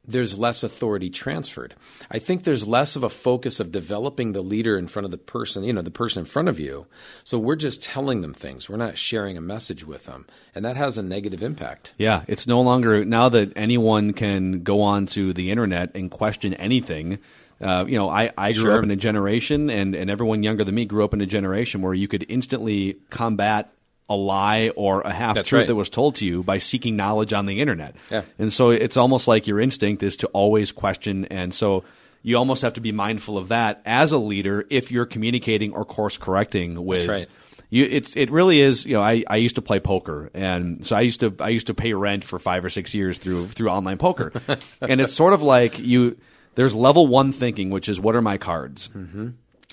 there's 0.09 0.39
less 0.39 0.63
authority 0.63 1.11
transferred. 1.11 1.75
I 2.11 2.19
think 2.19 2.43
there's 2.43 2.67
less 2.67 2.97
of 2.97 3.05
a 3.05 3.09
focus 3.11 3.61
of 3.61 3.71
developing 3.71 4.33
the 4.33 4.41
leader 4.41 4.79
in 4.79 4.89
front 4.89 5.05
of 5.05 5.11
the 5.11 5.19
person, 5.19 5.65
you 5.65 5.73
know, 5.73 5.83
the 5.83 5.91
person 5.91 6.21
in 6.21 6.25
front 6.27 6.49
of 6.49 6.59
you. 6.59 6.87
So 7.25 7.39
we're 7.39 7.57
just 7.57 7.83
telling 7.83 8.23
them 8.23 8.33
things. 8.35 8.69
We're 8.69 8.77
not 8.77 8.97
sharing 8.99 9.37
a 9.37 9.43
message 9.43 9.85
with 9.87 10.07
them. 10.07 10.27
And 10.55 10.65
that 10.65 10.77
has 10.77 10.97
a 10.99 11.03
negative 11.03 11.43
impact. 11.43 11.93
Yeah, 11.99 12.23
it's 12.27 12.47
no 12.47 12.63
longer 12.63 13.05
now 13.05 13.29
that 13.29 13.53
anyone 13.55 14.15
can 14.15 14.63
go 14.63 14.81
onto 14.81 15.33
the 15.33 15.51
internet 15.51 15.91
and 15.95 16.11
question 16.11 16.55
anything. 16.55 17.19
Uh, 17.61 17.85
you 17.89 17.99
know, 17.99 18.09
I, 18.09 18.31
I 18.39 18.53
grew 18.53 18.63
Sure. 18.63 18.79
up 18.79 18.85
in 18.85 18.91
a 18.93 18.97
generation, 18.97 19.69
and, 19.69 19.95
and 19.95 20.09
everyone 20.11 20.43
younger 20.45 20.63
than 20.65 20.75
me 20.77 20.85
grew 20.85 21.05
up 21.05 21.13
in 21.13 21.21
a 21.21 21.27
generation 21.27 21.83
where 21.83 21.93
you 21.93 22.07
could 22.07 22.25
instantly 22.29 22.99
combat 23.11 23.73
a 24.09 24.17
lie 24.17 24.71
or 24.75 25.03
a 25.03 25.13
half 25.13 25.37
That's 25.37 25.49
truth 25.49 25.61
right. 25.61 25.67
that 25.67 25.75
was 25.75 25.91
told 25.91 26.17
to 26.17 26.27
you 26.27 26.43
by 26.43 26.59
seeking 26.59 26.97
knowledge 26.97 27.33
on 27.33 27.47
the 27.47 27.61
internet. 27.61 27.95
Yeah. 28.11 28.23
And 28.39 28.53
so 28.53 28.71
it's 28.71 28.97
almost 28.97 29.29
like 29.29 29.47
your 29.47 29.61
instinct 29.61 30.03
is 30.03 30.17
to 30.19 30.29
always 30.29 30.73
question. 30.73 31.27
And 31.27 31.55
so 31.55 31.85
you 32.23 32.37
almost 32.37 32.63
have 32.63 32.75
to 32.75 32.81
be 32.81 32.93
mindful 32.93 33.37
of 33.37 33.49
that 33.49 33.83
as 33.85 34.13
a 34.13 34.19
leader 34.19 34.65
if 34.71 34.91
you're 34.91 35.07
communicating 35.07 35.73
or 35.73 35.85
course 35.85 36.17
correcting 36.19 36.85
with. 36.85 37.07
right. 37.07 37.29
You, 37.71 37.85
it's 37.85 38.17
it 38.17 38.31
really 38.31 38.63
is. 38.63 38.87
You 38.87 38.95
know, 38.95 39.03
I, 39.03 39.25
I 39.27 39.37
used 39.37 39.57
to 39.57 39.63
play 39.63 39.79
poker, 39.79 40.31
and 40.33 40.87
so 40.87 40.97
I 40.97 41.03
used 41.03 41.21
to 41.21 41.35
I 41.39 41.51
used 41.51 41.67
to 41.67 41.75
pay 41.75 41.93
rent 41.93 42.25
for 42.25 42.39
five 42.39 42.65
or 42.65 42.71
six 42.71 42.95
years 42.95 43.19
through 43.19 43.49
through 43.49 43.69
online 43.69 43.99
poker, 43.99 44.33
and 44.81 45.03
it's 45.03 45.13
sort 45.13 45.35
of 45.35 45.43
like 45.43 45.79
you. 45.79 46.17
There's 46.55 46.75
level 46.75 47.07
one 47.07 47.31
thinking, 47.31 47.69
which 47.69 47.91
is 47.91 48.01
what 48.01 48.17
are 48.17 48.23
my 48.23 48.39
cards. 48.39 48.89
Mm-hmm. 48.89 49.29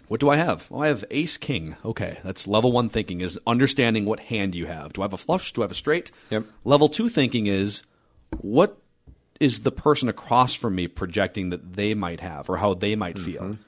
What 0.07 0.19
do 0.19 0.29
I 0.29 0.37
have? 0.37 0.67
Oh, 0.71 0.79
I 0.81 0.87
have 0.87 1.03
ace 1.09 1.37
king. 1.37 1.75
Okay, 1.83 2.19
that's 2.23 2.47
level 2.47 2.71
one 2.71 2.89
thinking 2.89 3.21
is 3.21 3.39
understanding 3.47 4.05
what 4.05 4.19
hand 4.19 4.53
you 4.55 4.67
have. 4.67 4.93
Do 4.93 5.01
I 5.01 5.05
have 5.05 5.13
a 5.13 5.17
flush? 5.17 5.51
Do 5.51 5.61
I 5.61 5.65
have 5.65 5.71
a 5.71 5.75
straight? 5.75 6.11
Yep. 6.29 6.45
Level 6.63 6.89
two 6.89 7.09
thinking 7.09 7.47
is 7.47 7.83
what 8.41 8.77
is 9.39 9.61
the 9.61 9.71
person 9.71 10.07
across 10.07 10.53
from 10.53 10.75
me 10.75 10.87
projecting 10.87 11.49
that 11.49 11.73
they 11.73 11.93
might 11.93 12.21
have 12.21 12.49
or 12.49 12.57
how 12.57 12.73
they 12.73 12.95
might 12.95 13.17
feel. 13.17 13.41
Mm-hmm. 13.41 13.61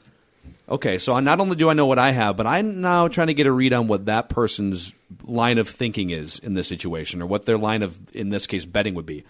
Okay, 0.69 0.97
so 0.97 1.17
not 1.19 1.39
only 1.39 1.55
do 1.55 1.69
I 1.69 1.73
know 1.73 1.85
what 1.85 1.99
I 1.99 2.11
have, 2.11 2.35
but 2.35 2.45
I'm 2.45 2.81
now 2.81 3.07
trying 3.07 3.27
to 3.27 3.33
get 3.33 3.47
a 3.47 3.51
read 3.51 3.71
on 3.71 3.87
what 3.87 4.05
that 4.05 4.27
person's 4.27 4.93
line 5.23 5.57
of 5.57 5.69
thinking 5.69 6.09
is 6.09 6.39
in 6.39 6.55
this 6.55 6.67
situation, 6.67 7.21
or 7.21 7.25
what 7.25 7.45
their 7.45 7.57
line 7.57 7.83
of, 7.83 7.97
in 8.13 8.29
this 8.29 8.47
case, 8.47 8.65
betting 8.65 8.93
would 8.95 9.05
be. 9.05 9.23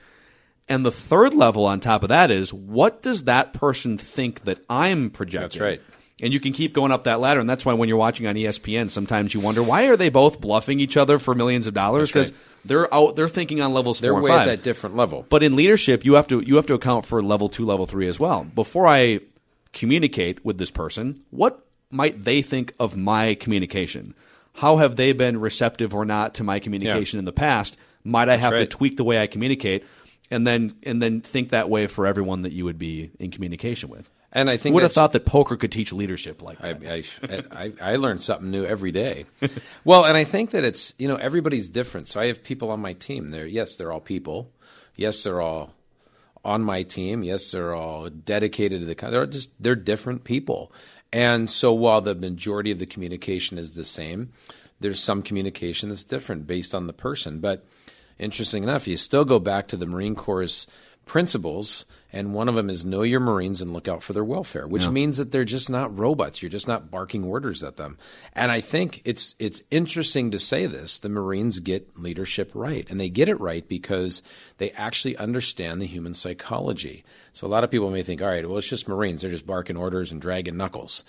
And 0.67 0.83
the 0.83 0.91
third 0.91 1.35
level 1.35 1.65
on 1.65 1.79
top 1.79 2.01
of 2.01 2.09
that 2.09 2.31
is 2.31 2.51
what 2.51 3.03
does 3.03 3.25
that 3.25 3.53
person 3.53 3.99
think 3.99 4.45
that 4.45 4.59
I'm 4.67 5.11
projecting? 5.11 5.59
That's 5.59 5.59
right. 5.59 5.81
And 6.21 6.33
you 6.33 6.39
can 6.39 6.51
keep 6.51 6.73
going 6.73 6.91
up 6.91 7.03
that 7.03 7.19
ladder, 7.19 7.39
and 7.39 7.49
that's 7.49 7.63
why 7.63 7.73
when 7.73 7.89
you're 7.89 7.97
watching 7.97 8.25
on 8.25 8.33
ESPN, 8.33 8.89
sometimes 8.89 9.35
you 9.35 9.39
wonder 9.39 9.61
why 9.61 9.87
are 9.87 9.95
they 9.95 10.09
both 10.09 10.41
bluffing 10.41 10.79
each 10.79 10.97
other 10.97 11.19
for 11.19 11.35
millions 11.35 11.67
of 11.67 11.75
dollars? 11.75 12.09
Because 12.09 12.31
right. 12.31 12.41
they're 12.65 12.93
out, 12.93 13.15
they're 13.15 13.27
thinking 13.27 13.61
on 13.61 13.71
levels 13.73 13.99
They're 13.99 14.13
four 14.13 14.19
and 14.19 14.23
way 14.23 14.31
five. 14.31 14.47
at 14.47 14.57
that 14.57 14.63
different 14.63 14.95
level. 14.95 15.27
But 15.29 15.43
in 15.43 15.55
leadership, 15.55 16.05
you 16.05 16.15
have 16.15 16.27
to 16.29 16.41
you 16.41 16.55
have 16.55 16.65
to 16.67 16.73
account 16.73 17.05
for 17.05 17.21
level 17.21 17.49
two, 17.49 17.65
level 17.65 17.85
three 17.85 18.07
as 18.07 18.19
well. 18.19 18.43
Before 18.43 18.87
I 18.87 19.19
communicate 19.73 20.43
with 20.43 20.57
this 20.57 20.71
person, 20.71 21.23
what 21.29 21.63
might 21.91 22.23
they 22.23 22.41
think 22.41 22.73
of 22.79 22.97
my 22.97 23.35
communication? 23.35 24.15
How 24.53 24.77
have 24.77 24.95
they 24.95 25.13
been 25.13 25.39
receptive 25.39 25.93
or 25.93 26.03
not 26.03 26.35
to 26.35 26.43
my 26.43 26.59
communication 26.59 27.19
in 27.19 27.25
the 27.25 27.31
past? 27.31 27.77
Might 28.03 28.27
I 28.27 28.37
have 28.37 28.57
to 28.57 28.65
tweak 28.65 28.97
the 28.97 29.03
way 29.03 29.21
I 29.21 29.27
communicate, 29.27 29.85
and 30.31 30.47
then 30.47 30.73
and 30.81 30.99
then 30.99 31.21
think 31.21 31.49
that 31.49 31.69
way 31.69 31.85
for 31.85 32.07
everyone 32.07 32.41
that 32.41 32.53
you 32.53 32.65
would 32.65 32.79
be 32.79 33.11
in 33.19 33.29
communication 33.29 33.89
with? 33.89 34.09
And 34.33 34.49
I 34.49 34.57
think 34.57 34.73
would 34.73 34.83
have 34.83 34.91
thought 34.91 35.13
that 35.13 35.25
poker 35.25 35.55
could 35.55 35.71
teach 35.71 35.93
leadership 35.93 36.41
like 36.41 36.59
that. 36.59 36.83
I, 36.83 37.03
I, 37.23 37.43
I, 37.51 37.93
I 37.93 37.95
learn 37.95 38.19
something 38.19 38.51
new 38.51 38.65
every 38.65 38.91
day. 38.91 39.25
well, 39.85 40.03
and 40.03 40.17
I 40.17 40.25
think 40.25 40.51
that 40.51 40.65
it's 40.65 40.93
you 40.97 41.07
know 41.07 41.15
everybody's 41.15 41.69
different. 41.69 42.07
So 42.07 42.19
I 42.19 42.27
have 42.27 42.43
people 42.43 42.69
on 42.69 42.81
my 42.81 42.93
team. 42.93 43.31
They're 43.31 43.47
yes, 43.47 43.77
they're 43.77 43.91
all 43.91 44.01
people. 44.01 44.51
Yes, 44.95 45.23
they're 45.23 45.41
all 45.41 45.73
on 46.43 46.61
my 46.61 46.83
team. 46.83 47.23
Yes, 47.23 47.51
they're 47.51 47.73
all 47.73 48.09
dedicated 48.09 48.81
to 48.81 48.85
the. 48.85 48.95
They're 49.09 49.25
just 49.27 49.49
they're 49.61 49.75
different 49.75 50.25
people. 50.25 50.73
And 51.13 51.49
so 51.49 51.73
while 51.73 52.01
the 52.01 52.15
majority 52.15 52.71
of 52.71 52.79
the 52.79 52.85
communication 52.85 53.57
is 53.57 53.73
the 53.73 53.85
same, 53.85 54.33
there's 54.79 54.99
some 54.99 55.23
communication 55.23 55.89
that's 55.89 56.03
different 56.03 56.47
based 56.47 56.75
on 56.75 56.87
the 56.87 56.93
person. 56.93 57.39
But 57.39 57.65
interesting 58.19 58.63
enough, 58.63 58.87
you 58.87 58.97
still 58.97 59.25
go 59.25 59.39
back 59.39 59.69
to 59.69 59.77
the 59.77 59.87
Marine 59.87 60.15
Corps' 60.15 60.67
principles, 61.05 61.85
and 62.13 62.33
one 62.33 62.47
of 62.47 62.55
them 62.55 62.69
is 62.69 62.85
know 62.85 63.01
your 63.01 63.19
Marines 63.19 63.61
and 63.61 63.71
look 63.71 63.87
out 63.87 64.01
for 64.01 64.13
their 64.13 64.23
welfare, 64.23 64.65
which 64.65 64.87
means 64.87 65.17
that 65.17 65.31
they're 65.31 65.43
just 65.43 65.69
not 65.69 65.97
robots. 65.97 66.41
You're 66.41 66.49
just 66.49 66.67
not 66.67 66.89
barking 66.89 67.23
orders 67.23 67.63
at 67.63 67.75
them. 67.75 67.97
And 68.33 68.51
I 68.51 68.61
think 68.61 69.01
it's 69.03 69.35
it's 69.39 69.61
interesting 69.71 70.31
to 70.31 70.39
say 70.39 70.67
this: 70.67 70.99
the 70.99 71.09
Marines 71.09 71.59
get 71.59 71.99
leadership 71.99 72.51
right, 72.53 72.89
and 72.89 72.99
they 72.99 73.09
get 73.09 73.27
it 73.27 73.39
right 73.41 73.67
because 73.67 74.23
they 74.57 74.71
actually 74.71 75.17
understand 75.17 75.81
the 75.81 75.87
human 75.87 76.13
psychology. 76.13 77.03
So 77.33 77.45
a 77.45 77.49
lot 77.49 77.63
of 77.63 77.71
people 77.71 77.91
may 77.91 78.03
think, 78.03 78.21
all 78.21 78.29
right, 78.29 78.47
well, 78.47 78.57
it's 78.57 78.69
just 78.69 78.87
Marines; 78.87 79.21
they're 79.21 79.31
just 79.31 79.45
barking 79.45 79.77
orders 79.77 80.11
and 80.11 80.21
dragging 80.21 80.57
knuckles. 80.57 81.03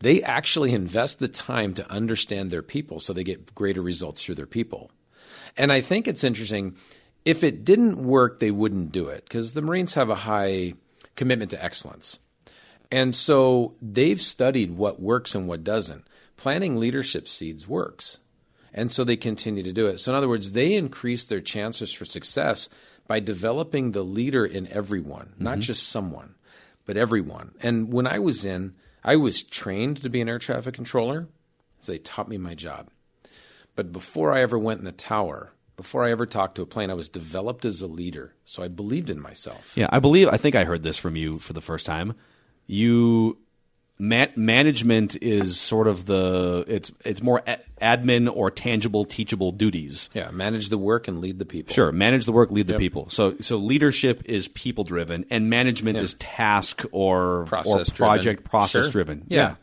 They 0.00 0.22
actually 0.22 0.72
invest 0.72 1.18
the 1.20 1.28
time 1.28 1.74
to 1.74 1.90
understand 1.90 2.50
their 2.50 2.62
people, 2.62 2.98
so 3.00 3.12
they 3.12 3.22
get 3.22 3.54
greater 3.54 3.82
results 3.82 4.24
through 4.24 4.36
their 4.36 4.46
people. 4.46 4.90
And 5.56 5.70
I 5.72 5.80
think 5.80 6.08
it's 6.08 6.24
interesting. 6.24 6.76
If 7.24 7.44
it 7.44 7.64
didn't 7.64 8.02
work, 8.02 8.40
they 8.40 8.50
wouldn't 8.50 8.92
do 8.92 9.08
it 9.08 9.24
because 9.24 9.52
the 9.52 9.62
Marines 9.62 9.94
have 9.94 10.10
a 10.10 10.14
high 10.14 10.74
commitment 11.16 11.50
to 11.50 11.62
excellence. 11.62 12.18
And 12.90 13.14
so 13.14 13.74
they've 13.80 14.20
studied 14.20 14.76
what 14.76 15.00
works 15.00 15.34
and 15.34 15.46
what 15.46 15.62
doesn't. 15.62 16.06
Planting 16.36 16.78
leadership 16.78 17.28
seeds 17.28 17.68
works. 17.68 18.18
And 18.72 18.90
so 18.90 19.04
they 19.04 19.16
continue 19.16 19.62
to 19.62 19.72
do 19.72 19.86
it. 19.86 19.98
So, 19.98 20.12
in 20.12 20.16
other 20.16 20.28
words, 20.28 20.52
they 20.52 20.74
increase 20.74 21.24
their 21.24 21.40
chances 21.40 21.92
for 21.92 22.04
success 22.04 22.68
by 23.06 23.20
developing 23.20 23.90
the 23.90 24.04
leader 24.04 24.46
in 24.46 24.68
everyone, 24.68 25.34
not 25.38 25.54
mm-hmm. 25.54 25.60
just 25.62 25.88
someone, 25.88 26.36
but 26.86 26.96
everyone. 26.96 27.52
And 27.60 27.92
when 27.92 28.06
I 28.06 28.20
was 28.20 28.44
in, 28.44 28.74
I 29.02 29.16
was 29.16 29.42
trained 29.42 30.02
to 30.02 30.08
be 30.08 30.20
an 30.20 30.28
air 30.28 30.38
traffic 30.38 30.74
controller, 30.74 31.26
so 31.80 31.92
they 31.92 31.98
taught 31.98 32.28
me 32.28 32.38
my 32.38 32.54
job. 32.54 32.88
But 33.74 33.92
before 33.92 34.32
I 34.32 34.42
ever 34.42 34.58
went 34.58 34.78
in 34.78 34.84
the 34.84 34.92
tower, 34.92 35.52
before 35.80 36.04
I 36.04 36.10
ever 36.10 36.26
talked 36.26 36.56
to 36.56 36.62
a 36.62 36.66
plane, 36.66 36.90
I 36.90 36.94
was 36.94 37.08
developed 37.08 37.64
as 37.64 37.80
a 37.80 37.86
leader. 37.86 38.34
So 38.44 38.62
I 38.62 38.68
believed 38.68 39.08
in 39.08 39.18
myself. 39.20 39.72
Yeah, 39.76 39.86
I 39.90 39.98
believe. 39.98 40.28
I 40.28 40.36
think 40.36 40.54
I 40.54 40.64
heard 40.64 40.82
this 40.82 40.98
from 40.98 41.16
you 41.16 41.38
for 41.38 41.54
the 41.54 41.62
first 41.62 41.86
time. 41.86 42.14
You 42.66 43.38
ma- 43.98 44.26
management 44.36 45.16
is 45.22 45.58
sort 45.58 45.86
of 45.88 46.04
the 46.06 46.64
it's 46.68 46.92
it's 47.04 47.22
more 47.22 47.42
a- 47.46 47.58
admin 47.80 48.30
or 48.34 48.50
tangible 48.50 49.04
teachable 49.04 49.52
duties. 49.52 50.08
Yeah, 50.14 50.30
manage 50.30 50.68
the 50.68 50.78
work 50.78 51.08
and 51.08 51.20
lead 51.20 51.38
the 51.38 51.46
people. 51.46 51.72
Sure, 51.74 51.90
manage 51.92 52.26
the 52.26 52.32
work, 52.32 52.50
lead 52.50 52.66
the 52.66 52.78
people. 52.78 53.08
So 53.08 53.36
so 53.40 53.56
leadership 53.56 54.22
is 54.26 54.48
people 54.48 54.84
driven, 54.84 55.24
and 55.30 55.48
management 55.48 55.98
is 55.98 56.14
task 56.14 56.84
or 56.92 57.44
Process 57.46 57.90
or 57.90 57.94
project 57.94 58.24
driven. 58.42 58.50
process 58.50 58.84
Sure. 58.84 58.92
driven. 58.92 59.24
Yeah. 59.28 59.54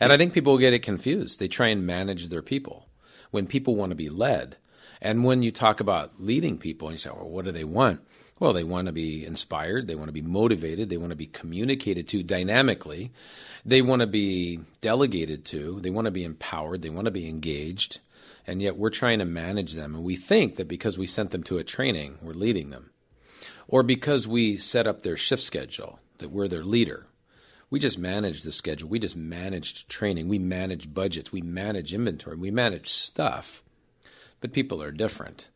And 0.00 0.12
I 0.12 0.16
think 0.16 0.32
people 0.32 0.56
get 0.58 0.72
it 0.72 0.78
confused. 0.80 1.40
They 1.40 1.48
try 1.48 1.68
and 1.68 1.84
manage 1.86 2.28
their 2.28 2.42
people 2.42 2.88
when 3.32 3.46
people 3.46 3.74
want 3.76 3.90
to 3.90 3.96
be 3.96 4.08
led. 4.08 4.56
And 5.00 5.24
when 5.24 5.42
you 5.42 5.50
talk 5.50 5.80
about 5.80 6.20
leading 6.20 6.58
people 6.58 6.88
and 6.88 6.94
you 6.94 6.98
say, 6.98 7.10
well, 7.10 7.28
what 7.28 7.44
do 7.44 7.52
they 7.52 7.64
want? 7.64 8.00
Well, 8.38 8.52
they 8.52 8.64
want 8.64 8.86
to 8.86 8.92
be 8.92 9.24
inspired. 9.24 9.88
They 9.88 9.96
want 9.96 10.08
to 10.08 10.12
be 10.12 10.22
motivated. 10.22 10.88
They 10.88 10.96
want 10.96 11.10
to 11.10 11.16
be 11.16 11.26
communicated 11.26 12.08
to 12.08 12.22
dynamically. 12.22 13.12
They 13.64 13.82
want 13.82 14.00
to 14.00 14.06
be 14.06 14.60
delegated 14.80 15.44
to. 15.46 15.80
They 15.80 15.90
want 15.90 16.04
to 16.04 16.12
be 16.12 16.24
empowered. 16.24 16.82
They 16.82 16.90
want 16.90 17.06
to 17.06 17.10
be 17.10 17.28
engaged. 17.28 17.98
And 18.46 18.62
yet 18.62 18.76
we're 18.76 18.90
trying 18.90 19.18
to 19.18 19.24
manage 19.24 19.74
them. 19.74 19.94
And 19.94 20.04
we 20.04 20.16
think 20.16 20.56
that 20.56 20.68
because 20.68 20.96
we 20.96 21.06
sent 21.06 21.32
them 21.32 21.42
to 21.44 21.58
a 21.58 21.64
training, 21.64 22.18
we're 22.22 22.32
leading 22.32 22.70
them. 22.70 22.90
Or 23.66 23.82
because 23.82 24.26
we 24.26 24.56
set 24.56 24.86
up 24.86 25.02
their 25.02 25.16
shift 25.16 25.42
schedule, 25.42 25.98
that 26.18 26.30
we're 26.30 26.48
their 26.48 26.64
leader. 26.64 27.06
We 27.70 27.78
just 27.78 27.98
manage 27.98 28.42
the 28.42 28.52
schedule. 28.52 28.88
We 28.88 28.98
just 28.98 29.16
managed 29.16 29.88
training. 29.90 30.28
We 30.28 30.38
manage 30.38 30.92
budgets. 30.94 31.32
We 31.32 31.42
manage 31.42 31.92
inventory. 31.92 32.36
We 32.36 32.50
manage 32.50 32.88
stuff. 32.88 33.62
But 34.40 34.52
people 34.52 34.82
are 34.82 34.92
different. 34.92 35.48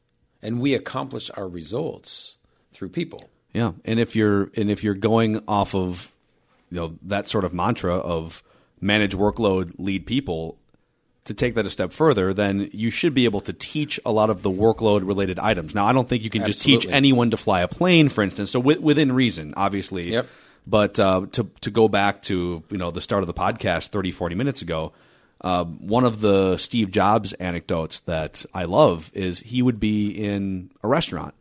And 0.42 0.60
we 0.60 0.74
accomplish 0.74 1.30
our 1.36 1.48
results 1.48 2.38
through 2.72 2.88
people. 2.88 3.30
Yeah, 3.52 3.72
and 3.84 4.00
if 4.00 4.16
you're 4.16 4.50
and 4.56 4.70
if 4.70 4.82
you're 4.82 4.94
going 4.94 5.42
off 5.46 5.74
of 5.74 6.10
you 6.70 6.76
know 6.76 6.98
that 7.02 7.28
sort 7.28 7.44
of 7.44 7.52
mantra 7.52 7.96
of 7.96 8.42
manage 8.80 9.14
workload, 9.14 9.74
lead 9.78 10.06
people, 10.06 10.58
to 11.24 11.34
take 11.34 11.54
that 11.54 11.66
a 11.66 11.70
step 11.70 11.92
further, 11.92 12.32
then 12.34 12.68
you 12.72 12.90
should 12.90 13.14
be 13.14 13.24
able 13.26 13.40
to 13.42 13.52
teach 13.52 14.00
a 14.04 14.10
lot 14.10 14.30
of 14.30 14.42
the 14.42 14.50
workload 14.50 15.06
related 15.06 15.38
items. 15.38 15.74
Now, 15.74 15.86
I 15.86 15.92
don't 15.92 16.08
think 16.08 16.24
you 16.24 16.30
can 16.30 16.44
just 16.44 16.62
teach 16.62 16.86
anyone 16.86 17.30
to 17.30 17.36
fly 17.36 17.60
a 17.60 17.68
plane, 17.68 18.08
for 18.08 18.22
instance. 18.22 18.50
So 18.50 18.60
wi- 18.60 18.80
within 18.82 19.12
reason, 19.12 19.54
obviously. 19.56 20.12
Yep. 20.12 20.26
But 20.66 20.98
uh, 21.00 21.26
to 21.32 21.50
to 21.62 21.70
go 21.70 21.88
back 21.88 22.22
to 22.22 22.62
you 22.70 22.78
know 22.78 22.90
the 22.90 23.00
start 23.00 23.22
of 23.22 23.26
the 23.26 23.34
podcast 23.34 23.88
30, 23.88 24.12
40 24.12 24.34
minutes 24.34 24.62
ago, 24.62 24.92
uh, 25.42 25.64
one 25.64 26.04
of 26.04 26.20
the 26.20 26.56
Steve 26.56 26.90
Jobs 26.90 27.32
anecdotes 27.34 28.00
that 28.00 28.44
I 28.54 28.64
love 28.64 29.10
is 29.14 29.40
he 29.40 29.60
would 29.62 29.78
be 29.80 30.10
in 30.10 30.70
a 30.82 30.88
restaurant, 30.88 31.34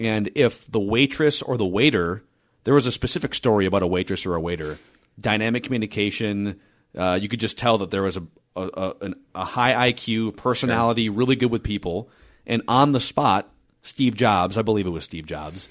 and 0.00 0.30
if 0.34 0.66
the 0.70 0.80
waitress 0.80 1.40
or 1.42 1.56
the 1.56 1.66
waiter, 1.66 2.24
there 2.64 2.74
was 2.74 2.86
a 2.86 2.92
specific 2.92 3.34
story 3.34 3.66
about 3.66 3.82
a 3.84 3.86
waitress 3.86 4.26
or 4.26 4.34
a 4.34 4.40
waiter, 4.40 4.78
dynamic 5.20 5.62
communication. 5.62 6.58
Uh, 6.96 7.18
you 7.20 7.28
could 7.28 7.38
just 7.40 7.56
tell 7.58 7.78
that 7.78 7.90
there 7.92 8.02
was 8.02 8.16
a 8.16 8.22
a, 8.56 8.62
a, 8.74 8.94
an- 9.02 9.14
a 9.34 9.44
high 9.44 9.90
IQ 9.92 10.36
personality, 10.36 11.08
really 11.08 11.34
good 11.36 11.50
with 11.50 11.62
people, 11.64 12.08
and 12.46 12.62
on 12.68 12.92
the 12.92 13.00
spot, 13.00 13.48
Steve 13.82 14.16
Jobs, 14.16 14.56
I 14.58 14.62
believe 14.62 14.86
it 14.86 14.90
was 14.90 15.04
Steve 15.04 15.26
Jobs, 15.26 15.68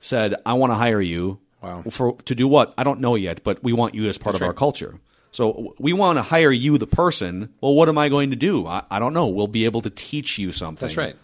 said, 0.00 0.34
"I 0.46 0.52
want 0.54 0.70
to 0.70 0.74
hire 0.76 1.00
you." 1.00 1.38
Wow. 1.62 1.82
For 1.90 2.12
to 2.26 2.34
do 2.34 2.46
what? 2.46 2.74
I 2.78 2.84
don't 2.84 3.00
know 3.00 3.14
yet, 3.16 3.42
but 3.42 3.62
we 3.64 3.72
want 3.72 3.94
you 3.94 4.06
as 4.08 4.18
part 4.18 4.34
of 4.36 4.42
our 4.42 4.52
culture. 4.52 5.00
So 5.32 5.74
we 5.78 5.92
want 5.92 6.16
to 6.18 6.22
hire 6.22 6.52
you, 6.52 6.78
the 6.78 6.86
person. 6.86 7.52
Well, 7.60 7.74
what 7.74 7.88
am 7.88 7.98
I 7.98 8.08
going 8.08 8.30
to 8.30 8.36
do? 8.36 8.66
I, 8.66 8.84
I 8.90 8.98
don't 8.98 9.12
know. 9.12 9.26
We'll 9.26 9.48
be 9.48 9.66
able 9.66 9.82
to 9.82 9.90
teach 9.90 10.38
you 10.38 10.52
something. 10.52 10.86
That's 10.86 10.96
right. 10.96 11.16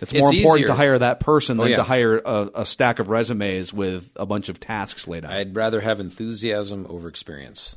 It's, 0.00 0.12
It's 0.12 0.20
more 0.20 0.32
important 0.32 0.58
easier. 0.58 0.66
to 0.66 0.74
hire 0.74 0.98
that 0.98 1.20
person 1.20 1.58
oh, 1.58 1.62
than 1.62 1.70
yeah. 1.70 1.76
to 1.76 1.82
hire 1.82 2.18
a, 2.18 2.50
a 2.56 2.66
stack 2.66 2.98
of 2.98 3.08
resumes 3.08 3.72
with 3.72 4.12
a 4.16 4.26
bunch 4.26 4.48
of 4.48 4.60
tasks 4.60 5.08
laid 5.08 5.24
out. 5.24 5.32
I'd 5.32 5.56
rather 5.56 5.80
have 5.80 6.00
enthusiasm 6.00 6.86
over 6.88 7.08
experience. 7.08 7.76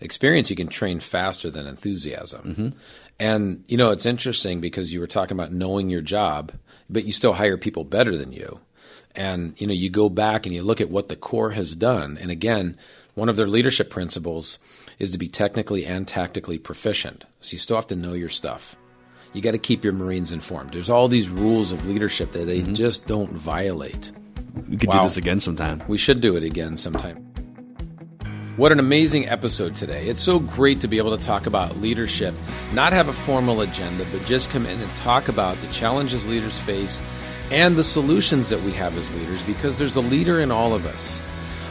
Experience 0.00 0.50
you 0.50 0.56
can 0.56 0.68
train 0.68 1.00
faster 1.00 1.50
than 1.50 1.66
enthusiasm. 1.66 2.42
Mm-hmm. 2.42 2.68
And 3.18 3.64
you 3.66 3.76
know, 3.76 3.90
it's 3.90 4.06
interesting 4.06 4.60
because 4.60 4.92
you 4.92 5.00
were 5.00 5.06
talking 5.06 5.36
about 5.36 5.52
knowing 5.52 5.88
your 5.88 6.02
job, 6.02 6.52
but 6.90 7.04
you 7.04 7.12
still 7.12 7.32
hire 7.32 7.56
people 7.56 7.84
better 7.84 8.16
than 8.16 8.32
you. 8.32 8.60
And 9.14 9.58
you 9.58 9.66
know, 9.66 9.72
you 9.72 9.88
go 9.88 10.08
back 10.08 10.44
and 10.44 10.54
you 10.54 10.62
look 10.62 10.80
at 10.80 10.90
what 10.90 11.08
the 11.08 11.16
Corps 11.16 11.52
has 11.52 11.74
done. 11.74 12.18
And 12.20 12.30
again, 12.30 12.76
one 13.14 13.28
of 13.28 13.36
their 13.36 13.48
leadership 13.48 13.88
principles 13.88 14.58
is 14.98 15.10
to 15.12 15.18
be 15.18 15.28
technically 15.28 15.84
and 15.84 16.06
tactically 16.06 16.58
proficient. 16.58 17.24
So 17.40 17.52
you 17.52 17.58
still 17.58 17.76
have 17.76 17.86
to 17.88 17.96
know 17.96 18.14
your 18.14 18.28
stuff. 18.28 18.76
You 19.32 19.42
got 19.42 19.52
to 19.52 19.58
keep 19.58 19.82
your 19.82 19.92
Marines 19.92 20.30
informed. 20.30 20.72
There's 20.72 20.90
all 20.90 21.08
these 21.08 21.28
rules 21.28 21.72
of 21.72 21.86
leadership 21.86 22.32
that 22.32 22.46
they 22.46 22.60
mm-hmm. 22.60 22.74
just 22.74 23.06
don't 23.06 23.32
violate. 23.32 24.12
we 24.68 24.76
could 24.76 24.88
wow. 24.88 25.00
do 25.00 25.02
this 25.02 25.16
again 25.16 25.40
sometime. 25.40 25.82
We 25.88 25.98
should 25.98 26.20
do 26.20 26.36
it 26.36 26.44
again 26.44 26.76
sometime. 26.76 27.16
What 28.56 28.70
an 28.70 28.78
amazing 28.78 29.28
episode 29.28 29.74
today. 29.74 30.06
It's 30.06 30.20
so 30.20 30.38
great 30.38 30.80
to 30.82 30.86
be 30.86 30.98
able 30.98 31.16
to 31.18 31.24
talk 31.24 31.46
about 31.46 31.76
leadership, 31.78 32.34
not 32.72 32.92
have 32.92 33.08
a 33.08 33.12
formal 33.12 33.62
agenda, 33.62 34.06
but 34.12 34.24
just 34.26 34.48
come 34.50 34.64
in 34.64 34.80
and 34.80 34.90
talk 34.94 35.26
about 35.26 35.56
the 35.56 35.66
challenges 35.72 36.28
leaders 36.28 36.60
face 36.60 37.02
and 37.50 37.74
the 37.74 37.82
solutions 37.82 38.48
that 38.50 38.62
we 38.62 38.70
have 38.70 38.96
as 38.96 39.12
leaders 39.16 39.42
because 39.42 39.76
there's 39.76 39.96
a 39.96 40.00
leader 40.00 40.38
in 40.38 40.52
all 40.52 40.72
of 40.72 40.86
us. 40.86 41.20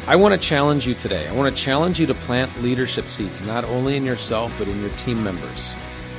I 0.05 0.17
want 0.17 0.33
to 0.33 0.47
challenge 0.47 0.85
you 0.85 0.95
today. 0.95 1.29
I 1.29 1.31
want 1.31 1.55
to 1.55 1.61
challenge 1.61 1.97
you 1.97 2.05
to 2.07 2.13
plant 2.13 2.61
leadership 2.61 3.05
seeds, 3.07 3.41
not 3.47 3.63
only 3.63 3.95
in 3.95 4.03
yourself, 4.03 4.53
but 4.59 4.67
in 4.67 4.81
your 4.81 4.89
team 4.91 5.23
members. 5.23 5.77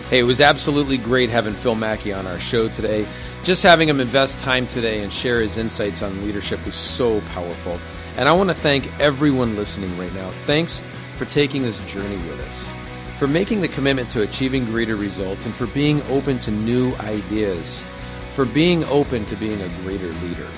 Hey, 0.08 0.20
it 0.20 0.22
was 0.22 0.40
absolutely 0.40 0.96
great 0.96 1.28
having 1.28 1.52
Phil 1.52 1.74
Mackey 1.74 2.10
on 2.10 2.26
our 2.26 2.40
show 2.40 2.68
today. 2.68 3.06
Just 3.42 3.62
having 3.62 3.86
him 3.86 4.00
invest 4.00 4.40
time 4.40 4.66
today 4.66 5.02
and 5.02 5.12
share 5.12 5.42
his 5.42 5.58
insights 5.58 6.00
on 6.00 6.24
leadership 6.24 6.64
was 6.64 6.76
so 6.76 7.20
powerful. 7.32 7.78
And 8.16 8.26
I 8.26 8.32
want 8.32 8.48
to 8.48 8.54
thank 8.54 8.88
everyone 8.98 9.54
listening 9.54 9.94
right 9.98 10.14
now. 10.14 10.30
Thanks 10.30 10.80
for 11.16 11.26
taking 11.26 11.60
this 11.60 11.80
journey 11.80 12.16
with 12.16 12.40
us, 12.48 12.72
for 13.18 13.26
making 13.26 13.60
the 13.60 13.68
commitment 13.68 14.08
to 14.10 14.22
achieving 14.22 14.64
greater 14.64 14.96
results, 14.96 15.44
and 15.44 15.54
for 15.54 15.66
being 15.66 16.00
open 16.04 16.38
to 16.38 16.50
new 16.50 16.94
ideas, 17.00 17.84
for 18.32 18.46
being 18.46 18.82
open 18.84 19.26
to 19.26 19.36
being 19.36 19.60
a 19.60 19.68
greater 19.82 20.08
leader. 20.08 20.48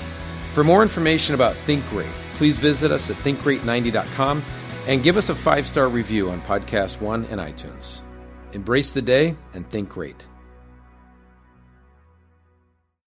For 0.53 0.63
more 0.63 0.81
information 0.81 1.35
about 1.35 1.55
Think 1.55 1.87
Great, 1.89 2.07
please 2.37 2.57
visit 2.57 2.91
us 2.91 3.09
at 3.09 3.17
thinkgreat90.com 3.17 4.43
and 4.87 5.03
give 5.03 5.17
us 5.17 5.29
a 5.29 5.35
five 5.35 5.67
star 5.67 5.89
review 5.89 6.29
on 6.29 6.41
Podcast 6.41 7.01
One 7.01 7.25
and 7.25 7.41
iTunes. 7.41 8.01
Embrace 8.53 8.91
the 8.91 9.01
day 9.01 9.35
and 9.53 9.69
think 9.69 9.89
great. 9.89 10.25